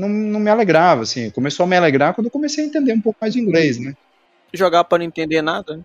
não, 0.00 0.08
não 0.08 0.40
me 0.40 0.50
alegrava, 0.50 1.02
assim. 1.02 1.30
Começou 1.30 1.64
a 1.64 1.66
me 1.68 1.76
alegrar 1.76 2.14
quando 2.14 2.26
eu 2.26 2.30
comecei 2.30 2.64
a 2.64 2.66
entender 2.66 2.92
um 2.92 3.00
pouco 3.00 3.18
mais 3.20 3.32
de 3.34 3.40
inglês, 3.40 3.78
né? 3.78 3.94
Jogar 4.52 4.84
pra 4.84 4.98
não 4.98 5.04
entender 5.04 5.42
nada. 5.42 5.76
né? 5.76 5.82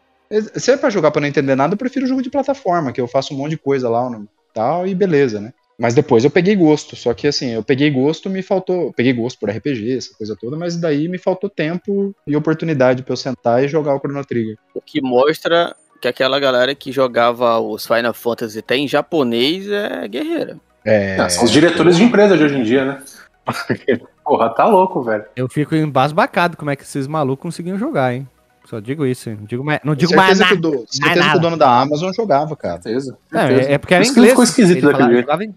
Se 0.55 0.71
é 0.71 0.77
pra 0.77 0.89
jogar 0.89 1.11
pra 1.11 1.21
não 1.21 1.27
entender 1.27 1.55
nada, 1.55 1.73
eu 1.73 1.77
prefiro 1.77 2.07
jogo 2.07 2.21
de 2.21 2.29
plataforma, 2.31 2.91
que 2.91 2.99
eu 2.99 3.07
faço 3.07 3.33
um 3.33 3.37
monte 3.37 3.51
de 3.51 3.57
coisa 3.57 3.87
lá 3.89 4.09
no- 4.09 4.27
tal 4.53 4.87
e 4.87 4.95
beleza, 4.95 5.39
né? 5.39 5.53
Mas 5.77 5.93
depois 5.93 6.23
eu 6.23 6.31
peguei 6.31 6.55
gosto, 6.55 6.95
só 6.95 7.13
que 7.13 7.27
assim, 7.27 7.49
eu 7.51 7.61
peguei 7.61 7.91
gosto, 7.91 8.29
me 8.29 8.41
faltou, 8.41 8.93
peguei 8.93 9.11
gosto 9.11 9.37
por 9.37 9.49
RPG, 9.49 9.97
essa 9.97 10.15
coisa 10.17 10.33
toda, 10.39 10.55
mas 10.55 10.77
daí 10.77 11.09
me 11.09 11.17
faltou 11.17 11.49
tempo 11.49 12.15
e 12.25 12.35
oportunidade 12.35 13.03
pra 13.03 13.11
eu 13.11 13.17
sentar 13.17 13.61
e 13.63 13.67
jogar 13.67 13.93
o 13.93 13.99
Chrono 13.99 14.23
Trigger. 14.23 14.55
O 14.73 14.79
que 14.81 15.01
mostra 15.01 15.75
que 16.01 16.07
aquela 16.07 16.39
galera 16.39 16.73
que 16.73 16.91
jogava 16.93 17.59
os 17.59 17.85
Final 17.85 18.13
Fantasy 18.13 18.59
até 18.59 18.77
em 18.77 18.87
japonês 18.87 19.67
é 19.69 20.07
guerreira. 20.07 20.57
É, 20.85 21.17
Ah, 21.19 21.27
são 21.29 21.43
os 21.43 21.51
diretores 21.51 21.97
de 21.97 22.03
empresa 22.03 22.37
de 22.37 22.43
hoje 22.45 22.55
em 22.55 22.63
dia, 22.63 22.85
né? 22.85 23.03
Porra, 24.23 24.49
tá 24.49 24.65
louco, 24.65 25.01
velho. 25.03 25.25
Eu 25.35 25.47
fico 25.47 25.75
embasbacado 25.75 26.57
como 26.57 26.71
é 26.71 26.75
que 26.75 26.83
esses 26.83 27.05
malucos 27.07 27.43
conseguiam 27.43 27.77
jogar, 27.77 28.13
hein? 28.13 28.27
Só 28.65 28.79
digo 28.79 29.05
isso, 29.05 29.29
hein? 29.29 29.37
Não 29.39 29.45
digo 29.45 29.63
mais, 29.63 29.79
não 29.83 29.93
digo 29.95 30.15
mais 30.15 30.37
certeza, 30.37 30.55
que 30.55 30.61
nada. 30.61 30.67
o, 30.67 30.71
do- 30.71 30.87
certeza 30.91 31.13
que 31.13 31.19
nada. 31.19 31.37
o 31.37 31.41
dono 31.41 31.57
da 31.57 31.81
Amazon 31.81 32.11
jogava, 32.11 32.55
cara. 32.55 32.81
Certeza. 32.81 33.15
Não, 33.31 33.41
certeza. 33.41 33.69
é, 33.69 33.73
é 33.73 33.77
porque 33.77 33.93
era 33.93 34.03
que 34.03 34.09
inglês. 34.09 34.29
ficou 34.31 34.43
esquisito 34.43 34.77
Ele 34.77 34.81
daquele 34.81 34.97
falava- 34.97 35.13
jeito. 35.13 35.25
jogava 35.25 35.43
em- 35.43 35.55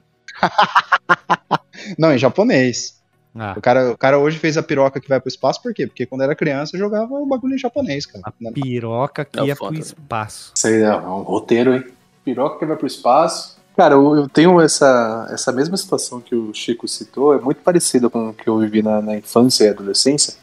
Não, 1.98 2.12
em 2.12 2.18
japonês. 2.18 2.98
Ah, 3.34 3.54
O 3.56 3.60
cara, 3.60 3.92
o 3.92 3.96
cara 3.96 4.18
hoje 4.18 4.38
fez 4.38 4.56
a 4.56 4.62
piroca 4.62 5.00
que 5.00 5.08
vai 5.08 5.20
pro 5.20 5.28
espaço, 5.28 5.62
por 5.62 5.72
quê? 5.72 5.86
Porque 5.86 6.04
quando 6.06 6.22
era 6.22 6.34
criança 6.34 6.76
jogava 6.76 7.14
o 7.14 7.26
bagulho 7.26 7.54
em 7.54 7.58
japonês, 7.58 8.04
cara. 8.04 8.22
a 8.26 8.52
piroca 8.52 9.24
que 9.24 9.38
É 9.38 9.42
o 9.42 9.46
ia 9.46 9.54
pro 9.54 9.66
foda, 9.66 9.74
né? 9.76 9.80
espaço. 9.80 10.52
Isso 10.56 10.66
aí 10.66 10.82
é 10.82 10.96
um 10.96 11.22
roteiro, 11.22 11.74
hein? 11.74 11.84
Piroca 12.24 12.58
que 12.58 12.66
vai 12.66 12.76
pro 12.76 12.86
espaço. 12.86 13.57
Cara, 13.78 13.94
eu, 13.94 14.28
tenho 14.28 14.60
essa, 14.60 15.28
essa 15.30 15.52
mesma 15.52 15.76
situação 15.76 16.20
que 16.20 16.34
o 16.34 16.52
Chico 16.52 16.88
citou, 16.88 17.32
é 17.32 17.38
muito 17.38 17.58
parecida 17.58 18.10
com 18.10 18.30
o 18.30 18.34
que 18.34 18.48
eu 18.48 18.58
vivi 18.58 18.82
na, 18.82 19.00
na 19.00 19.16
infância 19.16 19.66
e 19.66 19.68
adolescência. 19.68 20.34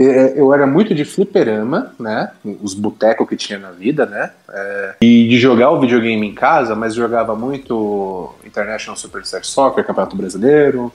É, 0.00 0.32
Eu 0.40 0.54
era 0.54 0.66
muito 0.66 0.94
de 0.94 1.04
fliperama, 1.04 1.94
né? 2.00 2.30
Os 2.62 2.72
botecos 2.72 3.28
que 3.28 3.36
tinha 3.36 3.58
na 3.58 3.72
vida, 3.72 4.06
né? 4.06 4.30
É, 4.50 4.94
e 5.02 5.28
de 5.28 5.38
jogar 5.38 5.70
o 5.70 5.82
videogame 5.82 6.26
em 6.26 6.32
casa, 6.32 6.74
mas 6.74 6.94
jogava 6.94 7.36
muito 7.36 8.34
International 8.42 8.96
Superstar 8.96 9.44
Soccer, 9.44 9.84
Campeonato 9.84 10.16
Brasileiro, 10.16 10.90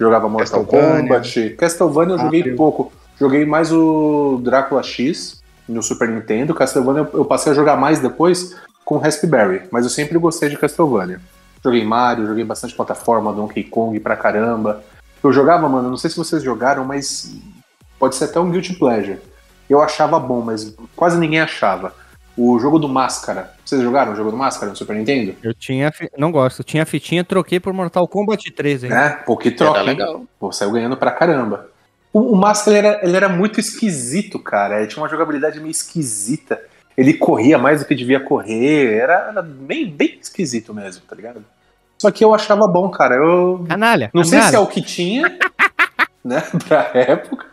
jogava 0.00 0.28
Mortal. 0.28 0.64
Kombat. 0.64 1.50
Castlevania 1.50 2.14
eu 2.16 2.18
joguei 2.18 2.40
Mario. 2.40 2.56
pouco. 2.56 2.92
Joguei 3.20 3.46
mais 3.46 3.70
o 3.70 4.40
Drácula 4.42 4.82
X 4.82 5.40
no 5.68 5.80
Super 5.80 6.08
Nintendo. 6.08 6.52
Castlevania 6.52 7.08
eu 7.14 7.24
passei 7.24 7.52
a 7.52 7.54
jogar 7.54 7.76
mais 7.76 8.00
depois 8.00 8.56
com 8.90 8.98
Raspberry, 8.98 9.62
mas 9.70 9.84
eu 9.84 9.90
sempre 9.90 10.18
gostei 10.18 10.48
de 10.48 10.58
Castlevania. 10.58 11.20
Joguei 11.62 11.84
Mario, 11.84 12.26
joguei 12.26 12.42
bastante 12.42 12.74
plataforma, 12.74 13.32
Donkey 13.32 13.62
Kong 13.62 14.00
pra 14.00 14.16
caramba. 14.16 14.82
Eu 15.22 15.32
jogava, 15.32 15.68
mano, 15.68 15.88
não 15.88 15.96
sei 15.96 16.10
se 16.10 16.16
vocês 16.16 16.42
jogaram, 16.42 16.84
mas 16.84 17.32
pode 18.00 18.16
ser 18.16 18.24
até 18.24 18.40
um 18.40 18.50
guilty 18.50 18.74
pleasure. 18.74 19.20
Eu 19.68 19.80
achava 19.80 20.18
bom, 20.18 20.40
mas 20.40 20.74
quase 20.96 21.20
ninguém 21.20 21.38
achava. 21.38 21.94
O 22.36 22.58
jogo 22.58 22.80
do 22.80 22.88
Máscara. 22.88 23.52
Vocês 23.64 23.80
jogaram 23.80 24.12
o 24.12 24.16
jogo 24.16 24.32
do 24.32 24.36
Máscara 24.36 24.70
no 24.70 24.76
Super 24.76 24.96
Nintendo? 24.96 25.36
Eu 25.40 25.54
tinha. 25.54 25.92
Não 26.18 26.32
gosto. 26.32 26.60
Eu 26.60 26.64
tinha 26.64 26.82
a 26.82 26.86
fitinha, 26.86 27.22
troquei 27.22 27.60
por 27.60 27.72
Mortal 27.72 28.08
Kombat 28.08 28.50
3, 28.50 28.84
hein? 28.84 28.92
É, 28.92 29.10
pô, 29.10 29.36
que 29.36 29.52
troca. 29.52 29.82
legal. 29.82 30.24
Pô, 30.36 30.50
saiu 30.50 30.72
ganhando 30.72 30.96
pra 30.96 31.12
caramba. 31.12 31.68
O, 32.12 32.32
o 32.32 32.36
Máscara 32.36 32.76
ele 32.76 32.88
era, 32.88 33.04
ele 33.04 33.16
era 33.16 33.28
muito 33.28 33.60
esquisito, 33.60 34.36
cara. 34.40 34.78
Ele 34.78 34.88
tinha 34.88 35.00
uma 35.00 35.08
jogabilidade 35.08 35.60
meio 35.60 35.70
esquisita. 35.70 36.60
Ele 36.96 37.14
corria 37.14 37.58
mais 37.58 37.80
do 37.80 37.86
que 37.86 37.94
devia 37.94 38.20
correr. 38.20 38.94
Era, 38.94 39.28
era 39.30 39.42
bem, 39.42 39.90
bem 39.90 40.18
esquisito 40.20 40.74
mesmo, 40.74 41.02
tá 41.08 41.16
ligado? 41.16 41.44
Só 41.98 42.10
que 42.10 42.24
eu 42.24 42.34
achava 42.34 42.66
bom, 42.66 42.88
cara. 42.88 43.16
Eu. 43.16 43.64
Canalha. 43.68 44.10
Não 44.12 44.22
canalha. 44.22 44.42
sei 44.42 44.50
se 44.50 44.56
é 44.56 44.58
o 44.58 44.66
que 44.66 44.80
tinha, 44.80 45.38
né, 46.24 46.42
pra 46.66 46.90
época, 46.94 47.46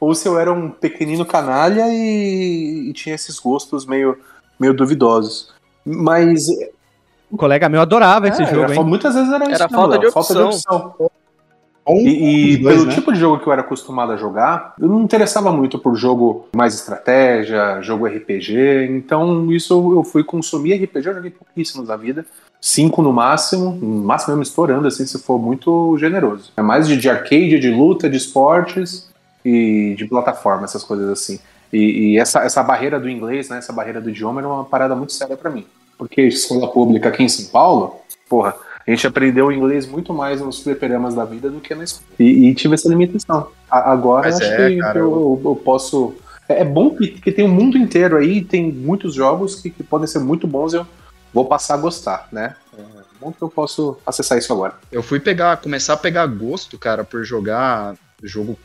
ou 0.00 0.14
se 0.14 0.26
eu 0.26 0.38
era 0.38 0.52
um 0.52 0.70
pequenino 0.70 1.24
canalha 1.24 1.86
e, 1.88 2.88
e 2.90 2.92
tinha 2.92 3.14
esses 3.14 3.38
gostos 3.38 3.86
meio, 3.86 4.18
meio 4.58 4.74
duvidosos. 4.74 5.52
Mas. 5.84 6.48
Um 7.30 7.36
colega 7.36 7.68
meu 7.68 7.80
adorava 7.80 8.26
é, 8.26 8.30
esse 8.30 8.44
jogo, 8.44 8.64
era, 8.64 8.74
hein? 8.74 8.84
Muitas 8.84 9.14
vezes 9.14 9.32
era, 9.32 9.44
era 9.44 9.68
falta, 9.68 9.98
de 9.98 10.10
falta, 10.10 10.34
de 10.34 10.40
opção. 10.40 10.94
E, 11.88 12.52
e 12.52 12.56
dois, 12.58 12.76
pelo 12.76 12.86
né? 12.86 12.94
tipo 12.94 13.12
de 13.12 13.18
jogo 13.18 13.42
que 13.42 13.48
eu 13.48 13.52
era 13.52 13.62
acostumado 13.62 14.12
a 14.12 14.16
jogar, 14.16 14.74
eu 14.78 14.88
não 14.88 14.98
me 14.98 15.04
interessava 15.04 15.50
muito 15.50 15.78
por 15.78 15.96
jogo 15.96 16.48
mais 16.54 16.74
estratégia, 16.74 17.80
jogo 17.82 18.06
RPG. 18.06 18.86
Então, 18.90 19.50
isso 19.50 19.92
eu 19.92 20.04
fui 20.04 20.22
consumir 20.22 20.74
RPG, 20.74 21.08
eu 21.08 21.14
joguei 21.14 21.30
pouquíssimos 21.30 21.88
na 21.88 21.96
vida. 21.96 22.24
Cinco 22.60 23.02
no 23.02 23.12
máximo, 23.12 23.72
no 23.72 24.04
máximo 24.04 24.34
mesmo 24.34 24.44
estourando, 24.44 24.86
assim, 24.86 25.04
se 25.04 25.18
for 25.18 25.38
muito 25.38 25.96
generoso. 25.98 26.52
É 26.56 26.62
mais 26.62 26.86
de, 26.86 26.96
de 26.96 27.10
arcade, 27.10 27.58
de 27.58 27.70
luta, 27.70 28.08
de 28.08 28.16
esportes 28.16 29.10
e 29.44 29.94
de 29.98 30.04
plataforma, 30.04 30.64
essas 30.64 30.84
coisas 30.84 31.08
assim. 31.10 31.40
E, 31.72 32.12
e, 32.12 32.18
essa, 32.18 32.40
essa 32.40 32.62
barreira 32.62 33.00
do 33.00 33.08
inglês, 33.08 33.48
né, 33.48 33.58
essa 33.58 33.72
barreira 33.72 34.00
do 34.00 34.10
idioma 34.10 34.40
era 34.40 34.48
uma 34.48 34.64
parada 34.64 34.94
muito 34.94 35.12
séria 35.12 35.36
para 35.36 35.50
mim. 35.50 35.66
Porque 35.98 36.22
escola 36.22 36.70
pública 36.70 37.08
aqui 37.08 37.24
em 37.24 37.28
São 37.28 37.46
Paulo, 37.46 37.96
porra, 38.28 38.54
a 38.86 38.90
gente 38.90 39.06
aprendeu 39.06 39.52
inglês 39.52 39.86
muito 39.86 40.12
mais 40.12 40.40
nos 40.40 40.62
fliperamas 40.62 41.14
da 41.14 41.24
vida 41.24 41.50
do 41.50 41.60
que 41.60 41.74
na 41.74 41.84
escola. 41.84 42.06
E, 42.18 42.48
e 42.48 42.54
tive 42.54 42.74
essa 42.74 42.88
limitação. 42.88 43.48
A, 43.70 43.92
agora 43.92 44.28
Mas 44.28 44.40
acho 44.40 44.50
é, 44.50 44.70
que, 44.70 44.78
cara, 44.78 44.98
eu, 44.98 45.40
eu, 45.44 45.56
posso. 45.56 46.14
É, 46.48 46.60
é 46.60 46.64
bom 46.64 46.90
que, 46.90 47.08
que 47.08 47.32
tem 47.32 47.44
o 47.44 47.48
um 47.48 47.52
mundo 47.52 47.78
inteiro 47.78 48.16
aí, 48.16 48.44
tem 48.44 48.72
muitos 48.72 49.14
jogos 49.14 49.56
que, 49.56 49.70
que 49.70 49.82
podem 49.82 50.06
ser 50.06 50.18
muito 50.18 50.46
bons 50.46 50.72
e 50.72 50.76
eu 50.76 50.86
vou 51.32 51.44
passar 51.44 51.74
a 51.74 51.78
gostar, 51.78 52.28
né? 52.32 52.56
É 52.76 52.82
bom 53.20 53.32
que 53.32 53.42
eu 53.42 53.48
posso 53.48 53.98
acessar 54.04 54.38
isso 54.38 54.52
agora. 54.52 54.74
Eu 54.90 55.02
fui 55.02 55.20
pegar, 55.20 55.56
começar 55.58 55.94
a 55.94 55.96
pegar 55.96 56.26
gosto, 56.26 56.78
cara, 56.78 57.04
por 57.04 57.24
jogar 57.24 57.94
jogo 58.22 58.58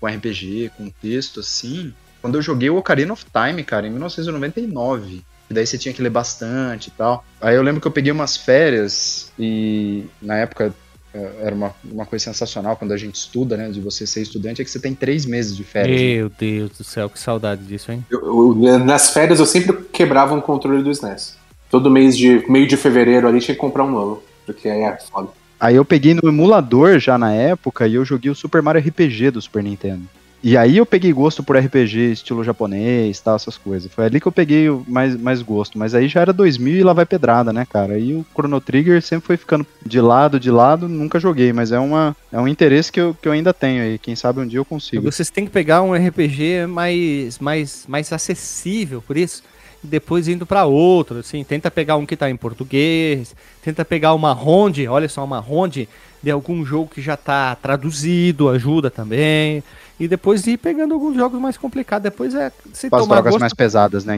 com 0.00 0.06
RPG, 0.06 0.72
com 0.76 0.88
texto, 0.88 1.40
assim, 1.40 1.92
quando 2.20 2.36
eu 2.36 2.42
joguei 2.42 2.70
o 2.70 2.76
Ocarina 2.76 3.12
of 3.12 3.24
Time, 3.24 3.62
cara, 3.64 3.86
em 3.86 3.90
1999. 3.90 5.24
E 5.50 5.54
daí 5.54 5.66
você 5.66 5.78
tinha 5.78 5.94
que 5.94 6.02
ler 6.02 6.10
bastante 6.10 6.88
e 6.88 6.90
tal. 6.90 7.24
Aí 7.40 7.56
eu 7.56 7.62
lembro 7.62 7.80
que 7.80 7.86
eu 7.86 7.92
peguei 7.92 8.12
umas 8.12 8.36
férias 8.36 9.32
e 9.38 10.04
na 10.20 10.36
época 10.36 10.74
é, 11.14 11.30
era 11.42 11.54
uma, 11.54 11.74
uma 11.84 12.04
coisa 12.04 12.26
sensacional 12.26 12.76
quando 12.76 12.92
a 12.92 12.96
gente 12.96 13.14
estuda, 13.14 13.56
né? 13.56 13.70
De 13.70 13.80
você 13.80 14.06
ser 14.06 14.22
estudante, 14.22 14.60
é 14.60 14.64
que 14.64 14.70
você 14.70 14.80
tem 14.80 14.94
três 14.94 15.24
meses 15.24 15.56
de 15.56 15.64
férias. 15.64 16.00
Né? 16.00 16.14
Meu 16.14 16.28
né? 16.28 16.34
Deus 16.38 16.70
do 16.78 16.84
céu, 16.84 17.08
que 17.08 17.18
saudade 17.18 17.64
disso, 17.64 17.90
hein? 17.90 18.04
Eu, 18.10 18.62
eu, 18.62 18.78
nas 18.78 19.10
férias 19.10 19.40
eu 19.40 19.46
sempre 19.46 19.76
quebrava 19.92 20.34
um 20.34 20.40
controle 20.40 20.82
do 20.82 20.90
SNES. 20.90 21.36
Todo 21.70 21.90
mês 21.90 22.16
de 22.16 22.44
meio 22.50 22.66
de 22.66 22.76
fevereiro 22.76 23.26
ali 23.26 23.40
tinha 23.40 23.54
que 23.54 23.60
comprar 23.60 23.84
um 23.84 23.90
novo. 23.90 24.22
Porque 24.44 24.68
aí 24.68 24.80
é 24.80 24.96
foda. 24.96 25.28
Aí 25.60 25.74
eu 25.74 25.84
peguei 25.84 26.14
no 26.14 26.28
emulador 26.28 26.98
já 26.98 27.18
na 27.18 27.32
época 27.32 27.86
e 27.86 27.94
eu 27.94 28.04
joguei 28.04 28.30
o 28.30 28.34
Super 28.34 28.62
Mario 28.62 28.80
RPG 28.80 29.32
do 29.32 29.42
Super 29.42 29.62
Nintendo. 29.62 30.02
E 30.42 30.56
aí 30.56 30.76
eu 30.76 30.86
peguei 30.86 31.12
gosto 31.12 31.42
por 31.42 31.56
RPG, 31.56 32.12
estilo 32.12 32.44
japonês, 32.44 33.20
tal, 33.20 33.36
essas 33.36 33.58
coisas. 33.58 33.92
Foi 33.92 34.04
ali 34.04 34.20
que 34.20 34.28
eu 34.28 34.32
peguei 34.32 34.68
mais, 34.86 35.16
mais 35.16 35.42
gosto. 35.42 35.78
Mas 35.78 35.94
aí 35.94 36.06
já 36.08 36.20
era 36.20 36.32
2000 36.32 36.76
e 36.76 36.82
lá 36.82 36.92
vai 36.92 37.04
pedrada, 37.04 37.52
né, 37.52 37.66
cara? 37.68 37.94
Aí 37.94 38.14
o 38.14 38.24
Chrono 38.32 38.60
Trigger 38.60 39.02
sempre 39.02 39.26
foi 39.26 39.36
ficando 39.36 39.66
de 39.84 40.00
lado, 40.00 40.38
de 40.38 40.50
lado, 40.50 40.88
nunca 40.88 41.18
joguei, 41.18 41.52
mas 41.52 41.72
é, 41.72 41.78
uma, 41.78 42.16
é 42.30 42.38
um 42.38 42.46
interesse 42.46 42.92
que 42.92 43.00
eu, 43.00 43.16
que 43.20 43.26
eu 43.26 43.32
ainda 43.32 43.52
tenho 43.52 43.82
aí. 43.82 43.98
Quem 43.98 44.14
sabe 44.14 44.40
um 44.40 44.46
dia 44.46 44.60
eu 44.60 44.64
consigo. 44.64 45.02
Vocês 45.02 45.28
têm 45.28 45.44
que 45.44 45.50
pegar 45.50 45.82
um 45.82 45.92
RPG 45.92 46.66
mais, 46.68 47.38
mais, 47.38 47.84
mais 47.88 48.12
acessível, 48.12 49.02
por 49.02 49.16
isso 49.16 49.42
depois 49.82 50.26
indo 50.26 50.44
para 50.44 50.64
outro, 50.64 51.18
assim, 51.18 51.44
tenta 51.44 51.70
pegar 51.70 51.96
um 51.96 52.04
que 52.04 52.16
tá 52.16 52.28
em 52.28 52.36
português, 52.36 53.34
tenta 53.62 53.84
pegar 53.84 54.12
uma 54.14 54.32
ronde, 54.32 54.88
olha 54.88 55.08
só, 55.08 55.24
uma 55.24 55.38
ronde 55.38 55.88
de 56.22 56.30
algum 56.30 56.64
jogo 56.64 56.90
que 56.92 57.00
já 57.00 57.16
tá 57.16 57.54
traduzido, 57.54 58.48
ajuda 58.48 58.90
também. 58.90 59.62
E 59.98 60.06
depois 60.06 60.46
ir 60.46 60.56
pegando 60.58 60.94
alguns 60.94 61.16
jogos 61.16 61.40
mais 61.40 61.56
complicados. 61.56 62.04
Depois 62.04 62.34
é 62.34 62.52
se 62.72 62.88
tomar 62.88 63.06
drogas 63.06 63.32
gosto... 63.32 63.40
mais 63.40 63.54
pesadas, 63.54 64.04
né? 64.04 64.16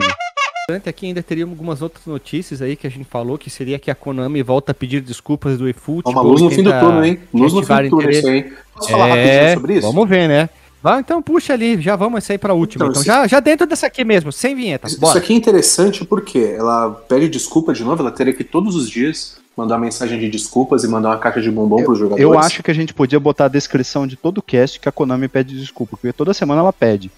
Aqui 0.85 1.07
ainda 1.07 1.21
teríamos 1.21 1.53
algumas 1.53 1.81
outras 1.81 2.05
notícias 2.05 2.61
aí 2.61 2.75
que 2.75 2.87
a 2.87 2.89
gente 2.89 3.03
falou, 3.03 3.37
que 3.37 3.49
seria 3.49 3.77
que 3.77 3.91
a 3.91 3.95
Konami 3.95 4.41
volta 4.41 4.71
a 4.71 4.75
pedir 4.75 5.01
desculpas 5.01 5.57
do 5.57 5.67
eFootball. 5.67 6.13
Uma 6.13 6.21
luz 6.21 6.41
no 6.41 6.49
fim 6.49 6.63
do 6.63 6.71
túnel, 6.71 7.03
hein? 7.03 7.19
Luz 7.33 7.51
no 7.51 7.63
fim 7.63 7.83
do 7.83 7.89
túnel, 7.89 8.09
isso 8.09 8.27
aí. 8.27 8.53
Posso 8.73 8.89
falar 8.89 9.07
é, 9.09 9.25
rapidinho 9.25 9.53
sobre 9.53 9.73
isso? 9.73 9.87
Vamos 9.87 10.09
ver, 10.09 10.29
né? 10.29 10.49
Vai, 10.81 10.99
então 10.99 11.21
puxa 11.21 11.53
ali, 11.53 11.79
já 11.79 11.95
vamos 11.95 12.23
sair 12.23 12.37
para 12.37 12.53
a 12.53 12.55
última. 12.55 12.85
Então, 12.85 13.01
então 13.01 13.03
já, 13.03 13.27
já 13.27 13.39
dentro 13.39 13.67
dessa 13.67 13.85
aqui 13.85 14.03
mesmo, 14.03 14.31
sem 14.31 14.55
vinheta. 14.55 14.87
Bora. 14.97 15.11
Isso 15.11 15.17
aqui 15.17 15.33
é 15.33 15.35
interessante 15.35 16.05
porque 16.05 16.55
ela 16.57 16.89
pede 16.89 17.27
desculpa 17.27 17.73
de 17.73 17.83
novo, 17.83 18.01
ela 18.01 18.11
teria 18.11 18.33
que 18.33 18.43
todos 18.43 18.75
os 18.75 18.89
dias 18.89 19.40
mandar 19.61 19.75
uma 19.75 19.85
mensagem 19.85 20.19
de 20.19 20.29
desculpas 20.29 20.83
e 20.83 20.87
mandar 20.87 21.09
uma 21.09 21.17
caixa 21.17 21.41
de 21.41 21.51
bombom 21.51 21.83
para 21.83 21.91
os 21.91 21.99
jogadores. 21.99 22.23
Eu 22.23 22.37
acho 22.37 22.63
que 22.63 22.71
a 22.71 22.73
gente 22.73 22.93
podia 22.93 23.19
botar 23.19 23.45
a 23.45 23.47
descrição 23.47 24.07
de 24.07 24.15
todo 24.15 24.39
o 24.39 24.41
cast 24.41 24.79
que 24.79 24.89
a 24.89 24.91
Konami 24.91 25.27
pede 25.27 25.57
desculpa, 25.57 25.95
porque 25.97 26.11
toda 26.11 26.33
semana 26.33 26.61
ela 26.61 26.73
pede. 26.73 27.11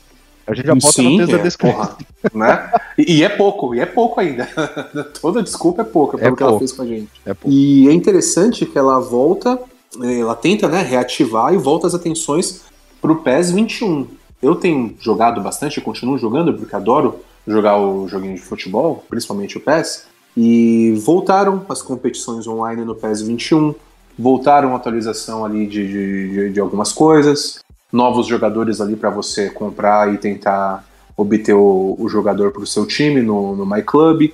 A 0.46 0.54
gente 0.54 0.68
já 0.68 0.76
bota 0.76 0.92
Sim, 0.92 1.12
no 1.12 1.18
texto 1.20 1.34
é, 1.34 1.38
da 1.38 1.44
descrição. 1.44 1.98
Né? 2.34 2.72
E, 2.98 3.18
e, 3.18 3.24
é 3.24 3.30
pouco, 3.30 3.74
e 3.74 3.80
é 3.80 3.86
pouco 3.86 4.20
ainda. 4.20 4.46
Toda 5.22 5.42
desculpa 5.42 5.84
é 5.84 5.86
pouca 5.86 6.18
pelo 6.18 6.34
é 6.34 6.36
que 6.36 6.44
ela 6.44 6.60
fez 6.60 6.74
com 6.74 6.82
a 6.82 6.86
gente. 6.86 7.10
É 7.26 7.34
e 7.46 7.88
é 7.88 7.94
interessante 7.94 8.66
que 8.66 8.78
ela 8.78 9.00
volta, 9.00 9.58
ela 10.02 10.36
tenta 10.36 10.68
né, 10.68 10.82
reativar 10.82 11.54
e 11.54 11.58
volta 11.58 11.88
as 11.88 11.96
atenções 11.96 12.62
para 13.02 13.12
o 13.12 13.18
PES 13.18 13.52
21. 13.52 14.08
Eu 14.42 14.56
tenho 14.56 14.94
jogado 15.00 15.40
bastante, 15.40 15.80
continuo 15.80 16.18
jogando, 16.18 16.54
porque 16.54 16.76
adoro 16.76 17.22
jogar 17.48 17.78
o 17.78 18.06
joguinho 18.10 18.36
de 18.36 18.42
futebol, 18.42 19.04
principalmente 19.10 19.58
o 19.58 19.62
PES. 19.62 20.08
E 20.36 20.94
voltaram 21.04 21.64
as 21.70 21.82
competições 21.82 22.48
online 22.48 22.84
no 22.84 22.96
PES 22.96 23.22
21, 23.22 23.76
voltaram 24.18 24.74
a 24.74 24.78
atualização 24.78 25.46
ali 25.46 25.68
de, 25.68 25.88
de, 25.88 26.50
de 26.52 26.60
algumas 26.60 26.92
coisas, 26.92 27.60
novos 27.92 28.26
jogadores 28.26 28.82
ali 28.82 28.96
para 28.96 29.10
você 29.10 29.50
comprar 29.50 30.12
e 30.14 30.18
tentar 30.18 30.86
obter 31.16 31.54
o, 31.54 31.96
o 32.00 32.10
jogador 32.10 32.52
para 32.52 32.64
o 32.64 32.68
seu 32.68 32.86
time 32.86 33.22
no, 33.22 33.56
no 33.56 33.66
MyClub. 33.66 34.34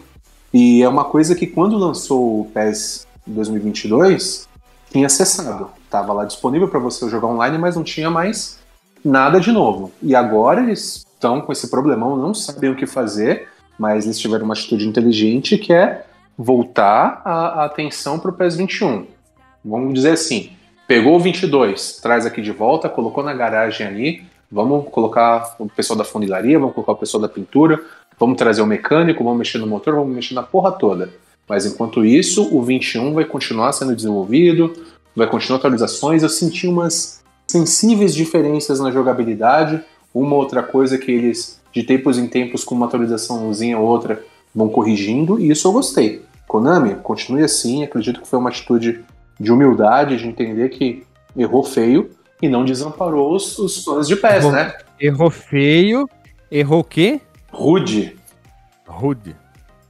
E 0.53 0.81
é 0.81 0.89
uma 0.89 1.03
coisa 1.03 1.35
que 1.35 1.45
quando 1.45 1.77
lançou 1.77 2.41
o 2.41 2.45
PES 2.45 3.05
2022, 3.27 4.47
tinha 4.91 5.09
cessado. 5.09 5.69
Tava 5.89 6.13
lá 6.13 6.25
disponível 6.25 6.67
para 6.67 6.79
você 6.79 7.07
jogar 7.09 7.27
online, 7.27 7.57
mas 7.57 7.75
não 7.75 7.83
tinha 7.83 8.09
mais 8.09 8.57
nada 9.03 9.39
de 9.39 9.51
novo. 9.51 9.91
E 10.01 10.15
agora 10.15 10.61
eles 10.61 11.05
estão 11.13 11.41
com 11.41 11.51
esse 11.51 11.69
problemão, 11.69 12.15
não 12.15 12.33
sabem 12.33 12.71
o 12.71 12.75
que 12.75 12.85
fazer 12.85 13.47
mas 13.79 14.05
eles 14.05 14.19
tiveram 14.19 14.45
uma 14.45 14.53
atitude 14.53 14.87
inteligente 14.87 15.57
que 15.57 15.71
é 15.71 16.05
voltar 16.37 17.21
a, 17.23 17.61
a 17.61 17.65
atenção 17.65 18.19
para 18.19 18.29
o 18.29 18.33
PES 18.33 18.57
21. 18.57 19.07
Vamos 19.63 19.93
dizer 19.93 20.11
assim, 20.11 20.51
pegou 20.87 21.15
o 21.15 21.19
22, 21.19 21.99
traz 22.01 22.25
aqui 22.25 22.41
de 22.41 22.51
volta, 22.51 22.89
colocou 22.89 23.23
na 23.23 23.33
garagem 23.33 23.87
ali, 23.87 24.23
vamos 24.51 24.87
colocar 24.89 25.55
o 25.57 25.67
pessoal 25.67 25.97
da 25.97 26.03
funilaria, 26.03 26.59
vamos 26.59 26.75
colocar 26.75 26.91
o 26.91 26.97
pessoal 26.97 27.21
da 27.21 27.29
pintura, 27.29 27.81
vamos 28.19 28.37
trazer 28.37 28.61
o 28.61 28.65
mecânico, 28.65 29.23
vamos 29.23 29.39
mexer 29.39 29.57
no 29.57 29.67
motor, 29.67 29.95
vamos 29.95 30.13
mexer 30.13 30.33
na 30.33 30.43
porra 30.43 30.71
toda. 30.71 31.09
Mas 31.47 31.65
enquanto 31.65 32.05
isso, 32.05 32.55
o 32.55 32.61
21 32.61 33.13
vai 33.13 33.25
continuar 33.25 33.71
sendo 33.71 33.95
desenvolvido, 33.95 34.71
vai 35.15 35.27
continuar 35.27 35.57
atualizações. 35.57 36.21
Eu 36.21 36.29
senti 36.29 36.67
umas 36.67 37.23
sensíveis 37.47 38.13
diferenças 38.13 38.79
na 38.79 38.91
jogabilidade. 38.91 39.81
Uma 40.13 40.35
outra 40.35 40.61
coisa 40.61 40.97
que 40.97 41.11
eles 41.11 41.58
de 41.71 41.83
tempos 41.83 42.17
em 42.17 42.27
tempos, 42.27 42.63
com 42.63 42.75
uma 42.75 42.85
atualizaçãozinha 42.85 43.77
ou 43.77 43.85
outra, 43.85 44.23
vão 44.53 44.69
corrigindo, 44.69 45.39
e 45.39 45.49
isso 45.49 45.67
eu 45.67 45.71
gostei. 45.71 46.23
Konami, 46.47 46.95
continue 46.95 47.43
assim, 47.43 47.83
acredito 47.83 48.21
que 48.21 48.27
foi 48.27 48.39
uma 48.39 48.49
atitude 48.49 49.03
de 49.39 49.51
humildade, 49.51 50.17
de 50.17 50.27
entender 50.27 50.69
que 50.69 51.03
errou 51.37 51.63
feio 51.63 52.09
e 52.41 52.49
não 52.49 52.65
desamparou 52.65 53.35
os, 53.35 53.57
os 53.59 53.83
fãs 53.83 54.07
de 54.07 54.15
pés, 54.15 54.43
errou, 54.43 54.51
né? 54.51 54.73
Errou 54.99 55.29
feio, 55.29 56.09
errou 56.51 56.79
o 56.79 56.83
quê? 56.83 57.21
Rude. 57.51 58.17
Rude. 58.87 59.35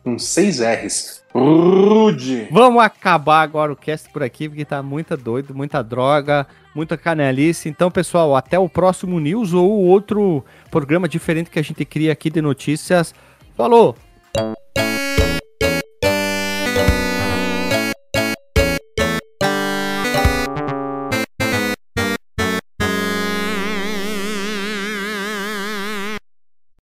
Com 0.03 0.19
seis 0.19 0.59
R's. 0.59 1.18
Rude. 1.33 2.47
Vamos 2.51 2.81
acabar 2.81 3.41
agora 3.41 3.71
o 3.71 3.75
cast 3.75 4.09
por 4.11 4.23
aqui, 4.23 4.49
porque 4.49 4.65
tá 4.65 4.81
muita 4.81 5.15
doido, 5.15 5.53
muita 5.53 5.83
droga, 5.83 6.47
muita 6.73 6.97
canelice. 6.97 7.69
Então, 7.69 7.91
pessoal, 7.91 8.35
até 8.35 8.57
o 8.57 8.67
próximo 8.67 9.19
news 9.19 9.53
ou 9.53 9.69
outro 9.69 10.43
programa 10.71 11.07
diferente 11.07 11.49
que 11.49 11.59
a 11.59 11.63
gente 11.63 11.85
cria 11.85 12.11
aqui 12.11 12.29
de 12.29 12.41
notícias. 12.41 13.13
Falou! 13.55 13.95